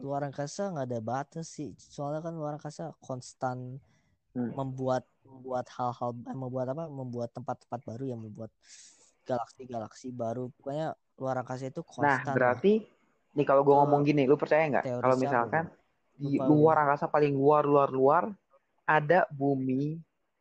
[0.01, 1.73] luar angkasa nggak ada batas sih.
[1.77, 3.79] Soalnya kan luar angkasa konstan
[4.37, 4.53] Hmm.
[4.53, 6.85] membuat membuat hal-hal eh, membuat apa?
[6.85, 8.53] Membuat tempat-tempat baru yang membuat
[9.27, 10.47] galaksi-galaksi baru.
[10.55, 12.35] Pokoknya luar angkasa itu nah konstan lah.
[12.37, 12.73] berarti
[13.35, 14.85] nih kalau gue Itu ngomong gini lu percaya nggak?
[15.03, 15.65] kalau misalkan
[16.17, 18.23] di Lupa luar angkasa paling luar luar luar
[18.87, 19.97] ada bumi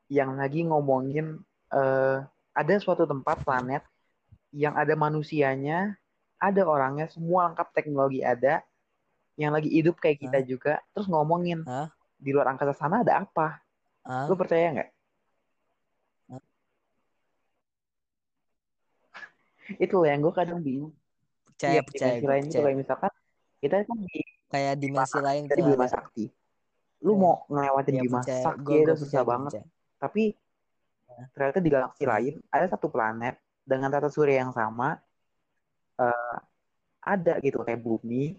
[0.08, 1.36] yang lagi ngomongin
[1.74, 2.18] eh,
[2.56, 3.84] ada suatu tempat planet
[4.54, 5.92] yang ada manusianya
[6.40, 8.64] ada orangnya semua lengkap teknologi ada
[9.36, 11.92] yang lagi hidup kayak kita juga terus ngomongin Hah?
[12.16, 13.60] di luar angkasa sana ada apa?
[14.06, 14.90] Ah, lu percaya nggak
[19.82, 20.94] itu loh yang gue kadang bingung.
[21.46, 23.12] Percaya Iya, percaya lain itu kayak misalkan
[23.62, 26.24] kita kan di kayak dimensi lain dari Bima Sakti
[27.04, 27.20] lu Iya.
[27.22, 28.42] mau ngelewatin ya Bima percaya.
[28.46, 29.52] Sakti itu susah percaya banget.
[29.52, 29.66] percaya.
[29.96, 30.22] Tapi
[31.32, 32.12] ternyata di galaksi Hmm.
[32.12, 33.34] lain ada satu planet
[33.66, 35.00] dengan tata surya yang sama
[35.98, 36.34] eh,
[37.00, 38.36] ada gitu kayak bumi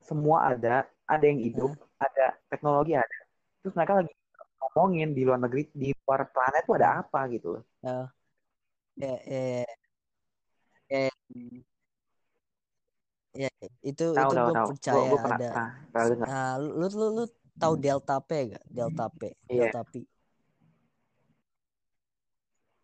[0.00, 1.70] semua ada ada yang hidup
[2.00, 3.18] ada teknologi ada.
[3.60, 4.12] Terus mereka lagi
[4.60, 7.00] ngomongin di luar negeri di luar planet tuh ada Hmm.
[7.04, 7.62] apa gitu loh.
[7.84, 7.96] Ya
[8.96, 9.74] ya ya ya, ya,
[13.34, 13.50] ya,
[13.82, 14.68] itu tahu itu tahu gue tahu.
[14.70, 15.50] percaya gue pernah ada.
[15.50, 17.24] pernah nah lu lu lu
[17.58, 19.20] tahu delta P gak delta P
[19.50, 19.70] Iya.
[19.70, 19.94] delta P.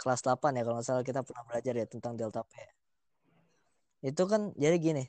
[0.01, 2.53] Kelas 8 ya kalau nggak salah kita pernah belajar ya tentang delta P.
[4.01, 5.05] Itu kan jadi gini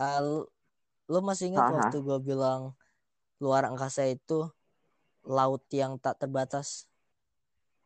[0.00, 0.48] ah, lu-
[1.20, 1.76] masih ingat Aha.
[1.76, 2.72] waktu gue bilang
[3.38, 4.48] luar angkasa itu
[5.28, 6.88] laut yang tak terbatas?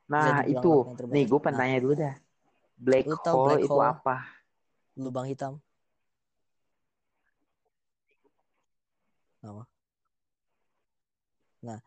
[0.06, 0.86] Nah itu.
[1.10, 1.60] nih gue pengen Nah.
[1.66, 2.14] tanya dulu dah.
[2.78, 3.82] Black hole black itu hole?
[3.82, 4.16] apa
[4.98, 5.62] lubang hitam
[9.38, 9.62] Apa?
[11.62, 11.78] Nah,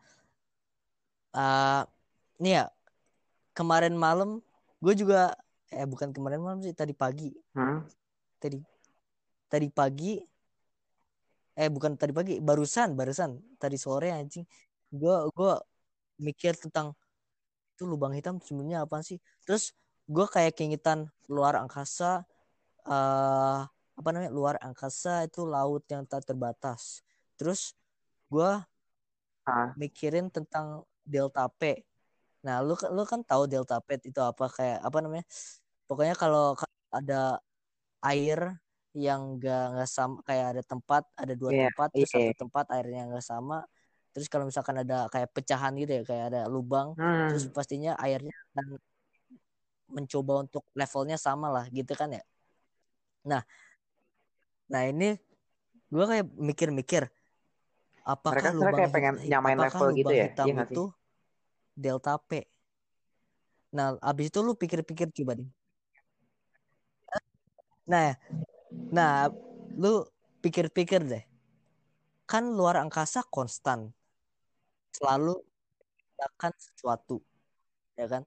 [1.32, 1.84] ah
[2.40, 2.64] nih ya
[3.56, 4.40] kemarin malam
[4.84, 5.32] gue juga
[5.72, 7.84] eh bukan kemarin malam sih tadi pagi Hmm?
[8.40, 8.58] tadi
[9.52, 10.16] tadi pagi
[11.56, 14.44] eh bukan tadi pagi barusan barusan tadi sore anjing
[14.88, 15.52] gue gue
[16.20, 16.96] mikir tentang
[17.76, 19.76] itu lubang hitam sebenarnya apa sih terus
[20.08, 22.24] gue kayak keingetan luar angkasa
[22.88, 23.58] eh
[23.98, 26.82] apa namanya luar angkasa itu laut yang tak terbatas.
[27.38, 27.60] Terus
[28.32, 28.50] gue
[29.82, 30.66] mikirin tentang
[31.12, 31.62] delta P.
[32.46, 35.24] Nah lu kan lu kan tahu delta P itu apa kayak apa namanya
[35.88, 37.38] pokoknya kalau ka- ada
[38.08, 38.40] air
[39.06, 42.20] yang enggak nggak sama kayak ada tempat ada dua Iya, tempat terus iya.
[42.28, 43.56] satu tempat airnya nggak sama.
[44.12, 47.28] Terus kalau misalkan ada kayak pecahan gitu ya kayak ada lubang Hmm.
[47.28, 48.66] terus pastinya airnya akan
[49.96, 52.22] mencoba untuk levelnya sama lah gitu kan ya
[53.22, 53.42] nah
[54.66, 55.14] nah ini
[55.92, 57.12] gue kayak mikir-mikir
[58.02, 60.24] apakah Mereka lubang kayak pengen nyamain apakah level gitu ya?
[60.30, 60.84] hitam Iya itu
[61.72, 62.30] delta P?
[63.72, 65.50] Nah abis itu lu pikir-pikir coba deh.
[67.88, 68.16] Nah
[68.92, 69.30] nah
[69.78, 70.04] lu
[70.42, 71.24] pikir-pikir deh.
[72.26, 73.94] Kan luar angkasa konstan.
[74.92, 75.38] Selalu
[76.20, 77.22] akan sesuatu
[77.96, 78.22] ya kan?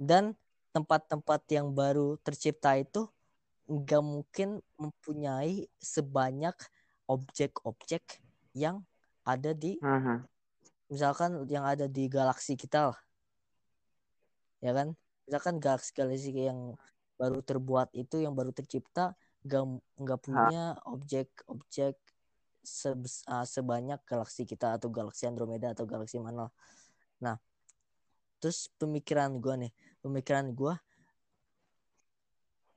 [0.00, 0.32] Dan
[0.70, 3.10] tempat-tempat yang baru tercipta itu
[3.70, 6.58] nggak mungkin mempunyai sebanyak
[7.06, 8.02] objek-objek
[8.50, 8.82] yang
[9.22, 10.26] ada di Mhm.
[10.90, 12.98] misalkan yang ada di galaksi kita lah.
[14.58, 14.98] Ya kan?
[15.30, 16.74] Misalkan galaksi-galaksi yang
[17.14, 19.14] baru terbuat itu yang baru tercipta
[19.46, 19.64] nggak
[20.02, 21.96] nggak punya objek-objek
[22.60, 26.48] sebes- ah, sebanyak galaksi kita atau galaksi Andromeda atau galaksi mana
[27.20, 27.36] nah
[28.40, 30.72] terus pemikiran gue nih pemikiran gue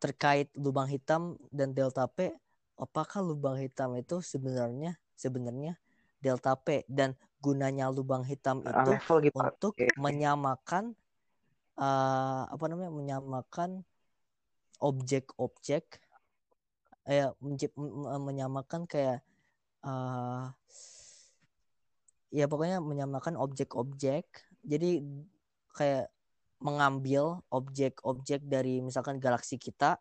[0.03, 2.35] terkait lubang hitam dan delta P
[2.75, 5.80] apakah lubang hitam itu sebenarnya sebenarnya
[6.19, 9.39] delta P dan gunanya lubang hitam itu level gitu.
[9.39, 10.91] untuk menyamakan
[11.80, 13.88] eh, apa namanya menyamakan
[14.84, 16.03] objek-objek
[17.07, 17.31] eh
[18.19, 19.23] menyamakan kayak
[19.84, 20.45] eh
[22.34, 24.27] ya pokoknya menyamakan objek-objek
[24.67, 24.99] jadi
[25.71, 26.11] kayak
[26.64, 29.99] mengambil objek-objek dari misalkan galaksi kita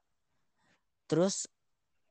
[1.10, 1.50] terus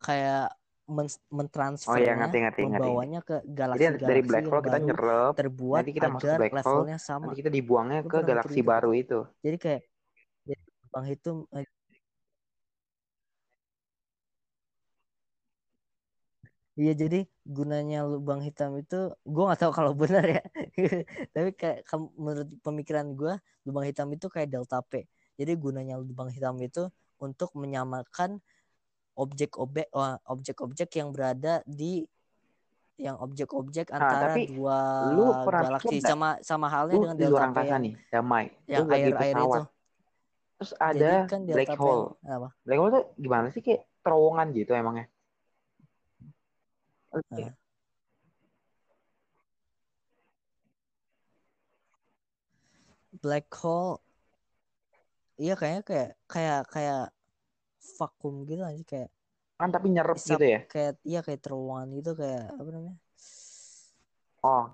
[0.04, 0.52] kayak
[0.92, 2.84] men Oh mentransfernya iya ngerti ngerti ngerti.
[2.84, 6.60] membawanya ke Jadi galaksi-galaksi dari black hole kita nyerap, terbuat nanti kita masuk black hole,
[6.60, 9.20] levelnya sama nanti kita dibuangnya Lu ke galaksi baru itu.
[9.40, 9.82] jadi kayak
[10.44, 11.66] jadi lubang hitam eh,
[16.80, 20.40] Iya jadi gunanya lubang hitam itu gue nggak tahu kalau benar ya
[21.36, 21.84] tapi kayak
[22.16, 23.36] menurut pemikiran gue
[23.68, 25.04] lubang hitam itu kayak delta P
[25.36, 26.88] jadi gunanya lubang hitam itu
[27.20, 28.40] untuk menyamakan
[29.20, 29.92] objek-objek
[30.24, 32.08] objek-objek yang berada di
[33.02, 34.78] yang objek-objek Nah, antara tapi dua
[35.18, 36.08] lu galaksi nggak?
[36.08, 38.46] sama sama halnya Lu dengan di luar delta P angkasa yang nih, damai.
[38.70, 39.62] yang Lu lagi air-air itu.
[40.62, 42.06] Terus jadi ada kan black hole.
[42.22, 45.10] apa Black hole tuh gimana sih kayak terowongan gitu emangnya?
[47.12, 47.44] Oke.
[47.44, 47.52] Nah.
[53.12, 54.00] black hole
[55.36, 57.02] iya kayaknya kayak kayak kayak
[58.00, 59.10] vakum gitu aja kayak
[59.60, 60.60] Kan tapi nyerap gitu ya?
[60.72, 62.98] kayak iya kayak terowongan gitu kayak apa namanya
[64.42, 64.74] Oh,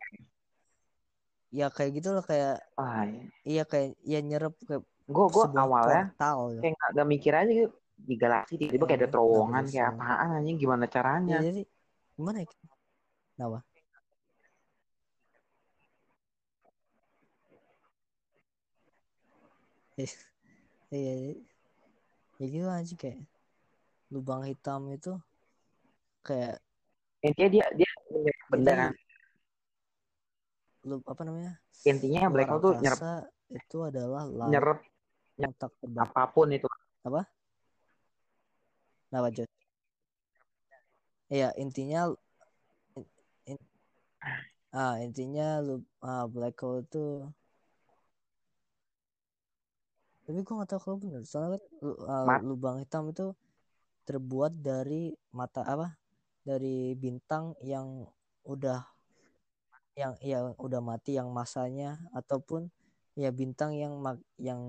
[1.52, 3.24] ya kayak gitu loh kayak ah, iya.
[3.44, 6.62] iya kayak ya nyerap kayak Gue gue awalnya portal gitu.
[6.64, 10.58] kayak nggak mikir aja gitu di galaksi tiba-tiba Ya, kayak ada terowongan kayak apaan anjing
[10.62, 11.38] gimana ya caranya?
[11.42, 11.62] jadi
[12.18, 12.50] gimana ya?
[13.38, 13.60] Kenapa?
[19.98, 20.14] Iya,
[20.94, 21.14] iya,
[22.38, 23.22] ya gitu aja kayak
[24.14, 25.14] lubang hitam itu
[26.22, 26.62] kayak
[27.26, 28.34] intinya dia dia
[28.78, 28.94] kan
[30.86, 31.54] lu apa namanya?
[31.84, 33.00] Intinya black hole tuh nyerap
[33.50, 34.80] itu adalah laut nyerap
[35.58, 36.68] terbang apa pun itu.
[39.10, 39.50] Kenapa Jod?
[41.28, 42.08] Iya intinya
[43.48, 43.70] in-
[44.72, 47.28] ah intinya lu ah, black hole itu
[50.28, 51.64] tapi gue gak tahu kalau bener soalnya kan
[52.28, 53.32] Mat- lubang hitam itu
[54.04, 55.96] terbuat dari mata apa
[56.44, 58.08] dari bintang yang
[58.44, 58.84] udah
[59.96, 62.68] yang yang udah mati yang masanya ataupun
[63.16, 64.00] ya bintang yang
[64.36, 64.62] yang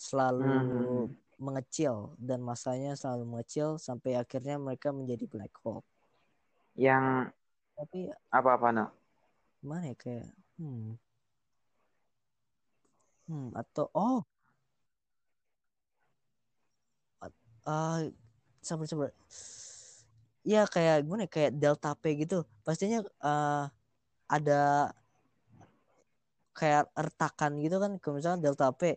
[0.00, 1.04] selalu Hmm.
[1.40, 5.80] Mengecil dan masanya selalu mengecil sampai akhirnya mereka menjadi black hole.
[6.76, 7.32] Yang
[7.80, 8.86] tapi apa-apa no
[9.64, 10.28] mana ya kayak
[10.60, 10.96] hmm.
[13.28, 14.20] Hmm atau oh!
[17.64, 18.04] Ah
[18.64, 19.10] sabar sabar.
[20.44, 22.48] Ya kayak gimana ya, kayak delta P gitu.
[22.64, 23.64] Pastinya eh,
[24.28, 24.60] ada
[26.56, 27.92] kayak retakan gitu kan.
[28.00, 28.96] Kalau misalnya delta P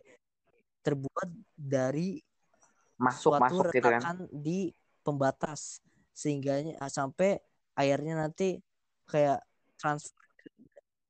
[0.84, 2.20] terbuat dari
[2.98, 4.16] masuk suatu masuk gitu kan.
[4.30, 4.70] di
[5.02, 5.82] pembatas.
[6.14, 7.42] Sehingga sampai
[7.74, 8.62] airnya nanti
[9.10, 9.42] kayak
[9.76, 10.24] transfer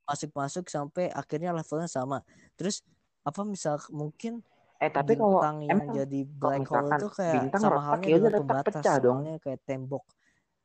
[0.05, 2.21] masuk-masuk sampai akhirnya levelnya sama.
[2.57, 2.85] Terus
[3.25, 4.45] apa misal mungkin
[4.83, 8.41] eh tapi kalau yang emang jadi black hole itu kayak bintang sama halnya ya dengan
[8.45, 8.65] pembatas.
[8.69, 9.19] pecah dong.
[9.41, 10.05] Kayak tembok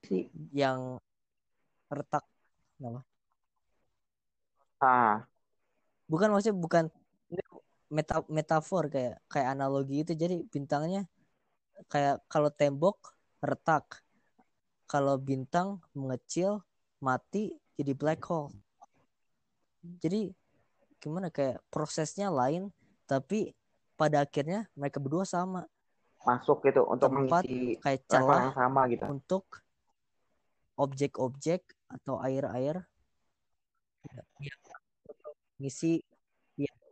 [0.04, 1.00] sih yang
[1.88, 2.24] retak.
[2.76, 3.02] Kenapa?
[4.80, 5.24] Ah.
[6.08, 6.84] Bukan maksudnya bukan
[7.90, 11.10] meta metafor kayak kayak analogi itu jadi bintangnya
[11.90, 14.04] kayak kalau tembok retak.
[14.90, 16.66] Kalau bintang mengecil
[16.98, 18.50] mati jadi black hole.
[20.02, 20.34] Jadi
[20.98, 22.74] gimana kayak prosesnya lain
[23.06, 23.54] tapi
[23.94, 25.70] pada akhirnya mereka berdua sama.
[26.26, 29.06] Masuk gitu untuk Tempat mengisi kayak celah sama gitu.
[29.08, 29.46] untuk
[30.76, 32.82] objek-objek atau air-air.
[35.60, 36.09] Mengisi yang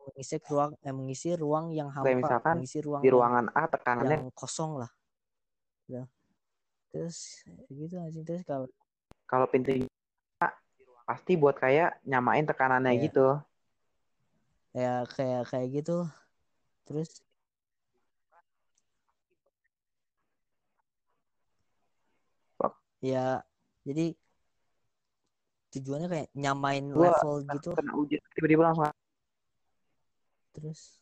[0.08, 3.64] mengisi ruang eh, mengisi ruang yang hampa kayak misalkan mengisi ruang di yang, ruangan A
[3.68, 4.92] tekanannya yang kosong lah.
[5.88, 6.04] Ya.
[6.88, 8.68] terus gitu aja terus kalau
[9.28, 9.88] kalau pintu
[10.40, 10.48] A
[11.04, 13.04] pasti buat kayak nyamain tekanannya Iya.
[13.12, 13.28] gitu.
[14.76, 15.98] Ya kayak kayak gitu.
[16.88, 17.24] Terus
[22.98, 23.46] ya
[23.86, 24.18] jadi
[25.78, 27.70] tujuannya kayak nyamain Gua level gitu.
[28.34, 28.90] tiba-tiba langsung
[30.58, 30.98] terus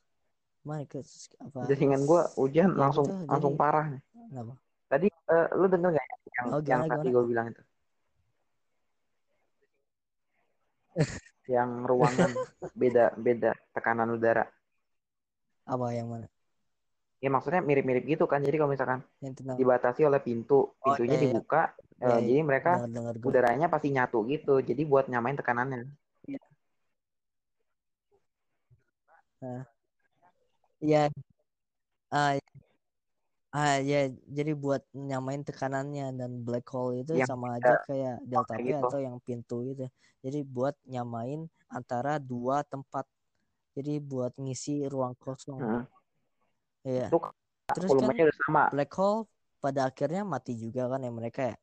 [0.67, 0.99] mana ke
[1.39, 4.01] apa jaringan gue hujan Ya, langsung jadi- langsung parah nih.
[4.27, 4.53] kenapa
[4.85, 6.05] Tadi eh, lu denger gak
[6.35, 7.63] yang Oh, yang tadi gue bilang itu?
[11.55, 12.31] yang ruangan
[12.75, 14.43] beda beda tekanan udara.
[15.65, 16.27] apa yang mana
[17.23, 18.43] Ya maksudnya mirip-mirip gitu kan.
[18.43, 21.31] Jadi kalau misalkan tentang dibatasi oleh pintu, Oh, pintunya iya, iya.
[21.33, 21.61] dibuka,
[21.97, 24.61] eh, Ya, jadi mereka dengar dengar gue udaranya pasti nyatu gitu.
[24.61, 25.89] Jadi buat nyamain tekanannya.
[30.83, 31.03] Ya
[32.13, 32.37] ah
[33.55, 38.55] ah ya jadi buat nyamain tekanannya dan black hole itu Yang sama aja kayak delta
[38.59, 38.83] P gitu.
[38.83, 39.85] atau yang pintu gitu.
[40.19, 43.07] Jadi buat nyamain antara dua tempat.
[43.75, 45.59] Jadi buat ngisi ruang kosong.
[45.63, 45.85] Heeh.
[46.99, 47.17] ya Itu
[47.71, 48.63] terus kan udah sama.
[48.75, 49.25] black hole
[49.63, 51.57] pada akhirnya mati juga kan ya mereka ya?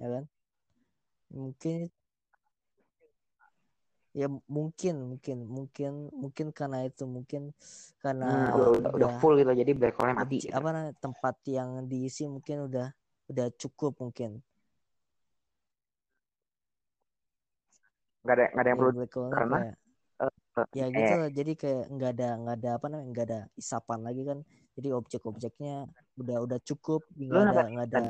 [0.00, 0.24] Ya kan?
[1.34, 1.90] Mungkin
[4.10, 7.42] ya mungkin mungkin mungkin mungkin karena itu mungkin
[8.02, 9.50] karena Hmm, udah, udah, udah full gitu.
[9.54, 10.36] Jadi black hole-nya mati.
[10.42, 10.52] gitu.
[10.58, 10.68] apa
[10.98, 12.86] tempat yang diisi mungkin udah
[13.30, 14.42] udah cukup mungkin
[18.22, 19.74] Nggak ada nggak ada yang ya perlu black hole karena, kayak
[20.20, 20.30] eh,
[20.78, 24.00] ya eh, gitu lah jadi kayak nggak ada nggak ada apa namanya nggak ada isapan
[24.06, 24.38] lagi kan
[24.78, 25.74] jadi objek-objeknya
[26.20, 27.00] udah udah cukup
[27.30, 28.02] nggak ada nggak- ada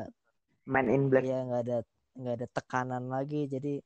[0.67, 1.77] Man in Black ya nggak ada
[2.21, 3.81] nggak ada tekanan lagi jadi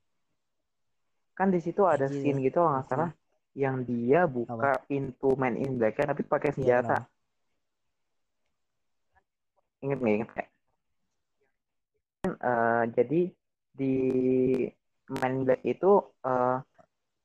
[1.34, 2.22] kan di situ ada gitu.
[2.22, 3.10] scene gitu kalau nggak salah
[3.54, 7.02] yang dia buka pintu Man in Black tapi pakai senjata.
[7.02, 7.12] kenapa?
[9.82, 10.30] Ingat nggak inget?
[12.24, 13.20] Eh, jadi
[13.74, 13.94] di
[15.22, 15.90] Man in Black itu
[16.26, 16.58] eh,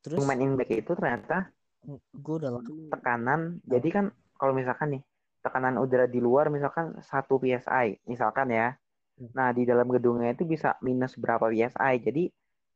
[0.05, 1.49] terus Man in Black itu ternyata
[2.13, 3.41] gue udah lama tekanan.
[3.65, 4.05] Jadi kan
[4.37, 5.03] kalau misalkan nih
[5.39, 7.05] tekanan udara di luar misalkan 1
[7.41, 8.77] psi misalkan ya.
[9.17, 9.33] Hmm.
[9.33, 11.93] Nah di dalam gedungnya itu bisa minus berapa psi.
[12.05, 12.23] Jadi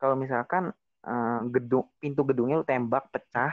[0.01, 0.73] kalau misalkan
[1.07, 3.51] eh, gedung pintu gedungnya lu tembak pecah,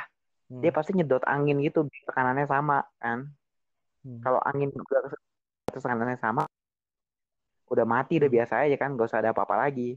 [0.51, 0.60] Hmm.
[0.62, 3.31] dia pasti nyedot angin gitu tekanannya sama kan.
[4.02, 4.18] Hmm.
[4.24, 5.20] Kalau angin ke-
[5.70, 6.43] tekanannya sama,
[7.70, 8.36] udah mati udah Hmm.
[8.43, 9.94] biasa aja kan, gak usah ada apa-apa lagi.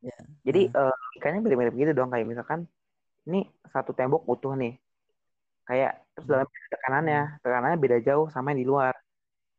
[0.00, 0.16] Ya,
[0.46, 0.88] Jadi nah.
[0.88, 2.60] eh, logikanya mirip-mirip gitu dong kayak misalkan
[3.28, 4.78] ini satu tembok utuh nih.
[5.68, 6.32] Kayak terus Hmm.
[6.34, 8.94] dalam tekanannya, tekanannya beda jauh sama yang di luar.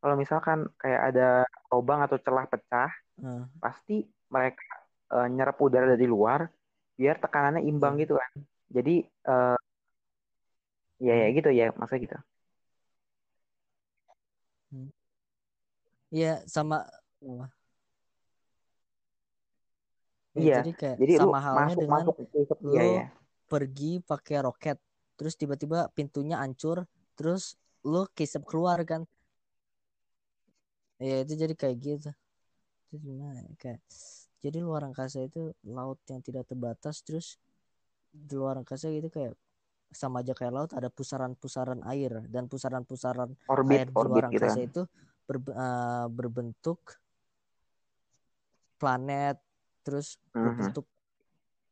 [0.01, 1.27] Kalau misalkan kayak ada
[1.69, 2.89] lubang atau celah pecah,
[3.21, 4.01] Nah, pasti
[4.33, 4.63] mereka
[5.11, 6.47] eh, nyerap udara dari luar
[7.01, 8.01] biar tekanannya imbang Hmm.
[8.03, 8.31] gitu kan.
[8.75, 8.93] Jadi
[9.31, 9.57] eh,
[11.05, 11.35] ya ya Hmm.
[11.37, 12.17] gitu ya maksudnya gitu.
[16.15, 16.75] Iya sama
[20.35, 20.55] ya, Iya.
[20.59, 22.23] jadi kayak Jadi sama halnya masuk dengan masuk ke
[22.63, 23.03] lu iya ya.
[23.51, 24.77] pergi pakai roket
[25.17, 26.77] terus tiba-tiba pintunya hancur
[27.17, 27.43] terus
[27.83, 29.01] lu kisep keluar kan
[31.01, 32.09] ya itu jadi kayak gitu
[32.87, 33.51] itu gimana ya?
[33.61, 33.79] kayak
[34.41, 37.37] jadi luar angkasa itu laut yang tidak terbatas terus
[38.11, 39.33] di luar angkasa gitu kayak
[39.91, 43.35] sama aja kayak laut ada pusaran-pusaran air dan pusaran-pusaran
[43.69, 44.67] air di luar orbit gitu angkasa kan.
[44.67, 44.81] itu
[45.27, 46.79] ber- eh, berbentuk
[48.81, 49.37] planet
[49.85, 50.41] terus Mhm.
[50.43, 50.85] berbentuk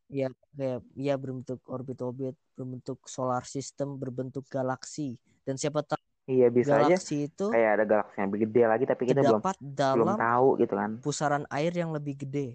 [0.09, 0.27] ya
[0.57, 6.93] kayak ya berbentuk orbit-orbit berbentuk solar system berbentuk galaksi dan siapa tahu Iya bisa aja
[6.93, 10.21] galaksi itu kayak ada galaksi yang lebih gede lagi tapi kita belum terdapat belum dalam
[10.21, 10.91] tahu gitu kan.
[11.01, 12.47] pusaran air yang lebih gede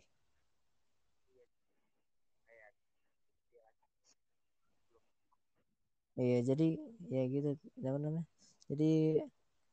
[6.15, 6.79] Iya, jadi
[7.11, 7.49] ya gitu,
[7.83, 8.23] apa namanya?
[8.71, 9.19] Jadi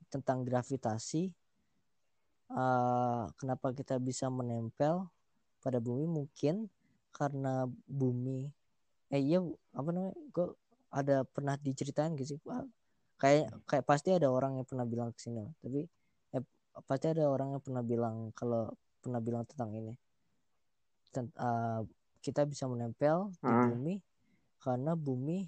[0.10, 1.30] tentang gravitasi,
[2.52, 5.06] eh, kenapa kita bisa menempel
[5.64, 6.66] pada bumi mungkin
[7.14, 8.50] karena bumi,
[9.14, 9.40] eh iya
[9.78, 10.16] apa namanya?
[10.36, 10.50] Kok
[11.00, 12.40] ada pernah diceritain gitu sih?
[13.22, 15.86] Kayak kayak pasti ada orang yang pernah bilang ke sini, tapi
[16.34, 16.44] eh,
[16.90, 19.94] pasti ada orang yang pernah bilang kalau pernah bilang tentang ini.
[21.14, 21.82] Tent- eh,
[22.26, 23.70] kita bisa menempel di Hmm.
[23.78, 23.96] bumi
[24.62, 25.46] karena bumi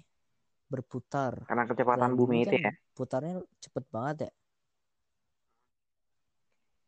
[0.70, 2.72] berputar Karena kecepatan dan bumi bumi itu kan ya.
[2.94, 4.30] putarnya cepet banget ya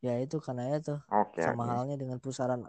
[0.07, 1.71] ya itu karena itu Oke sama oke.
[1.73, 2.61] halnya dengan pusaran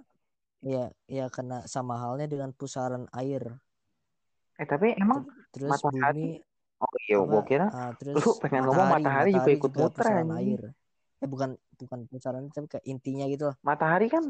[0.61, 3.43] ya ya karena sama halnya dengan pusaran air
[4.57, 6.46] Eh tapi emang Ter- terus matahari bumi
[6.77, 9.81] Oh iya, gua kira ah, terus lu pengen ngomong matahari matahari juga matahari ikut juga
[9.81, 10.37] muter pusaran anjing.
[10.37, 10.61] air
[11.17, 11.49] eh bukan
[11.81, 14.23] bukan pusaran tapi kayak intinya gitu loh Matahari kan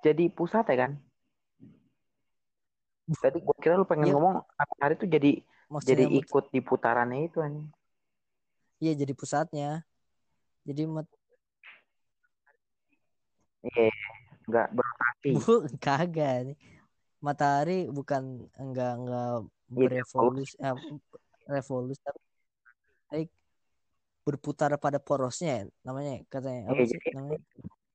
[0.00, 0.92] jadi pusat ya kan?
[3.20, 4.14] Tadi gua kira lu pengen Iya.
[4.16, 7.68] ngomong matahari tuh jadi jadi maksudnya mut- ikut di putarannya itu anjing.
[8.80, 9.84] iya jadi pusatnya
[10.64, 11.18] jadi mat-
[13.60, 13.92] Iya,
[14.48, 15.28] nggak berotasi.
[15.36, 16.56] bu kagak nih
[17.20, 19.28] matahari bukan enggak enggak
[19.68, 20.72] Iya, berevolusi eh,
[21.56, 22.20] revolusi tapi
[23.10, 23.24] tapi
[24.26, 27.40] berputar pada porosnya ya, namanya katanya apa Iya, sih jadi namanya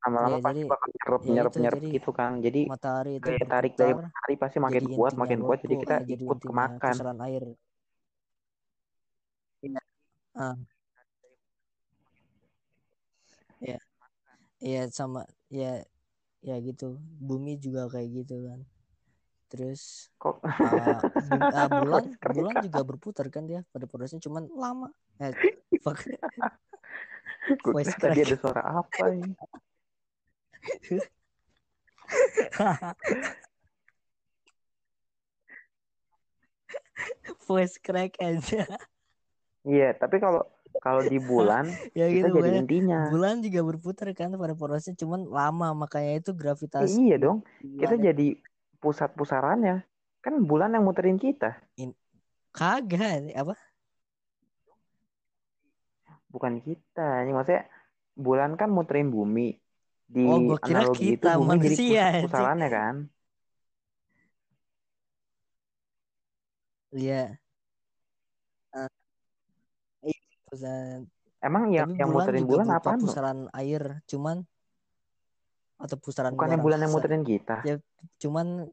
[0.05, 2.31] lama-lama ya pasti jadi bakal nyerap ya nyerap itu nyerap jadi gitu kan.
[2.45, 5.57] Jadi matahari itu gaya tarik dari matahari pasti makin kuat, makin kuat.
[5.63, 6.95] Jadi kita eh, jadi ikut kemakan.
[7.25, 7.43] air
[9.65, 9.81] Iya.
[10.35, 10.55] Ah,
[13.63, 13.77] ya
[14.59, 15.81] ya sama ya
[16.43, 18.59] ya gitu bumi juga kayak gitu kan
[19.55, 20.43] terus Kok?
[20.43, 22.35] bum- ah, bulan crack?
[22.35, 24.91] bulan juga berputar kan dia pada porosnya cuman lama.
[25.23, 25.31] Eh
[25.83, 26.03] fuck.
[27.63, 28.27] Voice kira tadi crack.
[28.27, 29.31] ada suara apa ini?
[37.47, 38.67] voice crack aja.
[39.65, 40.43] Iya, tapi kalau
[40.83, 43.07] kalau di bulan ya kita gitu jadi intinya.
[43.07, 46.99] bulan juga berputar kan pada porosnya cuman lama makanya itu gravitasi.
[47.07, 47.47] Iya dong,
[47.79, 48.35] kita jadi
[48.85, 49.81] pusat pusarannya.
[50.21, 51.57] Kan bulan yang muterin kita,
[52.55, 53.55] kagak apa
[56.31, 57.23] bukan kita.
[57.23, 57.63] Ini maksudnya
[58.15, 59.59] bulan kan muterin bumi.
[60.05, 62.95] Di oh gua kira analogi itu kita bumi jadi manusia pusat anjing pusarannya kan.
[66.95, 67.23] iya
[68.75, 68.91] Ah,
[70.03, 70.19] iya,
[70.51, 71.01] pusaran.
[71.39, 72.65] Emang yang tapi yang bulan muterin bulan?
[72.67, 73.03] Nu?
[73.07, 74.37] pusaran air cuman
[75.79, 77.63] atau pusaran Bukannya luar bulan yang muterin kita?
[77.67, 77.75] ya
[78.17, 78.67] cuman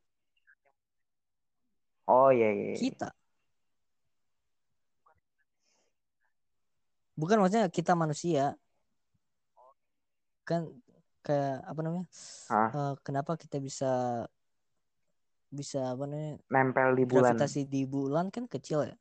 [2.05, 2.65] Oh iya iya.
[2.75, 2.77] iya.
[2.77, 3.09] kita
[7.15, 8.57] bukan maksudnya kita manusia
[10.43, 10.67] kan
[11.23, 12.07] kayak apa namanya
[12.51, 12.69] Hah?
[12.75, 14.25] Eh, kenapa kita bisa
[15.53, 17.37] bisa apa namanya Nempel di bulan.
[17.37, 18.97] gravitasi di bulan kan kecil ya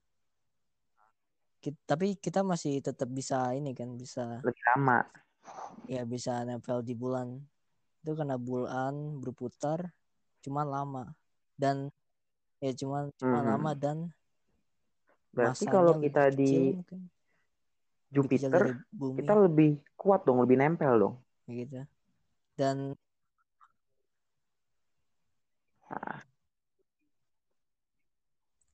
[1.61, 4.99] Ki- tapi kita masih tetap bisa ini kan bisa Lebih lama.
[5.89, 7.41] ya bisa nempel di bulan
[8.01, 9.93] itu karena bulan berputar
[10.41, 11.03] cuman lama.
[11.55, 11.89] Dan
[12.61, 13.51] ya cuman cuman Mhm.
[13.57, 13.97] lama dan
[15.31, 16.99] Berarti kalau kita kecil di mungkin
[18.11, 19.17] Jupiter, bumi.
[19.23, 21.15] kita lebih kuat dong, lebih nempel dong.
[21.47, 21.83] gitu.
[22.59, 22.93] Dan
[25.91, 26.23] Nah,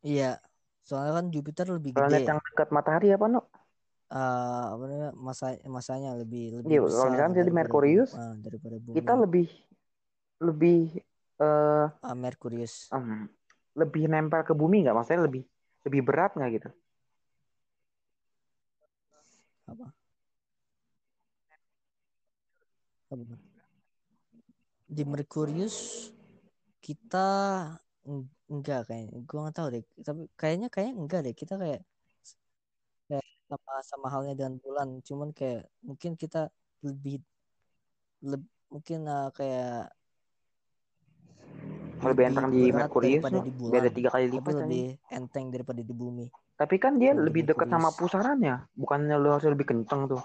[0.05, 0.37] iya
[0.85, 3.41] soalnya kan Jupiter lebih gede planet ya yang dekat matahari apa no?
[4.07, 8.95] Eh, apa namanya masa masanya lebih lebih kalau besar misalkan jadi Merkurius, ah, daripada bumi.
[8.95, 9.47] kita lebih
[10.37, 10.79] lebih
[11.45, 12.75] eh Ah, Merkurius.
[12.95, 13.29] em,
[13.79, 14.95] lebih nempel ke bumi nggak?
[14.97, 15.43] Maksudnya lebih
[15.85, 16.69] lebih berat nggak gitu?
[19.67, 19.93] Apa?
[23.11, 23.37] Apa?
[24.87, 25.77] Di Merkurius
[26.85, 27.27] kita
[28.07, 29.17] eng- enggak kayaknya.
[29.27, 29.83] Gua nggak tahu deh.
[30.07, 31.33] Tapi kayaknya kayaknya enggak deh.
[31.41, 31.81] Kita kayak
[33.07, 34.87] kayak sama sama halnya dengan bulan.
[35.07, 36.37] Cuman kayak mungkin kita
[36.87, 37.15] lebih
[38.29, 39.67] leb- mungkin uh, kayak
[41.97, 43.73] Lebih enteng di Merkurius daripada tuh, di bulan.
[43.73, 46.25] beda tiga kali lipat lebih enteng daripada di bumi.
[46.57, 50.21] Tapi kan dia di lebih dekat sama pusarannya, bukannya lu harus lebih kenceng tuh.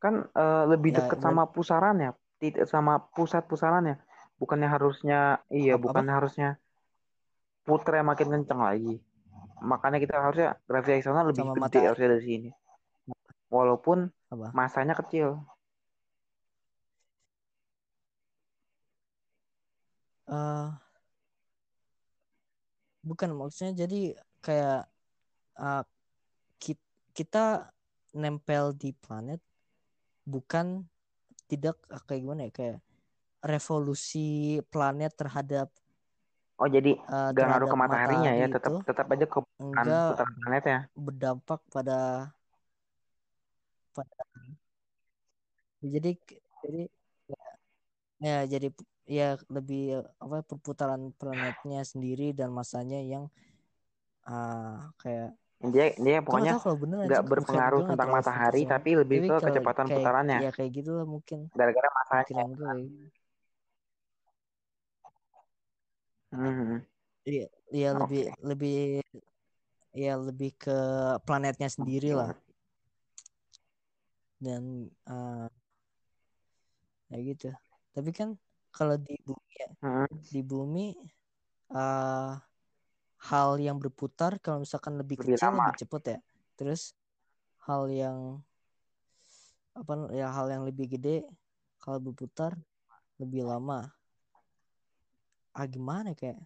[0.00, 4.00] Kan eh, lebih Ya, dekat sama pusarannya, tidak sama pusat pusarannya.
[4.38, 6.48] Bukannya harusnya, iya, Apa- bukannya harusnya
[7.66, 8.94] puternya makin kenceng lagi.
[9.58, 12.50] Makanya kita harusnya gravitasional lebih Sama gede harusnya dari sini.
[13.50, 14.54] Walaupun apa?
[14.54, 15.42] masanya kecil.
[20.28, 20.68] Eh
[23.08, 23.98] bukan maksudnya jadi
[24.44, 24.78] kayak
[25.60, 25.82] eh,
[26.62, 26.88] ki-
[27.18, 27.70] kita
[28.22, 29.40] nempel di planet
[30.28, 30.66] bukan
[31.50, 32.78] tidak eh, kayak gimana ya kayak
[33.44, 35.68] revolusi planet terhadap
[36.60, 39.38] Oh jadi eh, nggak ngaruh ke mataharinya ya, tetap itu tetap aja ke
[40.06, 40.78] putaran planetnya.
[41.06, 41.98] berdampak pada
[43.94, 44.24] pada
[45.82, 46.10] jadi
[46.62, 46.80] jadi
[48.26, 48.66] ya jadi
[49.08, 49.82] ya lebih
[50.20, 53.32] apa perputaran planetnya sendiri dan masanya yang
[54.22, 56.62] ah kayak Dia dia pokoknya nggak.
[57.02, 60.38] Bukan, berpengaruh nggak tentang matahari, tapi lebih ke kalau kecepatan kayak- putarannya.
[60.38, 62.22] ya kayak gitu lah mungkin Gara-gara masanya.
[62.22, 62.70] pikiran gue
[66.28, 66.84] Hmm.
[67.24, 68.04] iya iya Oke.
[68.04, 68.78] lebih lebih
[69.96, 70.78] ya lebih ke
[71.24, 72.36] planetnya sendiri lah
[74.36, 75.48] dan ah
[77.08, 77.48] ya gitu
[77.90, 78.36] tapi kan
[78.78, 80.06] kalau di bumi ya Hmm.
[80.30, 80.86] di bumi
[81.74, 82.32] eh
[83.18, 85.66] hal yang berputar kalau misalkan lebih, Lebih kecil lama.
[85.66, 86.18] lebih cepet ya.
[86.54, 86.82] Terus
[87.66, 88.38] hal yang
[89.74, 91.26] apa ya hal yang lebih gede
[91.82, 92.54] kalau berputar
[93.18, 93.90] lebih lama.
[95.50, 96.38] Ah gimana kayak?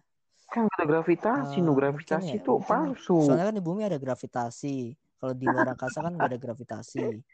[0.49, 3.17] Kan ada gravitasi, Eh, nu mungkin gravitasi ya, itu mungkin- palsu.
[3.25, 4.93] soalnya kan di bumi ada gravitasi.
[5.17, 6.97] Kalau di luar angkasa kan nggak ada gravitasi.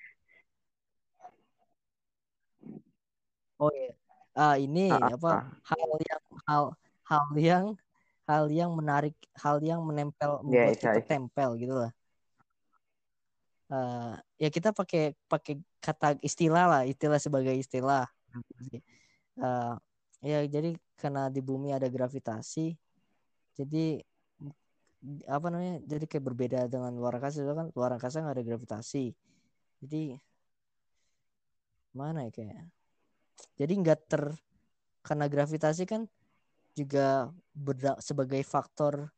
[3.59, 3.91] Oh iya
[4.40, 5.44] ah ini Ah, apa ah.
[5.68, 6.64] hal yang hal
[7.03, 7.66] hal yang
[8.30, 11.10] hal yang menarik hal yang menempel membuat iya, kita iya.
[11.10, 11.91] tempel gitu lah.
[13.70, 18.07] Eh, ya kita pakai pakai kata istilah lah istilah sebagai istilah.
[19.40, 19.76] Eh,
[20.24, 22.76] ya jadi karena di bumi ada gravitasi
[23.56, 24.03] jadi
[25.32, 27.44] apa namanya jadi kayak berbeda dengan luar angkasa.
[27.44, 29.06] Itu kan luar angkasa nggak ada gravitasi.
[29.84, 30.16] Jadi
[31.91, 32.78] mana ya kayak
[33.56, 34.24] jadi nggak ter
[35.02, 36.02] karena gravitasi kan
[36.76, 39.10] juga berda- sebagai faktor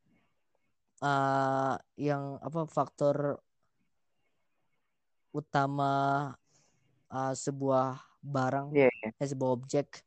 [1.01, 3.41] eh yang apa faktor
[5.31, 5.93] utama
[7.09, 9.09] eh, sebuah barang Iya, iya.
[9.17, 10.05] eh, sebuah objek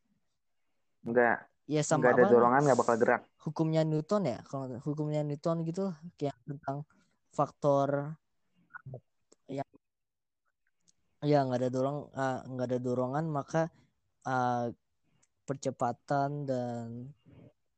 [1.04, 1.36] Nggak,
[1.68, 3.22] ya sama nggak ada apa dorongan nggak bakal gerak.
[3.44, 6.86] hukumnya Newton ya kalau hukumnya Newton gitu kayak tentang
[7.28, 8.16] faktor
[9.50, 9.68] yang
[11.20, 13.68] ya nggak ada dorong eh, nggak ada dorongan maka
[14.26, 14.66] eh,
[15.44, 17.12] percepatan dan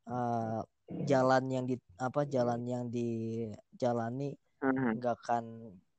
[0.07, 0.61] eh,
[1.07, 4.97] jalan yang di apa jalan yang dijalani Hmm.
[4.97, 5.45] nggak akan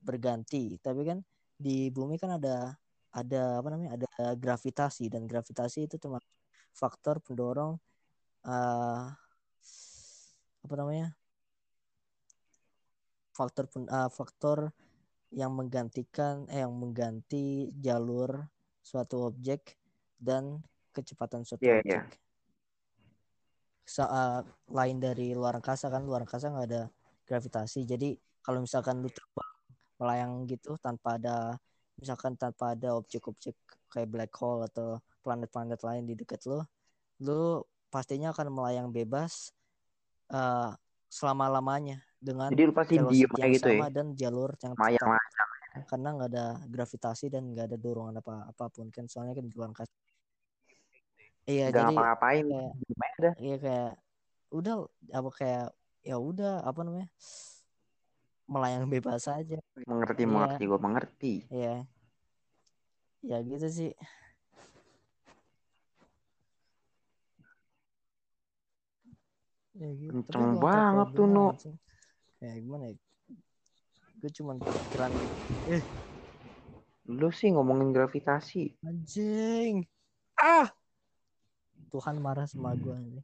[0.02, 1.22] berganti tapi kan
[1.56, 2.74] di bumi kan ada
[3.14, 6.30] ada apa namanya ada gravitasi dan gravitasi itu termasuk
[6.74, 7.78] faktor pendorong
[8.46, 9.06] eh
[10.66, 11.14] apa namanya
[13.32, 14.74] faktor eh, faktor
[15.30, 18.42] yang menggantikan eh yang mengganti jalur
[18.82, 19.78] suatu objek
[20.18, 20.62] dan
[20.92, 22.02] kecepatan suatu objek iya.
[23.88, 26.84] saat lain dari luar angkasa kan luar angkasa nggak ada
[27.30, 29.52] gravitasi jadi kalau misalkan lu terbang
[29.98, 31.58] melayang gitu tanpa ada
[31.98, 33.58] misalkan tanpa ada objek-objek
[33.90, 36.62] kayak black hole atau planet-planet lain di dekat lu
[37.22, 39.50] lu pastinya akan melayang bebas
[40.30, 40.72] eh,
[41.10, 43.80] selama-lamanya dengan Jadi lu pasti diem yang gitu ya.
[43.80, 45.10] sama dan jalur yang mayang.
[45.86, 49.54] karena nggak ada gravitasi dan nggak ada dorongan apa apa pun kan soalnya kan di
[49.54, 49.94] luar angkasa
[51.48, 52.46] iya Nggak jadi ngapa-ngapain.
[52.52, 53.34] kayak Gimana dah?
[53.40, 53.92] iya kayak
[54.48, 54.76] udah
[55.12, 55.66] apa kayak
[56.04, 57.10] ya udah apa namanya
[58.48, 60.32] melayang bebas aja Mengerti, Iya.
[60.32, 60.64] mengerti.
[60.64, 61.34] Gue mengerti.
[61.52, 61.76] ya
[63.22, 63.92] ya gitu sih
[69.78, 71.76] ya gitu Kenceng banget tuh, anjing.
[72.42, 72.96] ya gimana ya
[74.18, 75.14] gue cuman pikiran
[77.08, 78.76] Lu sih ngomongin gravitasi.
[78.84, 79.86] anjing
[80.38, 80.68] ah
[81.92, 83.24] Tuhan marah sama gue nih.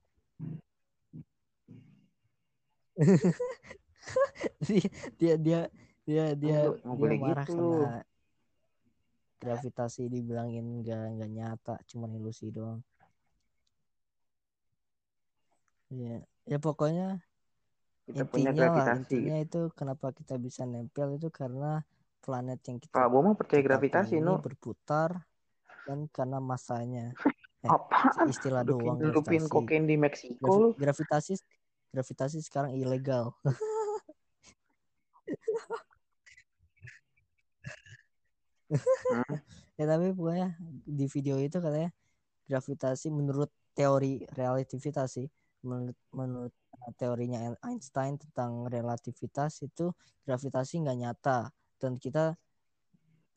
[4.67, 4.87] dia
[5.17, 5.61] dia dia
[6.05, 7.57] dia dia boleh marah gitu.
[7.57, 8.03] karena
[9.43, 12.79] gravitasi dibilangin nggak nggak nyata cuma ilusi doang.
[15.91, 17.23] Ya ya pokoknya
[18.03, 21.83] Kita punya intinya lah intinya itu kenapa kita bisa nempel itu karena
[22.23, 24.39] planet yang kita gua mah percaya gravitasi, nu.
[24.39, 25.23] berputar
[25.87, 27.11] dan karena masanya
[27.63, 28.27] Eh, Apaan?
[28.27, 29.47] istilah doang gravitasi.
[29.47, 31.33] kokain di Meksiko Gravi- gravitasi
[31.95, 33.31] gravitasi sekarang ilegal.
[39.13, 39.37] Hmm.
[39.77, 41.93] ya tapi pokoknya di video itu katanya
[42.49, 45.27] gravitasi menurut teori relativitas sih.
[45.63, 49.93] Menurut menurut uh, teorinya Einstein tentang relativitas itu
[50.27, 51.39] gravitasi nggak nyata.
[51.79, 52.33] Dan kita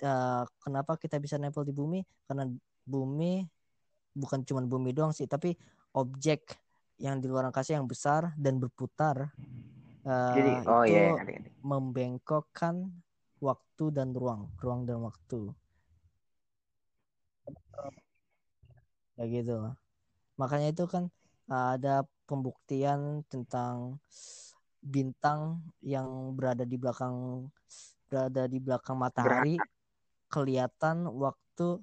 [0.03, 2.01] uh, kenapa kita bisa nempel di bumi?
[2.27, 2.49] Karena
[2.87, 3.45] bumi
[4.17, 5.53] bukan cuma bumi doang sih tapi
[5.93, 6.57] objek
[6.97, 9.29] yang di luar angkasa yang besar dan berputar
[10.09, 11.51] uh, Jadi, oh itu iya, iya, ngerti, ngerti.
[11.61, 12.75] membengkokkan
[13.41, 15.53] waktu dan ruang, ruang dan waktu.
[19.21, 19.57] Ya gitu.
[20.41, 21.13] Makanya itu kan
[21.53, 24.01] uh, ada pembuktian tentang
[24.81, 27.49] bintang yang berada di belakang
[28.07, 29.59] berada di belakang matahari
[30.31, 31.83] kelihatan waktu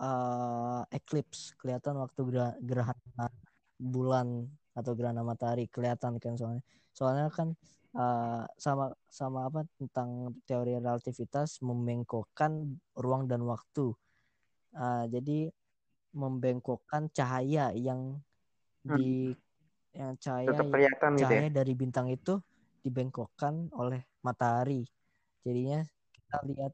[0.00, 3.26] uh, eclipse, kelihatan waktu gerah- gerhana
[3.78, 6.62] bulan atau gerhana matahari kelihatan kan soalnya.
[6.94, 7.54] Soalnya kan
[7.94, 13.94] uh, sama sama apa tentang teori relativitas membengkokkan ruang dan waktu.
[14.74, 15.54] Uh, jadi
[16.14, 18.18] membengkokkan cahaya yang
[18.82, 19.34] di
[19.94, 21.28] yang cahaya Tetap kelihatan gitu ya.
[21.30, 22.38] cahaya dari bintang itu
[22.82, 24.86] dibengkokkan oleh matahari.
[25.46, 26.72] Jadinya kita lihat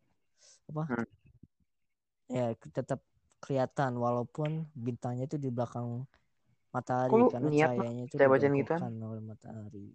[0.72, 0.84] apa?
[0.88, 1.08] Hmm.
[2.30, 3.00] Ya tetap
[3.40, 6.04] kelihatan walaupun bintangnya itu di belakang
[6.70, 9.88] matahari Kok karena niat, cahayanya itu Saya bacain dibengkokkan oleh matahari.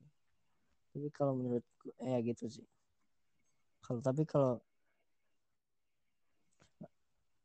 [0.92, 1.66] Tapi kalau menurut
[2.02, 2.68] ya gitu sih.
[3.86, 4.60] Kalau tapi kalau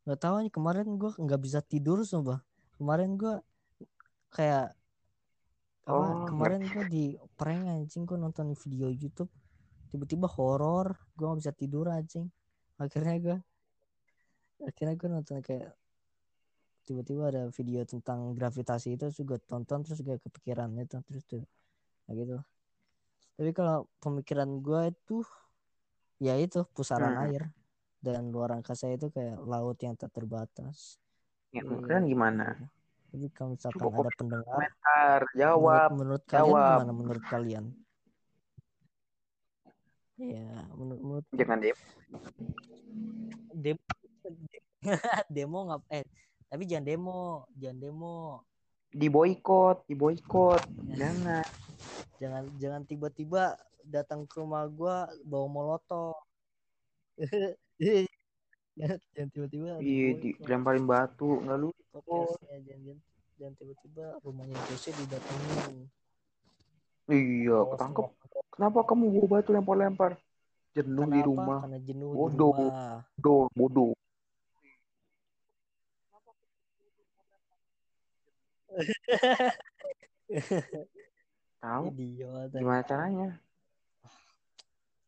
[0.08, 2.42] nggak tahu nih kemarin gue nggak bisa tidur sumpah.
[2.80, 3.38] Kemarin gue
[4.32, 4.74] kayak
[5.86, 5.94] apa?
[5.94, 7.04] Oh, kemarin gue di
[7.34, 9.30] prank anjing gue nonton video YouTube
[9.90, 12.30] tiba-tiba horor gue nggak bisa tidur anjing
[12.78, 13.38] akhirnya gue
[14.62, 15.74] akhirnya gue nonton kayak
[16.90, 21.46] tiba-tiba ada video tentang gravitasi itu terus gue tonton terus gue kepikiran itu terus tuh
[22.10, 22.42] nah gitu
[23.38, 25.22] tapi kalau pemikiran gue itu
[26.18, 27.30] ya itu pusaran Hmm.
[27.30, 27.46] air
[28.02, 30.98] dan luar angkasa itu kayak laut yang tak terbatas
[31.50, 32.44] Ya, Jadi, kalian gimana?
[32.54, 32.66] gitu.
[33.10, 35.88] tapi kalau misalkan Coba ada pendengar Komentar, jawab.
[35.90, 36.74] menurut, menurut kalian jawab.
[36.74, 37.64] gimana menurut kalian
[40.20, 41.72] Iya, menurut, menurut Jangan deh.
[43.54, 43.82] demo
[45.34, 46.04] demo nggak eh
[46.50, 47.22] tapi jangan demo
[47.54, 48.18] jangan demo
[48.90, 50.66] Di boykot, di boykot.
[50.98, 51.46] Jangan.
[52.18, 53.54] jangan jangan tiba-tiba
[53.86, 56.18] datang ke rumah gua bawa molotov
[58.76, 61.70] jangan jangan tiba-tiba Iya, di, dilemparin batu, nggak lu.
[61.90, 62.96] podcastnya jangan
[63.38, 65.86] jangan tiba-tiba rumahnya Jose didatengin
[67.06, 68.06] Iya, ketangkep.
[68.50, 70.14] Kenapa kamu bawa batu lempar-lempar?
[70.70, 71.58] Jenuh di rumah.
[71.62, 72.54] Karena jenuh Bodoh.
[72.54, 73.02] di rumah.
[73.18, 73.90] Bodoh, bodoh.
[81.60, 82.50] Tahu Idiot.
[82.56, 83.28] gimana caranya?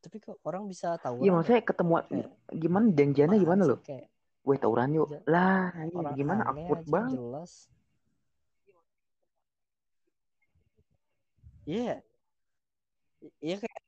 [0.03, 2.29] Tapi kok orang bisa tahu Iya, maksudnya ketemu Kayak,
[2.59, 3.77] gimana janjiannya gimana lo?
[3.87, 4.11] Kayak
[4.43, 5.07] Gue tawuran yuk.
[5.31, 7.15] Lah, orang gimana aja banget.
[7.15, 7.53] jelas.
[11.63, 12.03] Iya.
[13.39, 13.83] Iya kayak,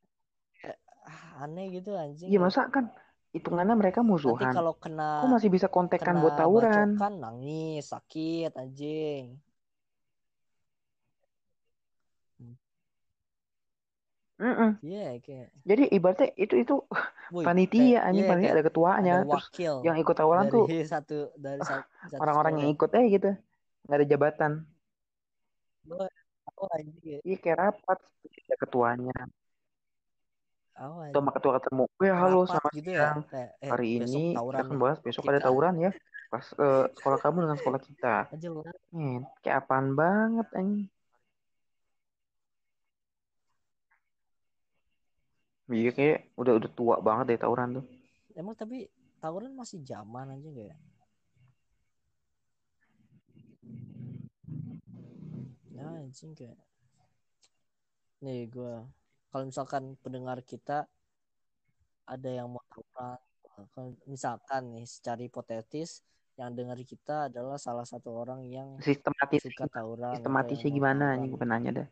[0.63, 0.79] kayak,
[1.11, 2.31] ah, aneh gitu anjing.
[2.31, 2.87] Iya, masa kan
[3.35, 4.55] hitungannya mereka Nanti musuhan.
[4.55, 6.95] kalau kena Kok masih bisa kontekan buat tawuran?
[6.95, 9.43] bacokan nangis, sakit anjing.
[14.45, 14.71] Mm-mm.
[14.85, 16.75] Iya kayak Jadi ibaratnya itu itu
[17.33, 20.45] woi, panitia kayak- anjing iya, panitia kayak ada ketuanya ada terus wakil yang ikut tawuran
[20.45, 23.31] dari tuh satu dari satu orang-orang yang ikut aja gitu.
[23.89, 24.53] Nggak ada jabatan.
[26.55, 27.25] Oh anjing.
[27.25, 27.99] iya kayak rapat
[28.45, 29.17] ada ketuanya.
[30.75, 31.85] Oh, sama ketua ketemu.
[32.03, 33.09] Ya halo selamat gitu ya.
[33.31, 35.47] Kayak, eh, hari ini kita akan bahas besok ada Kita.
[35.49, 35.91] tawuran ya
[36.35, 38.15] pas eh, sekolah kamu dengan sekolah kita.
[38.93, 40.91] Men kayak apaan banget anjing
[45.73, 47.85] iya kayak udah udah tua banget deh tawuran tuh.
[48.35, 48.91] Emang tapi
[49.23, 50.79] tawuran masih zaman aja gak ya?
[55.75, 56.59] Ya anjing kayak
[58.23, 58.75] Nih gue
[59.35, 60.87] Kalau misalkan pendengar kita
[62.07, 63.19] Ada yang mau tawuran
[64.07, 66.03] Misalkan nih secara hipotetis
[66.35, 71.15] yang dengar kita adalah salah satu orang yang sistematis suka tawuran sistematisnya gimana?
[71.15, 71.89] Nih gue nanya dah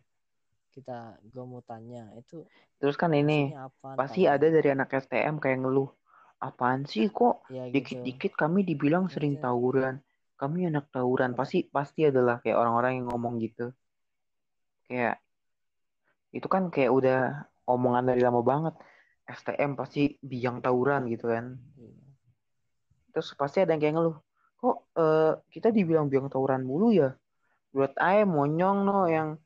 [0.73, 2.43] kita gue mau tanya itu
[2.81, 5.93] terus kan ini maksudnya apa pasti ada dari anak STM kayak ngeluh
[6.41, 7.77] apaan sih kok ya gitu.
[7.77, 9.95] dikit-dikit kami dibilang sering Maksudnya- tawuran
[10.43, 11.39] kami anak tawuran.
[11.39, 13.71] Pasti pasti adalah kayak orang-orang yang ngomong gitu.
[14.91, 15.23] Kayak
[16.35, 18.75] itu kan kayak udah omongan dari lama banget.
[19.31, 21.63] STM pasti biang tawuran gitu kan.
[21.79, 21.95] Iya.
[23.13, 24.17] terus pasti ada yang kayak ngeluh
[24.57, 27.15] kok eh, kita dibilang biang tawuran mulu ya?
[27.71, 29.39] Buat aja monyong no yang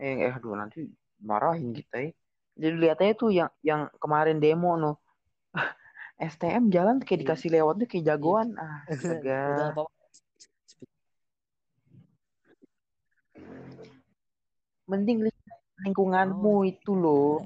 [0.00, 0.88] eh eh aduh nanti
[1.20, 2.10] marahin kita ya.
[2.52, 5.00] Jadi lihat aja tuh yang yang kemarin demo no
[6.20, 7.22] STM jalan kayak Iya.
[7.26, 8.54] dikasih lewatnya kayak jagoan.
[8.56, 9.82] Ah astaga udah apa
[14.90, 15.46] mending li-
[15.86, 17.40] lingkunganmu itu loh.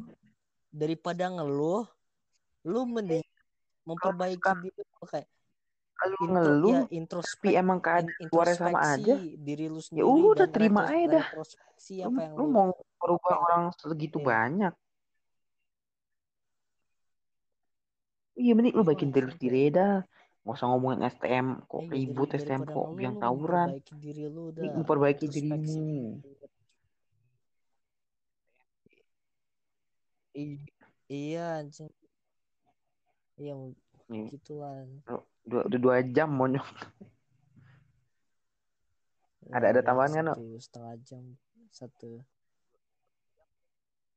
[0.73, 1.86] Daripada ngeluh
[2.66, 3.23] lu mending
[3.86, 5.28] memperbaiki misalkan diri kayak
[5.97, 9.14] intro, ngeluh ya tapi introspek emang keadaan luarnya sama aja?
[9.40, 11.27] diri lu ya sendiri udah dan terima aja dah.
[11.32, 11.44] lu,
[12.01, 12.68] yang lu lu mau
[13.01, 14.27] merubah orang segitu Iya.
[14.28, 14.73] banyak.
[18.36, 19.94] Iya mending lu Iya, baikin diri sendiri dah.
[20.44, 23.68] Nggak usah ngomongin STM kok Iya, ribut dari- STM kok biang lu tawuran.
[23.97, 25.40] diri lu udah memperbaiki introspeksi.
[25.40, 26.20] dirimu
[31.09, 31.89] iya anjing.
[33.40, 33.52] Iya
[34.12, 34.85] Nih, gitulah
[35.47, 36.66] dua, udah dua jam monyok
[39.55, 40.35] Ada- ada Udah tambahan No?
[40.35, 41.23] satu setengah jam
[41.70, 42.10] satu.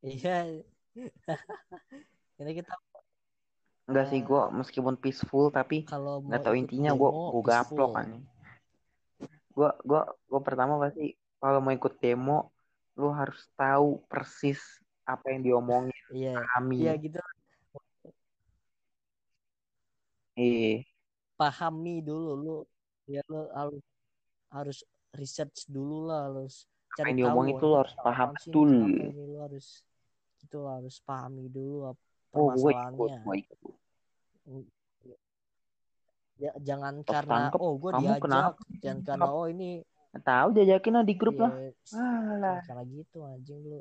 [0.02, 0.66] Iya.
[2.42, 2.74] Ini kita
[3.90, 8.08] enggak sih Eh, gue meskipun peaceful tapi kalau nggak tahu intinya gue gue gaplok kan
[9.50, 12.54] gue gue gue pertama pasti kalau mau ikut demo
[12.96, 14.60] lu harus tahu persis
[15.04, 16.04] apa yang diomongin.
[16.14, 16.38] Iya.
[16.42, 17.20] Pahami iya gitu.
[20.40, 20.89] Eh
[21.40, 22.58] pahami dulu lu
[23.08, 23.84] ya lu harus
[24.52, 24.80] harus
[25.16, 26.68] research dulu lah harus
[27.00, 28.72] cari tahu diomongin itu lu harus paham betul.
[29.16, 29.68] lu harus
[30.44, 32.04] itu lu harus pahami dulu apa
[32.36, 33.24] oh gue ikut permasalahannya.
[33.24, 33.74] gue ikut
[36.40, 38.62] ya, jangan Pas karena tangkep, oh gue kamu diajak kenapa?
[38.84, 39.70] jangan karena oh ini
[40.20, 41.52] tahu jajakin lah di grup ya, lah
[41.96, 42.60] alah.
[42.66, 43.80] Karena gitu anjing lu.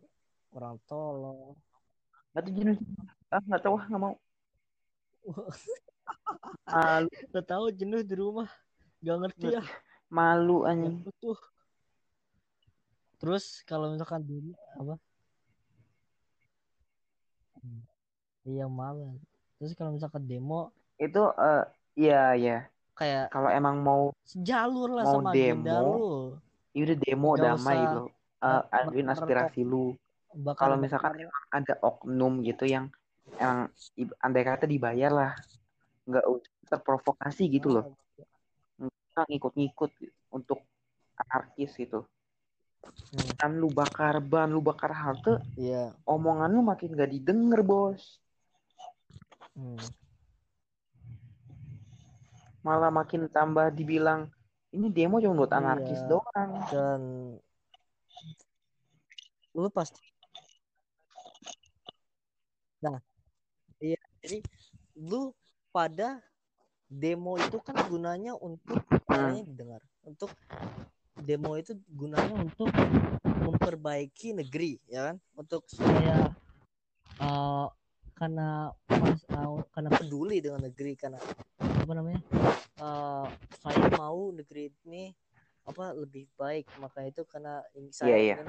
[0.53, 1.57] Orang tolong.
[2.37, 2.79] Nggak tuh jenis
[3.29, 4.15] ah nggak tahu ah nggak mau
[6.65, 8.49] malu Udah tahu jenuh di rumah.
[8.99, 9.63] Gak ngerti ya
[10.09, 10.97] malu Gak anjing.
[11.05, 11.39] butuh
[13.19, 14.95] terus kalau misalkan dulu apa?
[18.47, 19.19] Iya malah
[19.59, 21.65] terus kalau misalkan demo itu eh
[21.99, 22.59] iya iya.
[22.95, 26.07] kayak kalau emang mau sejalur lah Mau sama demo, lu.
[26.75, 27.91] ya udah demo Nggak damai Eh,
[28.39, 29.99] bakar- aduin aspirasi lu.
[30.55, 32.87] kalau misalkan emang ada oknum gitu yang
[33.35, 35.33] emang ib- andai kata dibayar lah
[36.09, 37.85] nggak usah terprovokasi gitu loh
[38.79, 39.91] nggak ngikut-ngikut
[40.33, 40.65] untuk
[41.17, 42.09] anarkis gitu
[43.09, 43.29] Hmm.
[43.37, 48.17] kan lu bakar ban lu bakar halte iya omongan lu makin gak didengar bos
[49.53, 49.77] Hmm.
[52.63, 54.31] malah makin tambah dibilang
[54.71, 55.59] ini demo cuma buat Iya.
[55.59, 57.01] anarkis doang dan
[59.53, 60.01] lu pasti
[62.79, 63.03] nah
[63.83, 64.39] iya jadi
[65.03, 65.35] lu
[65.71, 66.21] pada
[66.89, 70.33] demo itu kan gunanya untuk caranya didengar untuk
[71.21, 72.73] demo itu gunanya untuk
[73.25, 75.17] memperbaiki negeri ya kan?
[75.37, 76.33] Untuk supaya
[77.21, 77.67] eh,
[78.17, 81.21] karena mas eh, karena peduli dengan negeri karena
[81.61, 82.21] apa namanya
[82.81, 83.27] eh,
[83.61, 85.13] saya mau negeri ini
[85.69, 86.65] apa lebih baik.
[86.81, 88.35] Maka itu karena ini saya Iya, iya.
[88.41, 88.49] ingin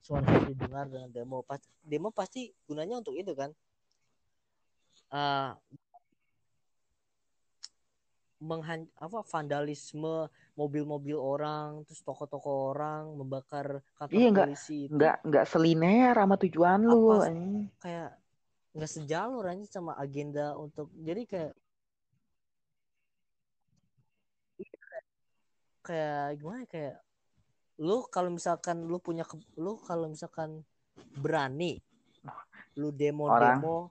[0.00, 1.44] suara saya didengar dengan demo.
[1.44, 3.52] Pas demo pasti gunanya untuk itu kan?
[5.12, 5.50] Eh
[8.44, 14.92] menghan apa vandalisme mobil-mobil orang terus toko-toko orang membakar kantor Iya, polisi itu.
[14.92, 17.72] nggak nggak seliner sama tujuan lu Apa- anjing.
[17.80, 18.10] kayak
[18.76, 21.52] nggak sejalur aja sama agenda untuk jadi kayak
[25.84, 26.96] kayak gimana ya, kayak
[27.80, 30.62] lu kalau misalkan lu punya ke- lu kalau misalkan
[31.18, 31.82] berani
[32.74, 33.90] lu demo-demo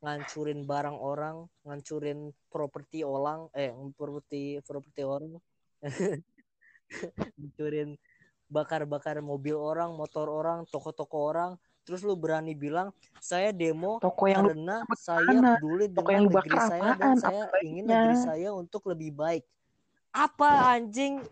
[0.00, 5.34] ngancurin barang orang ngancurin properti orang eh properti properti orang
[7.34, 7.98] ngancurin
[8.46, 14.46] bakar-bakar mobil orang motor orang toko-toko orang terus lu berani bilang saya demo Toko yang
[14.46, 15.58] karena saya mana?
[15.58, 17.00] peduli Toko dengan yang negeri bakar saya apaan?
[17.02, 19.42] dan saya Apa ingin negeri saya untuk lebih baik
[20.14, 20.48] apa
[20.78, 21.26] anjing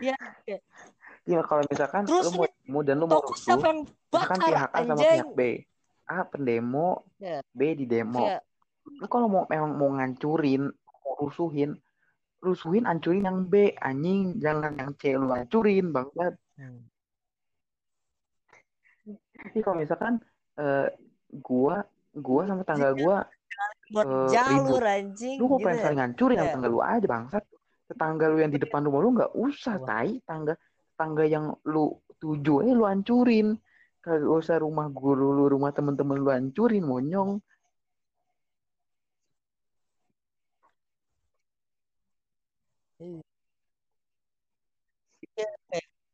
[0.00, 0.16] ya
[1.22, 4.10] Gimana kalau misalkan Terus lu mau demo dan lu mau toko rusuh, siapa yang misalkan
[4.10, 5.40] bakar pihak A sama anjing pihak B.
[6.06, 7.40] A pendemo, Ya.
[7.50, 8.18] B di demo.
[8.20, 8.42] kayak
[8.98, 11.78] lu kalau mau memang mau ngancurin mau rusuhin
[12.38, 14.36] rusuhin ancurin yang B anjing.
[14.38, 16.84] Jangan yang C lu hancurin banget Hmm.
[19.50, 20.20] Ini kalau misalkan
[20.54, 20.88] eh,
[21.32, 23.24] gua gua sama tangga gua
[23.90, 24.82] buat Eh, jalur ribut.
[24.84, 25.64] anjing lu kok gitu.
[25.64, 27.44] pengen saling ngancurin sama Kayak- tangga lu aja bangsat.
[27.88, 29.86] Tetangga lu yang di depan rumah lu nggak usah Apa?
[29.86, 30.10] tai.
[30.22, 30.54] Tangga
[30.94, 31.84] tangga yang lu
[32.16, 33.56] tuju eh lu hancurin
[34.02, 37.38] kagak usah rumah guru lu rumah temen-temen lu hancurin monyong.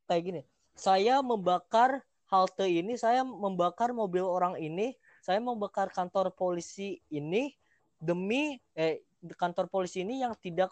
[0.08, 0.40] Kayak gini.
[0.78, 4.92] Saya membakar halte ini saya membakar mobil orang ini
[5.24, 7.56] saya membakar kantor polisi ini
[7.96, 9.00] demi eh
[9.34, 10.68] kantor polisi ini yang tidak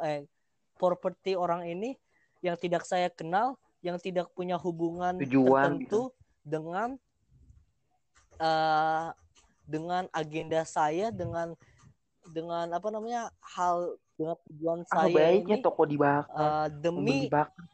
[0.00, 0.24] eh
[0.80, 1.92] properti orang ini
[2.40, 6.08] yang tidak saya kenal yang tidak punya hubungan Tujuan tertentu
[6.44, 7.00] dengan
[8.38, 9.06] eh
[9.64, 11.56] dengan agenda saya dengan
[12.30, 17.64] dengan apa namanya hal dengan tujuan ah saya baiknya ini toko dibakar mobil demi dibakar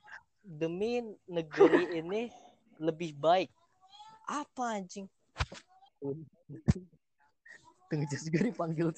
[0.50, 2.30] demi negeri ini
[2.80, 3.52] lebih baik.
[4.24, 5.06] Apa anjing?
[7.90, 8.88] Tunggu Jess juga dipanggil.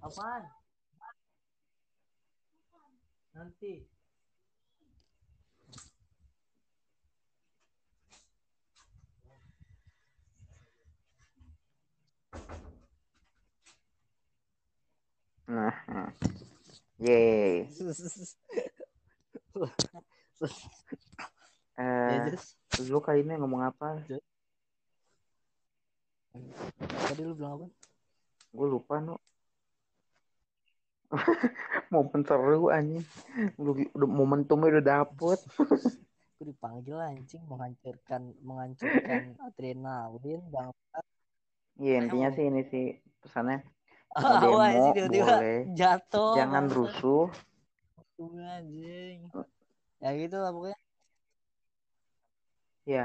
[0.00, 0.42] Apaan?
[3.36, 3.84] Nanti.
[15.48, 16.10] Nah, nah.
[17.00, 17.64] yeay
[19.58, 20.52] ya
[21.78, 22.54] eh Jess.
[22.90, 24.02] lu kali ini ngomong apa
[27.08, 27.66] Tadi lu bilang apa?
[28.48, 29.16] gue lupa no
[31.92, 33.04] momen seru anjing
[33.56, 35.40] lu udah momentumnya udah dapet
[36.38, 40.70] Gue dipanggil anjing menghancurkan menghancurkan adrenalin bang.
[41.82, 42.86] ya intinya sih ini sih
[43.18, 43.66] pesannya
[44.42, 45.58] Demo anjing tiba-tiba boleh.
[45.76, 46.32] jatuh.
[46.34, 47.26] jangan rusuh.
[48.18, 49.30] Anjing.
[50.02, 50.78] Ya gitu lah pokoknya.
[52.88, 53.04] ya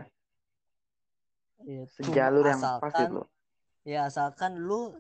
[1.64, 3.24] Ya, sejalur yang pas itu.
[3.88, 5.00] Ya asalkan lu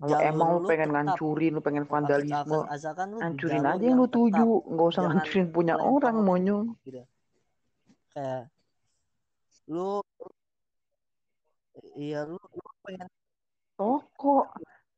[0.00, 3.98] kalau emang lu pengen ngancurin lu pengen vandalisme Asalkan, asalkan lu hancurin jalur aja yang
[3.98, 6.66] lu tuju nggak usah Jangan ngancurin punya orang monyong.
[6.86, 7.02] gitu.
[8.14, 8.48] Kayak
[9.66, 10.00] lu
[11.98, 13.08] iya lu, lu pengen
[13.74, 14.46] toko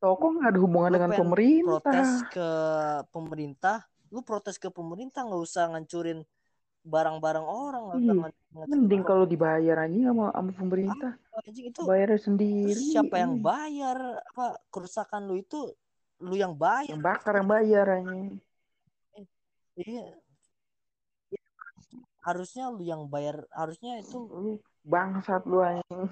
[0.03, 1.79] toko nggak ada hubungan Lu dengan pemerintah?
[1.79, 2.51] protes ke
[3.15, 3.77] pemerintah,
[4.11, 6.27] lu protes ke pemerintah nggak usah ngancurin
[6.83, 11.13] barang-barang orang, nggak usah ngan- ngancurin mending kalau dibayar aja sama, sama pemerintah.
[11.47, 12.75] Anjing itu bayar sendiri.
[12.75, 14.19] siapa yang bayar?
[14.35, 15.71] Apa kerusakan lu itu
[16.19, 16.91] lu yang bayar?
[16.91, 18.43] Yang bakar yang bayar anjing.
[19.79, 20.19] Iya.
[22.27, 26.11] Harusnya lu yang bayar harusnya itu lu bangsat lu anjing.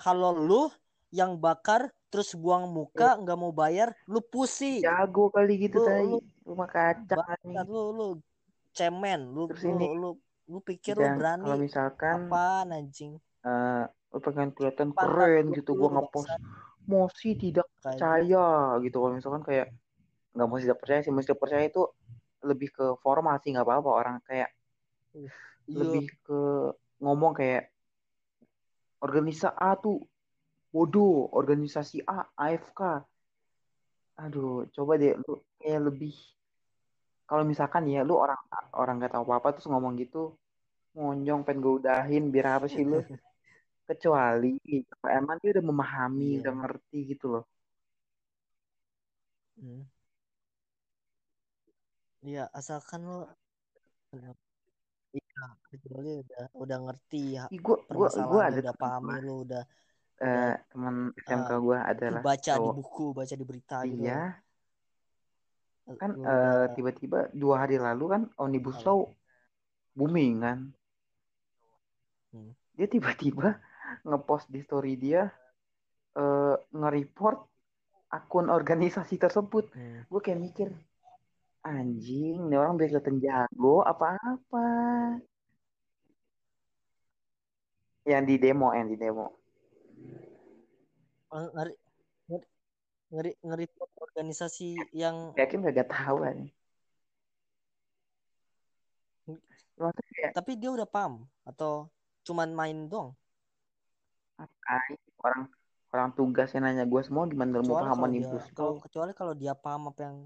[0.00, 0.72] Kalau lu
[1.12, 6.12] yang bakar terus buang muka nggak mau bayar lu pusi jago kali gitu Lu- tadi
[6.16, 8.06] lu- rumah kaca anjing lu lu
[8.72, 10.10] cemen lu Terus lu, ini, lu
[10.48, 13.12] lu pikir lu Dan berani kalau misalkan apaan anjing?
[13.44, 16.32] Eh, lu pengen kelihatan keren lu gitu gua ngepost
[16.88, 18.46] mosi tidak Kayak percaya
[18.80, 18.96] gitu.
[18.96, 19.66] Kalau misalkan kayak
[20.32, 21.12] nggak mau tidak percaya sih.
[21.12, 21.84] Mesti percaya itu
[22.40, 23.90] lebih ke formal sih nggak apa-apa.
[23.92, 24.48] Orang kayak
[25.12, 25.28] Iya.
[25.68, 26.40] lebih ke
[27.04, 27.68] ngomong kayak
[29.04, 30.00] organisasi A tuh
[30.68, 32.80] bodoh organisasi A AFK
[34.18, 36.14] aduh coba deh lu kayak lebih
[37.28, 38.40] kalau misalkan ya lu orang
[38.74, 40.34] orang nggak tahu apa apa terus ngomong gitu
[40.98, 42.98] monyong pengen gue udahin biar apa sih lu
[43.88, 44.58] kecuali
[45.06, 46.38] emang dia udah memahami Iya.
[46.44, 47.44] udah ngerti gitu loh
[49.58, 49.82] Hmm.
[52.22, 53.26] Iya, asalkan lo
[55.10, 59.62] Iya, kecuali udah udah ngerti ya gua gua permasalahannya, ada udah pahami gua, lo udah
[60.18, 62.74] eh, teman SMK eh, gua adalah baca di cowok.
[62.74, 64.02] buku, baca di berita gitu.
[64.02, 64.38] iya.
[65.96, 69.08] Kan udah tiba-tiba dua hari lalu kan omnibus law
[69.96, 70.58] booming kan?
[72.28, 72.52] Hmm.
[72.76, 73.56] dia tiba-tiba
[74.04, 75.32] ngepost di story dia
[76.12, 77.40] eh nge-report
[78.12, 79.72] akun organisasi tersebut.
[79.72, 80.04] Hmm.
[80.04, 80.68] gue kayak mikir
[81.64, 84.68] anjing ini orang biar kelihatan jago apa-apa
[88.08, 89.47] yang di demo yang di demo
[91.28, 91.74] Ngeri
[92.28, 92.46] ngeri
[93.08, 93.64] ngeri ngeri
[94.00, 96.38] organisasi yang yakin gak tahu kan
[99.78, 101.86] Maksudnya tapi dia udah paham atau
[102.26, 103.14] cuman main dong.
[105.22, 105.42] orang
[105.94, 108.82] orang tugas yang nanya gue semua gimana mau Kecuali paham kalau dia omnibus kalau law
[108.82, 110.16] kecuali kalau dia paham apa yang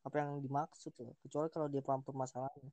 [0.00, 1.14] apa yang dimaksud loh.
[1.24, 2.72] Kecuali kalau dia paham permasalahannya.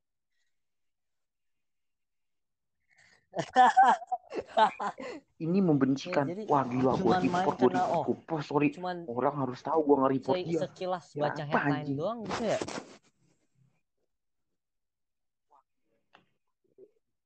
[5.37, 6.25] Ini membencikan.
[6.25, 8.67] Ya, jadi wah gila gue di report gue karena, oh, di oh sorry.
[8.73, 10.59] cuman orang harus tahu gue nge-report se- dia.
[10.65, 11.97] sekilas Ya, baca apa, headline anjing?
[11.97, 12.59] doang gitu ya?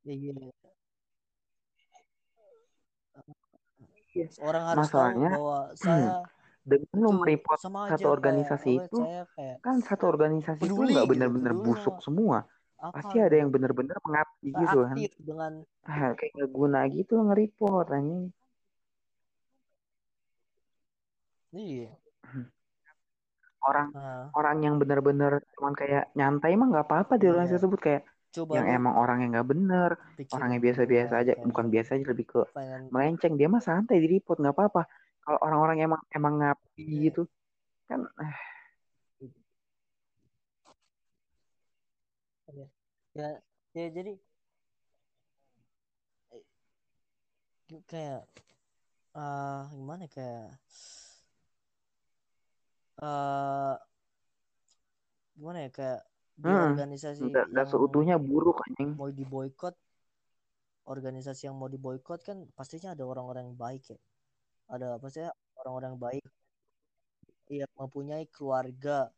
[0.02, 0.32] Ya iya
[4.12, 4.28] Iya.
[4.44, 6.12] orang harus Masalahnya, tahu bahwa saya
[6.62, 9.00] dengan itu mereport satu aja organisasi kayak, itu,
[9.34, 12.46] kayak kan satu organisasi itu peduli nggak gitu, benar-benar busuk semua
[12.82, 14.96] apa pasti ada yang benar-benar mengabdi gitu kan.
[14.98, 15.52] Aktif dengan
[15.86, 18.26] ah, kayak nggak guna gitu nge-report anjing.
[21.54, 21.90] Iya.
[23.62, 27.38] Orang nah, orang yang benar-benar cuman kayak nyantai emang nggak apa-apa di Iya.
[27.38, 27.78] organisasi tersebut.
[27.78, 28.02] Kayak
[28.34, 29.90] coba yang emang orang yang nggak bener
[30.34, 33.38] orang yang biasa-biasa aja bukan biasa aja lebih ke pengen melenceng.
[33.38, 34.82] Dia mah santai di report nggak apa-apa.
[35.22, 37.02] Kalau orang-orang emang emang ngabdi Iya.
[37.14, 37.22] gitu
[37.86, 38.34] kan eh,
[43.18, 43.28] ya
[43.76, 44.12] ya jadi
[46.32, 48.22] eh, kayak
[49.16, 50.48] ah gimana ya, kayak
[53.02, 53.76] eh
[55.38, 56.00] gimana ya kayak
[56.42, 58.92] di Hmm, organisasi nggak yang seutuhnya buruk anjing.
[58.98, 59.76] mau diboykot
[60.94, 63.98] organisasi yang mau diboykot kan pastinya ada orang-orang yang baik ya.
[64.74, 65.22] Ada apa sih
[65.62, 66.24] orang-orang baik
[67.52, 69.12] yang mempunyai keluarga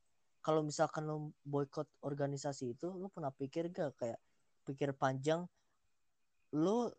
[0.43, 4.19] kalau misalkan lo boykot organisasi itu lo pernah pikir gak kayak
[4.67, 5.47] pikir panjang
[6.53, 6.91] lo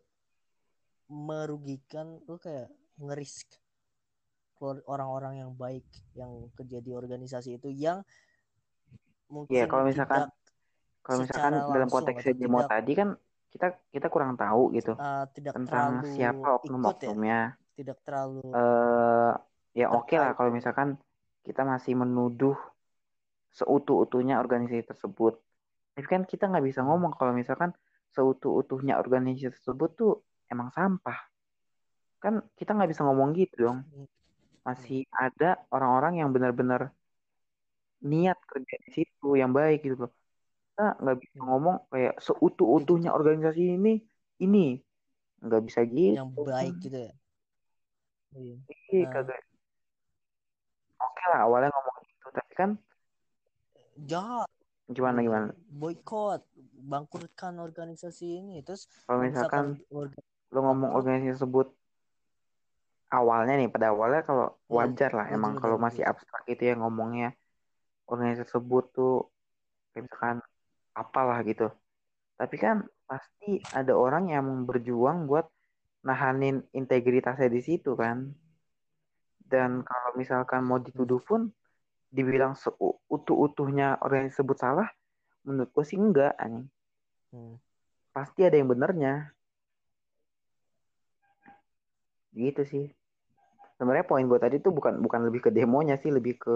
[1.05, 3.61] merugikan lo kayak ngerisk
[4.89, 5.85] orang-orang yang baik
[6.17, 8.01] yang kerja di organisasi itu yang
[9.29, 10.31] mungkin Iya, kalau misalkan-
[11.05, 13.09] kalau misalkan dalam konteks demo tadi kan
[13.53, 17.39] kita kita kurang tahu gitu uh, tidak tentang terlalu siapa ikut ya oknum-oknumnya
[17.77, 19.33] tidak terlalu eh
[19.75, 20.37] ya oke lah Terkait.
[20.41, 20.87] kalau misalkan
[21.45, 22.57] kita masih menuduh
[23.55, 25.39] seutuh-utuhnya organisasi tersebut.
[25.95, 27.71] Tapi kan kita nggak bisa ngomong kalau misalkan
[28.11, 30.13] seutuh-utuhnya organisasi tersebut tuh
[30.51, 31.15] emang sampah.
[32.19, 33.79] Kan kita nggak bisa ngomong gitu dong.
[34.67, 36.91] Masih ada orang-orang yang benar-benar
[38.03, 40.13] niat kerja di situ yang baik gitu loh.
[40.75, 44.03] Kita nggak bisa ngomong kayak seutuh-utuhnya organisasi ini
[44.43, 44.83] ini
[45.39, 46.19] nggak bisa gitu.
[46.19, 47.13] yang baik gitu ya
[48.35, 48.55] iya
[48.91, 49.39] Iya, kagak.
[50.99, 52.69] Oke lah awalnya ngomong gitu, tapi kan
[53.95, 54.49] jahat
[54.85, 55.25] gimana Iya.
[55.27, 55.47] gimana?
[55.71, 56.41] boykot
[56.85, 60.23] bangkrutkan organisasi ini terus Kalau misalkan orga-
[60.53, 61.67] lo ngomong organisasi tersebut
[63.09, 66.75] awalnya nih pada awalnya kalau Iya, wajar lah lu emang kalau masih abstrak gitu ya
[66.75, 67.33] ngomongnya
[68.05, 69.13] organisasi tersebut tuh
[69.93, 70.37] kayak misalkan
[70.93, 71.71] apalah gitu.
[72.35, 75.47] Tapi kan pasti ada orang yang berjuang buat
[76.03, 78.35] nahanin integritasnya di situ kan.
[79.45, 81.49] Dan kalau misalkan mau dituduh pun
[82.15, 84.87] dibilang seutuh-utuhnya organisasi tersebut salah,
[85.43, 86.71] menurut gue sih enggak anjing.
[87.35, 87.59] Hmm.
[88.15, 89.35] Pasti ada yang benernya.
[92.31, 92.85] Gitu sih.
[93.75, 96.55] Sebenarnya poin gue tadi tuh bukan bukan lebih ke demonya sih, lebih ke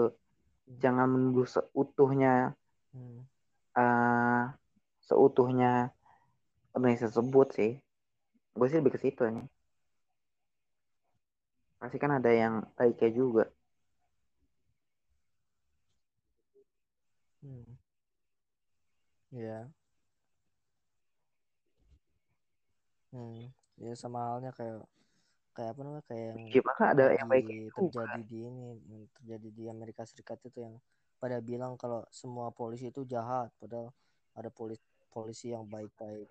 [0.80, 2.56] jangan menuduh seutuhnya
[2.90, 3.22] Hmm.
[3.78, 4.42] eh
[5.06, 5.94] seutuhnya
[6.74, 7.72] organisasi tersebut sih.
[8.58, 9.46] Gue sih lebih ke situ nih.
[11.78, 13.44] Pasti kan ada yang baiknya juga.
[17.40, 17.64] Hmm.
[19.30, 19.70] Ya.
[23.14, 23.50] Hmm.
[23.80, 24.82] Ya sama halnya kayak
[25.54, 27.28] kayak apa namanya kayak yang Gimana ada yang
[27.74, 28.06] juga.
[28.06, 30.74] terjadi di ini yang terjadi di Amerika Serikat itu yang
[31.18, 33.92] pada bilang kalau semua polisi itu jahat padahal
[34.34, 36.30] ada polisi polisi yang baik-baik.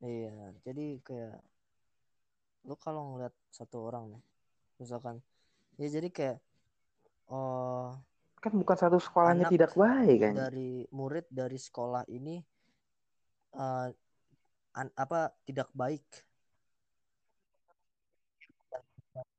[0.00, 1.40] Iya, jadi kayak
[2.66, 4.22] lu kalau ngeliat satu orang nih,
[4.82, 5.22] misalkan
[5.78, 6.38] ya jadi kayak
[7.30, 7.94] oh
[8.40, 10.32] Kan bukan satu sekolahnya Anak tidak baik kan.
[10.36, 12.36] dari murid dari sekolah ini
[13.56, 13.88] eh,
[14.76, 16.04] an- apa tidak baik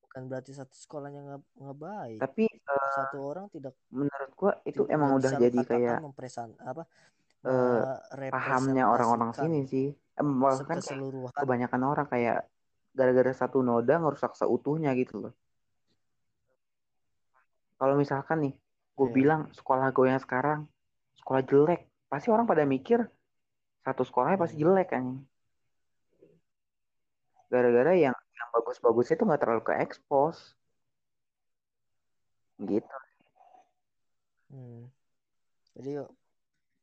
[0.02, 4.82] bukan berarti satu sekolahnya nggak nggak baik Tapi eh, satu orang tidak menurut gua itu
[4.82, 6.84] tidak emang udah jadi kayak mempresan apa
[7.45, 7.82] eh,
[8.34, 9.88] pahamnya orang-orang sini sih.
[10.18, 12.49] Bahkan kayak keseluruhan kebanyakan orang kayak
[12.98, 15.34] gara-gara satu noda ngerusak seutuhnya gitu loh.
[17.78, 18.53] Kalau misalkan nih,
[18.98, 19.14] gue Iya.
[19.14, 20.60] bilang sekolah gue yang sekarang
[21.22, 23.06] sekolah jelek, pasti orang pada mikir
[23.86, 24.64] satu sekolahnya pasti Hmm.
[24.65, 25.06] jelek kan.
[27.48, 30.57] Gara-gara yang yang bagus-bagusnya itu nggak terlalu ke expose.
[32.57, 32.98] Gitu.
[34.49, 34.90] Hmm.
[35.78, 35.91] Jadi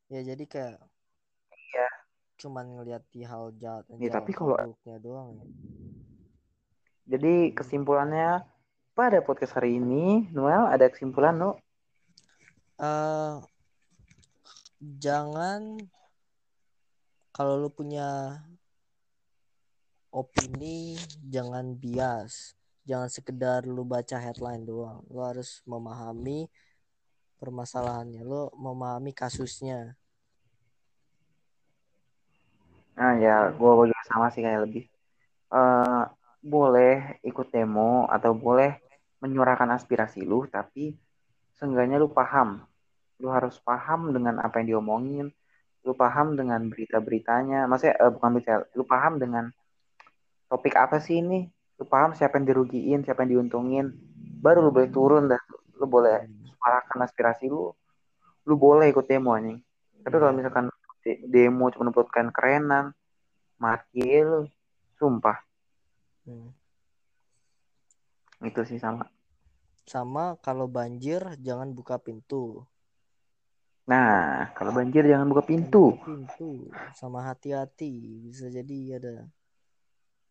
[0.07, 0.77] ya jadi kayak
[1.51, 1.87] Iya.
[2.39, 4.55] cuman ngelihat di hal jahat Ya, tapi kalau-
[5.03, 5.43] doang ya.
[7.05, 8.41] Jadi kesimpulannya
[8.95, 11.59] pada podcast hari ini, Noel ada kesimpulan no?
[12.75, 13.35] Eh
[14.99, 15.79] jangan
[17.35, 18.39] kalau lu punya
[20.15, 20.95] opini
[21.27, 22.55] jangan bias.
[22.87, 25.03] Jangan sekedar lu baca headline doang.
[25.11, 26.47] Lu harus memahami
[27.41, 28.23] permasalahannya.
[28.23, 29.99] Lu memahami kasusnya.
[32.95, 34.83] Nah ya, gue juga sama sih kayak lebih.
[35.51, 36.03] eh
[36.45, 38.77] boleh ikut demo atau boleh
[39.17, 40.93] menyuarakan aspirasi lu, tapi
[41.59, 42.63] seenggaknya lu paham.
[43.19, 45.31] Lu harus paham dengan apa yang diomongin.
[45.85, 47.69] Lu paham dengan berita-beritanya.
[47.69, 49.49] Maksudnya eh, bukan berita, lu paham dengan
[50.51, 51.47] topik apa sih ini.
[51.79, 53.91] Lu paham siapa yang dirugiin, siapa yang diuntungin.
[54.39, 55.41] Baru lu boleh turun dan
[55.75, 57.71] lu boleh suarakan aspirasi lu.
[58.45, 59.57] Lu boleh ikut demo nih.
[60.05, 60.69] Tapi kalau misalkan
[61.01, 62.93] de- demo cuma buatkan kerenan,
[63.57, 64.45] mati lu.
[64.95, 65.35] Sumpah,
[66.23, 66.55] Hmm.
[68.47, 69.03] itu sih sama.
[69.85, 72.65] Sama kalau banjir jangan buka pintu
[73.85, 75.83] Nah, kalau banjir jangan buka Jangan pintu.
[75.93, 76.49] buka pintu
[76.97, 77.93] sama hati-hati
[78.25, 79.13] bisa jadi ada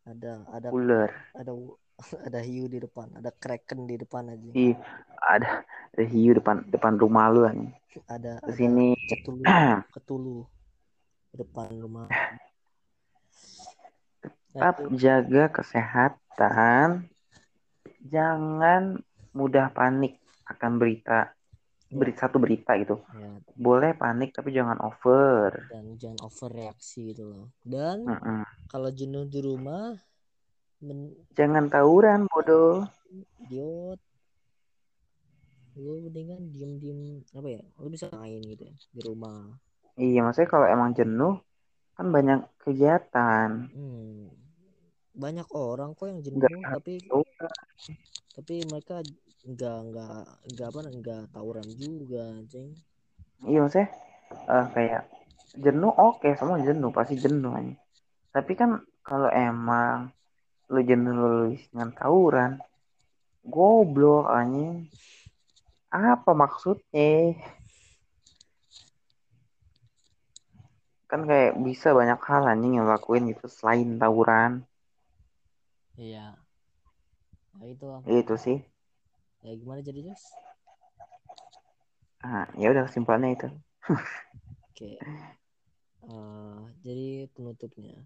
[0.04, 1.10] ada ada Ular.
[1.38, 1.54] ada
[2.26, 4.74] ada hiu di depan ada kraken di depan aja Ih,
[5.22, 5.62] ada
[5.94, 7.70] ada hiu depan depan rumah lu nih.
[8.10, 8.98] ada sini.
[9.94, 10.42] ketulu
[11.30, 12.10] di depan rumah
[14.50, 17.06] Tetap jaga kesehatan.
[18.04, 19.02] Jangan
[19.34, 20.16] mudah panik
[20.46, 21.30] akan berita
[21.90, 23.02] berita satu berita gitu.
[23.14, 25.50] ya Boleh panik tapi jangan over.
[25.70, 28.42] dan jangan overreaksi gitu loh dan Mm-mm.
[28.66, 29.94] kalau jenuh di rumah
[30.82, 32.86] men Jangan tawuran bodoh.
[33.42, 34.00] idiot
[35.74, 37.00] lu mendingan diem diem
[37.34, 39.58] apa ya lu bisa main gitu ya di rumah
[39.94, 41.38] Iya, maksudnya kalau emang jenuh
[41.94, 43.70] kan banyak kegiatan.
[43.70, 44.26] hmm.
[45.14, 47.52] banyak orang kok yang jenuh Enggak tapi tawuran.
[48.34, 48.98] tapi mereka
[49.44, 50.16] nggak nggak
[50.52, 52.68] nggak apa nggak tawuran juga ceng
[53.44, 53.88] Iya, maksudnya
[54.54, 55.02] eh, kayak
[55.64, 57.74] jenuh oke, semua jenuh, pasti jenuh aja.
[58.34, 58.70] Tapi kan
[59.04, 60.10] kalau emang
[60.72, 62.50] lu jenuh lu dengan tawuran,
[63.44, 64.88] goblok anjing.
[65.92, 67.36] Apa maksudnya?
[71.10, 74.52] Kan kayak bisa banyak hal anjing yang lakuin gitu selain tawuran.
[76.00, 76.34] iya
[77.54, 78.02] nah, itu lah.
[78.08, 78.58] Itu sih.
[79.44, 80.24] Ya gimana jadi Jos
[82.24, 83.48] Ah, ya udah kesimpulannya itu.
[84.64, 84.90] oke.
[86.04, 88.00] Eh, jadi penutupnya.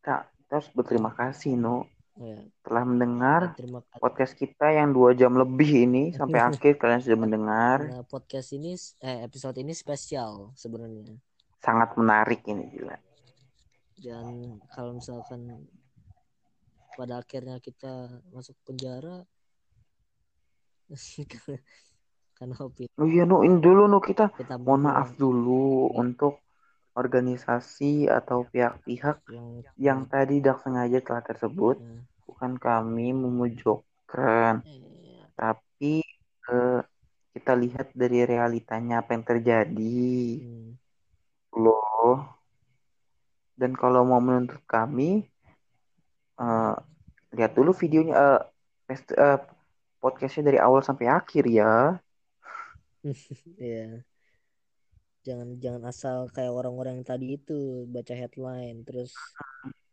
[0.00, 2.38] Kak, harus berterima kasih no oh ya.
[2.62, 3.98] Telah mendengar terima kasih.
[3.98, 7.78] podcast kita yang dua jam lebih ini sampai akhir kalian sudah mendengar.
[7.82, 11.18] Nah, podcast ini eh episode ini spesial sebenarnya.
[11.58, 12.94] Sangat menarik ini gila.
[14.00, 15.66] dan kalau misalkan
[17.00, 19.24] pada akhirnya kita masuk penjara.
[22.36, 26.04] Karena opini Oh iya no, ini dulu no kita kita mohon maaf dulu Ya.
[26.04, 26.34] untuk
[26.92, 29.48] organisasi atau pihak-pihak yang
[29.80, 31.76] yang tadi tidak sengaja telah tersebut.
[31.80, 36.04] eh, Bukan kami memojokkan, eh, tapi
[36.52, 36.80] eh,
[37.32, 40.10] kita lihat dari realitanya apa yang terjadi.
[40.42, 40.68] Hmm,
[41.56, 42.16] loh.
[43.56, 45.24] Dan kalau mau menuntut kami,
[46.40, 46.74] eh,
[47.36, 48.42] lihat dulu videonya,
[48.86, 49.38] pest- eh,
[50.02, 52.00] podcastnya dari awal sampai akhir ya.
[53.58, 54.04] ya
[55.20, 59.12] jangan jangan asal kayak orang-orang yang tadi itu baca headline terus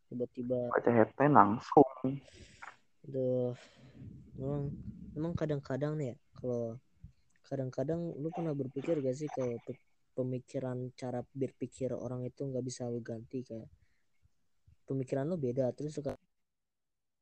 [0.08, 1.88] tiba-tiba Baca headline langsung.
[3.08, 3.56] Aduh,
[4.40, 4.64] memang
[5.16, 6.76] memang kadang-kadang nih ya kalau
[7.48, 9.80] kadang-kadang lu pernah berpikir gak sih kalau pe-
[10.18, 13.70] pemikiran cara berpikir orang itu nggak bisa lu ganti kayak
[14.88, 16.16] pemikiran lu beda terus suka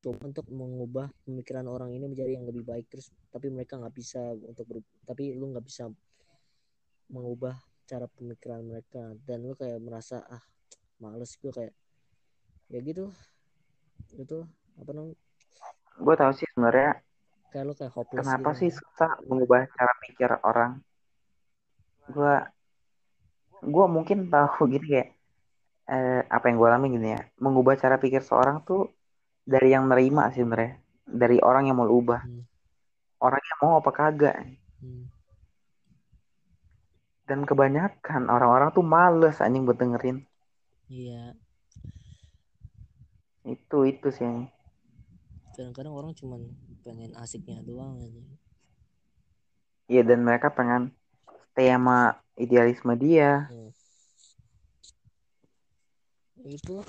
[0.05, 4.21] coba untuk mengubah pemikiran orang ini menjadi yang lebih baik terus tapi mereka nggak bisa
[4.37, 5.89] untuk ber- tapi lu nggak bisa
[7.09, 7.57] mengubah
[7.89, 10.41] cara pemikiran mereka dan lu kayak merasa ah
[11.01, 11.73] males gue kayak
[12.69, 13.09] ya gitu
[14.13, 14.45] itu
[14.77, 15.17] apa namanya
[15.95, 16.99] Gue tahu sih sebenarnya
[17.49, 20.71] kayak lu kayak hopeless kenapa gitu sih susah mengubah cara pikir orang.
[22.11, 22.35] Gue
[23.63, 25.09] gue mungkin tahu gini kayak
[25.87, 27.21] eh, apa yang gue alami gini ya.
[27.39, 28.91] Mengubah cara pikir seorang tuh
[29.45, 30.81] dari yang nerima sih sebenarnya.
[31.05, 32.25] Dari orang yang mau lu ubah.
[32.25, 32.43] Hmm.
[33.21, 34.35] Orang yang mau apa kagak.
[34.81, 35.05] Hmm.
[37.25, 40.21] Dan kebanyakan orang-orang tuh males anjing buat dengerin.
[40.85, 41.33] Iya,
[43.45, 44.49] Itu itu sih.
[45.55, 46.41] kadang-kadang orang cuman
[46.83, 48.21] pengen asiknya doang aja.
[49.87, 50.93] Iya dan mereka pengen
[51.53, 53.49] stay sama idealisme dia.
[53.49, 53.71] Hmm.
[56.45, 56.85] Itu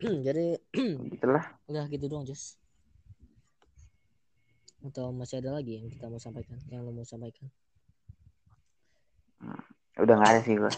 [0.26, 0.58] jadi
[1.14, 1.44] Gitulah.
[1.70, 2.58] udah gitu doang, Jus.
[4.84, 7.48] Atau masih ada lagi yang kita mau sampaikan, yang lo mau sampaikan?
[9.96, 10.72] Udah nggak ada sih gue.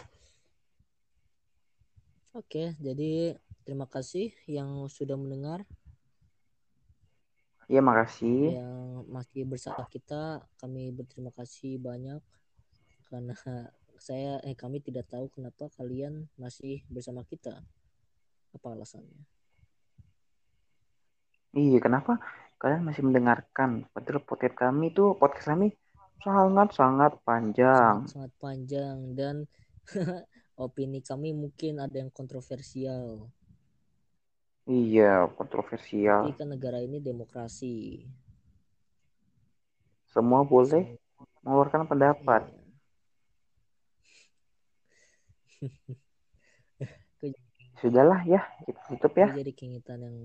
[2.36, 5.64] Oke, jadi terima kasih yang sudah mendengar
[7.66, 8.62] Iya, makasih.
[8.62, 12.22] yang masih bersama kita kami berterima kasih banyak
[13.10, 13.34] karena
[13.98, 17.66] saya eh kami tidak tahu kenapa kalian masih bersama kita
[18.56, 19.22] apa alasannya
[21.56, 22.20] Iya, kenapa
[22.60, 23.88] kalian masih mendengarkan?
[23.96, 25.72] Padahal podcast kami tuh podcast kami
[26.20, 28.04] sangat-sangat panjang.
[28.04, 29.36] sangat, sangat panjang dan
[30.60, 33.32] opini kami mungkin ada yang kontroversial
[34.66, 36.26] Iya, kontroversial.
[36.26, 38.02] tapi kan negara ini demokrasi
[40.10, 40.96] Semua boleh
[41.44, 42.42] mengeluarkan pendapat.
[45.62, 45.96] Iya.
[47.76, 49.28] Sudahlah ya, kita tutup ya.
[49.32, 50.16] Jadi keinginan yang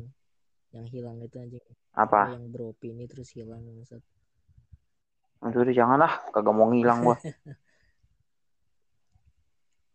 [0.71, 1.59] yang hilang itu aja
[1.91, 2.31] Apa?
[2.31, 3.99] yang beropini terus hilang maksud
[5.41, 7.17] Aduh, janganlah, kagak mau ngilang gua.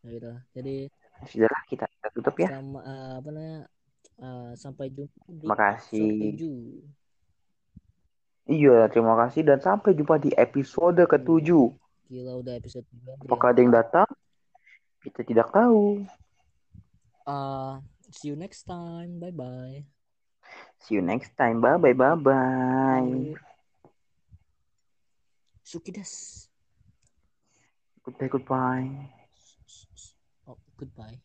[0.07, 0.87] Ya udah jadi
[1.27, 2.49] Sudahlah, kita, kita tutup ya.
[2.53, 3.61] sama eh, apa namanya
[4.21, 6.07] eh, sampai jumpa di Terima kasih.
[6.07, 6.37] episode
[8.47, 11.67] 7 Iya, terima kasih dan sampai jumpa di episode ketujuh.
[12.07, 14.07] gila udah episode 3 Apakah ada yang datang?
[15.03, 16.07] Kita tidak tahu.
[17.27, 17.81] Uh,
[18.11, 19.85] see you next time bye bye
[20.81, 21.61] See you next time.
[21.61, 23.37] Bye bye bye bye.
[25.65, 26.49] Sukidas
[28.05, 29.11] Goodbye goodbye.
[30.47, 31.21] oh goodbye